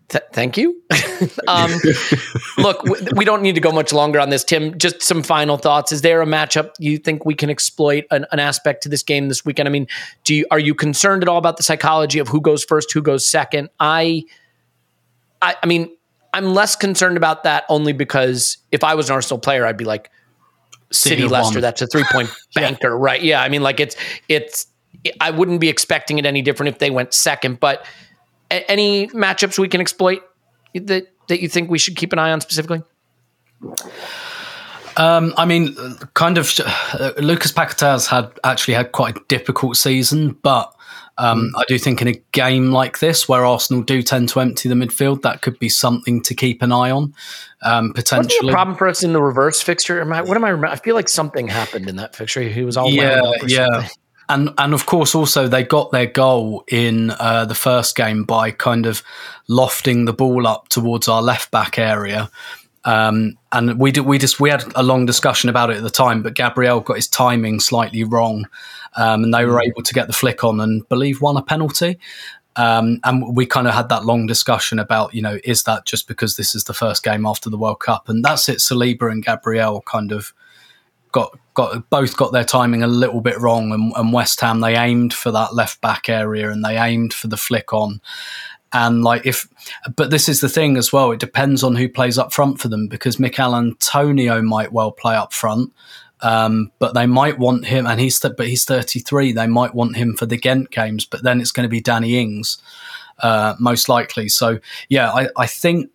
[0.08, 0.80] Th- thank you.
[1.48, 1.70] um,
[2.58, 4.78] look, w- we don't need to go much longer on this, Tim.
[4.78, 5.90] Just some final thoughts.
[5.90, 9.28] Is there a matchup you think we can exploit an, an, aspect to this game
[9.28, 9.68] this weekend?
[9.68, 9.88] I mean,
[10.22, 13.02] do you, are you concerned at all about the psychology of who goes first, who
[13.02, 13.68] goes second?
[13.80, 14.24] I,
[15.42, 15.90] I, I mean,
[16.32, 19.84] I'm less concerned about that only because if I was an Arsenal player, I'd be
[19.84, 20.10] like,
[20.92, 21.60] City, City Leicester.
[21.60, 22.96] That's a three point banker, yeah.
[22.98, 23.22] right?
[23.22, 23.96] Yeah, I mean, like it's
[24.28, 24.66] it's.
[25.20, 27.84] I wouldn't be expecting it any different if they went second, but
[28.50, 30.22] a- any matchups we can exploit
[30.74, 32.82] that that you think we should keep an eye on specifically?
[34.96, 35.76] Um, I mean,
[36.14, 36.52] kind of.
[36.94, 40.72] Uh, Lucas Paquetá has had actually had quite a difficult season, but
[41.18, 44.68] Um, I do think in a game like this, where Arsenal do tend to empty
[44.68, 47.14] the midfield, that could be something to keep an eye on.
[47.62, 50.00] Um, potentially, problem for us in the reverse fixture?
[50.00, 50.70] Am I, what am I?
[50.70, 52.42] I feel like something happened in that fixture.
[52.42, 53.66] He was all yeah, wound up or yeah.
[53.66, 53.90] something.
[54.28, 58.50] And and of course, also they got their goal in uh, the first game by
[58.50, 59.02] kind of
[59.48, 62.30] lofting the ball up towards our left back area.
[62.84, 65.90] Um, and we did, we just we had a long discussion about it at the
[65.90, 68.46] time, but Gabriel got his timing slightly wrong,
[68.96, 71.98] um, and they were able to get the flick on and believe won a penalty.
[72.56, 76.08] Um, and we kind of had that long discussion about, you know, is that just
[76.08, 78.08] because this is the first game after the World Cup?
[78.08, 78.58] And that's it.
[78.58, 80.32] Saliba and Gabriel kind of
[81.12, 84.76] got got both got their timing a little bit wrong, and, and West Ham they
[84.76, 88.00] aimed for that left back area and they aimed for the flick on.
[88.72, 89.48] And like if,
[89.96, 91.10] but this is the thing as well.
[91.10, 95.16] It depends on who plays up front for them because Michail Antonio might well play
[95.16, 95.72] up front,
[96.20, 99.32] um, but they might want him, and he's th- but he's thirty three.
[99.32, 102.20] They might want him for the Ghent games, but then it's going to be Danny
[102.20, 102.58] Ings
[103.20, 104.28] uh, most likely.
[104.28, 104.58] So
[104.88, 105.90] yeah, I, I think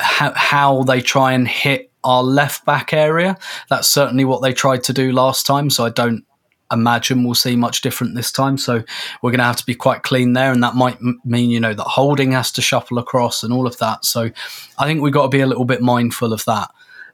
[0.00, 3.36] how, how they try and hit our left back area.
[3.68, 5.70] That's certainly what they tried to do last time.
[5.70, 6.24] So I don't
[6.72, 8.56] imagine we'll see much different this time.
[8.56, 8.82] So
[9.22, 11.60] we're going to have to be quite clean there, and that might m- mean you
[11.60, 14.04] know that holding has to shuffle across and all of that.
[14.04, 14.30] So
[14.78, 16.70] I think we've got to be a little bit mindful of that.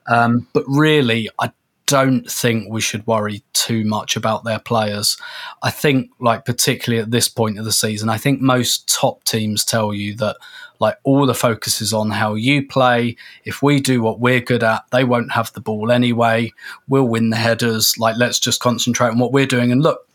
[0.07, 1.53] Um, but really, I
[1.89, 5.17] don't think we should worry too much about their players.
[5.63, 9.65] I think, like particularly at this point of the season, I think most top teams
[9.65, 10.37] tell you that
[10.81, 13.17] like all the focus is on how you play.
[13.45, 16.53] If we do what we're good at, they won't have the ball anyway.
[16.89, 17.99] We'll win the headers.
[17.99, 19.73] Like let's just concentrate on what we're doing.
[19.73, 20.07] And look,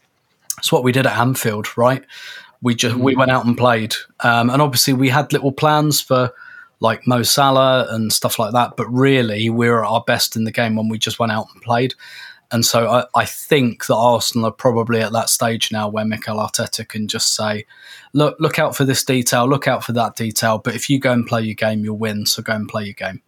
[0.58, 2.04] it's what we did at Anfield, right?
[2.62, 6.32] We just we went out and played, um, and obviously we had little plans for
[6.80, 8.78] like Mo Salah and stuff like that.
[8.78, 11.48] But really, we were at our best in the game when we just went out
[11.54, 11.94] and played.
[12.54, 16.38] And so I, I think that Arsenal are probably at that stage now where Mikel
[16.38, 17.66] Arteta can just say,
[18.14, 20.60] look, look out for this detail, look out for that detail.
[20.60, 22.28] But if you go and play your game, you'll win.
[22.28, 23.24] So go and play your game.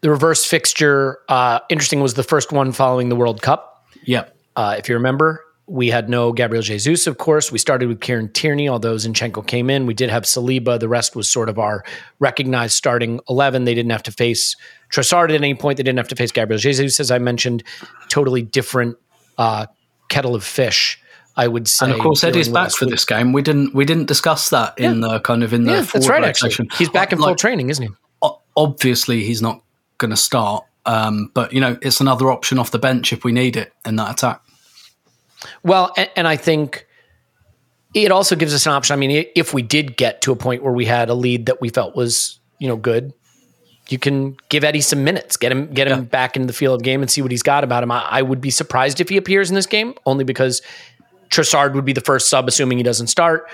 [0.00, 3.84] The reverse fixture, uh, interesting, was the first one following the World Cup.
[4.04, 4.36] Yep.
[4.54, 7.50] Uh, if you remember, we had no Gabriel Jesus, of course.
[7.50, 9.86] We started with Kieran Tierney, although Zinchenko came in.
[9.86, 10.78] We did have Saliba.
[10.78, 11.84] The rest was sort of our
[12.20, 13.64] recognized starting 11.
[13.64, 14.56] They didn't have to face
[14.90, 15.76] Trossard at any point.
[15.76, 17.62] They didn't have to face Gabriel Jesus, as I mentioned.
[18.08, 18.96] Totally different
[19.36, 19.66] uh,
[20.08, 21.00] kettle of fish,
[21.36, 21.86] I would say.
[21.86, 23.32] And of course, Eddie's back for this game.
[23.32, 26.22] We didn't we didn't discuss that in the kind of in the Yeah, that's right,
[26.22, 26.66] rotation.
[26.66, 26.78] actually.
[26.78, 28.28] He's back in full training, isn't he?
[28.56, 29.62] Obviously, he's not
[29.98, 30.64] going to start.
[30.86, 33.96] Um, but you know, it's another option off the bench if we need it in
[33.96, 34.40] that attack.
[35.62, 36.86] Well, and, and I think
[37.94, 38.94] it also gives us an option.
[38.94, 41.60] I mean, if we did get to a point where we had a lead that
[41.60, 43.12] we felt was, you know, good,
[43.88, 46.84] you can give Eddie some minutes, get him, get him back into the field of
[46.84, 47.90] game, and see what he's got about him.
[47.90, 50.62] I, I would be surprised if he appears in this game, only because
[51.30, 53.48] Trossard would be the first sub, assuming he doesn't start.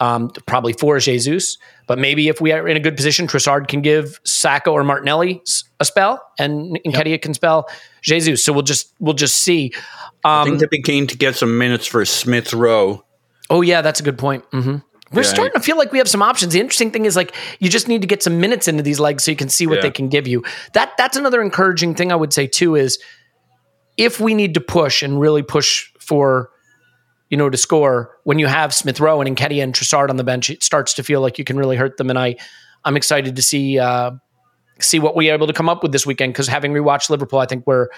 [0.00, 3.82] Um, probably for Jesus, but maybe if we are in a good position, Trossard can
[3.82, 5.42] give Saka or Martinelli
[5.78, 7.68] a spell, and Nketiah can spell
[8.00, 8.42] Jesus.
[8.42, 9.74] So we'll just we'll just see.
[10.24, 13.04] I Um, think they'd be keen to get some minutes for Smith Rowe.
[13.50, 14.42] Oh yeah, that's a good point.
[14.52, 14.76] hmm
[15.12, 16.52] We're starting to feel like we have some options.
[16.52, 19.24] The interesting thing is like you just need to get some minutes into these legs
[19.24, 19.82] so you can see what Yeah.
[19.82, 20.44] they can give you.
[20.74, 22.98] That that's another encouraging thing I would say too is
[23.96, 26.50] if we need to push and really push for
[27.28, 30.24] you know to score when you have Smith Rowe and Nketiah and Trossard on the
[30.24, 32.08] bench, it starts to feel like you can really hurt them.
[32.10, 32.36] And I
[32.84, 34.12] I'm excited to see uh,
[34.78, 37.46] see what we're able to come up with this weekend because having rewatched Liverpool, I
[37.46, 37.88] think we're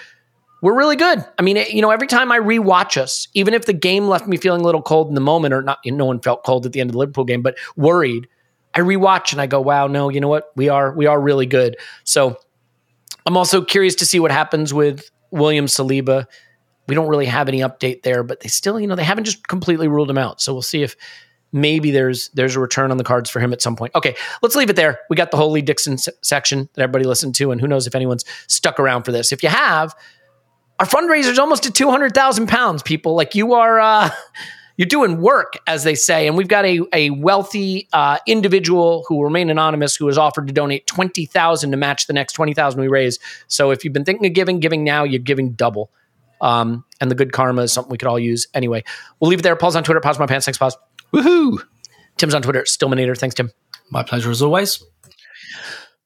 [0.63, 1.23] we're really good.
[1.37, 4.37] I mean, you know, every time I rewatch us, even if the game left me
[4.37, 6.65] feeling a little cold in the moment, or not, you know, no one felt cold
[6.65, 8.29] at the end of the Liverpool game, but worried,
[8.73, 10.53] I rewatch and I go, "Wow, no, you know what?
[10.55, 11.75] We are we are really good."
[12.05, 12.37] So
[13.25, 16.27] I'm also curious to see what happens with William Saliba.
[16.87, 19.45] We don't really have any update there, but they still, you know, they haven't just
[19.49, 20.39] completely ruled him out.
[20.39, 20.95] So we'll see if
[21.51, 23.93] maybe there's there's a return on the cards for him at some point.
[23.95, 24.99] Okay, let's leave it there.
[25.09, 27.95] We got the Lee Dixon se- section that everybody listened to, and who knows if
[27.95, 29.33] anyone's stuck around for this.
[29.33, 29.93] If you have,
[30.83, 32.83] our fundraiser's almost at two hundred thousand pounds.
[32.83, 33.79] People like you are.
[33.79, 34.09] Uh,
[34.77, 39.15] you're doing work, as they say, and we've got a a wealthy uh, individual who
[39.15, 42.53] will remain anonymous who has offered to donate twenty thousand to match the next twenty
[42.53, 43.17] thousand we raise.
[43.47, 45.89] So if you've been thinking of giving, giving now, you're giving double.
[46.41, 48.47] Um, and the good karma is something we could all use.
[48.53, 48.83] Anyway,
[49.21, 49.55] we'll leave it there.
[49.55, 50.01] Paul's on Twitter.
[50.01, 50.45] Pause my pants.
[50.45, 50.75] Thanks, pause.
[51.13, 51.63] Woohoo!
[52.17, 52.63] Tim's on Twitter.
[52.63, 53.17] Stillmanator.
[53.17, 53.51] Thanks, Tim.
[53.89, 54.83] My pleasure as always.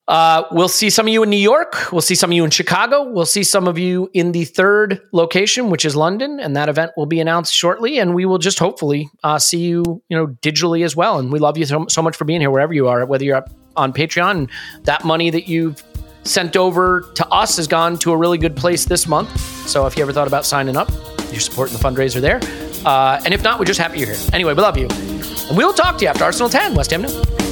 [0.07, 1.91] Uh, we'll see some of you in New York.
[1.91, 3.03] We'll see some of you in Chicago.
[3.03, 6.91] We'll see some of you in the third location, which is London, and that event
[6.95, 7.99] will be announced shortly.
[7.99, 11.19] And we will just hopefully uh, see you, you know, digitally as well.
[11.19, 13.45] And we love you so, so much for being here, wherever you are, whether you're
[13.75, 14.49] on Patreon.
[14.83, 15.83] That money that you've
[16.23, 19.37] sent over to us has gone to a really good place this month.
[19.67, 20.89] So if you ever thought about signing up,
[21.31, 22.39] you're supporting the fundraiser there.
[22.85, 24.29] Uh, and if not, we're just happy you're here.
[24.31, 24.87] Anyway, we love you.
[24.87, 27.46] And we'll talk to you after Arsenal 10, West Ham New.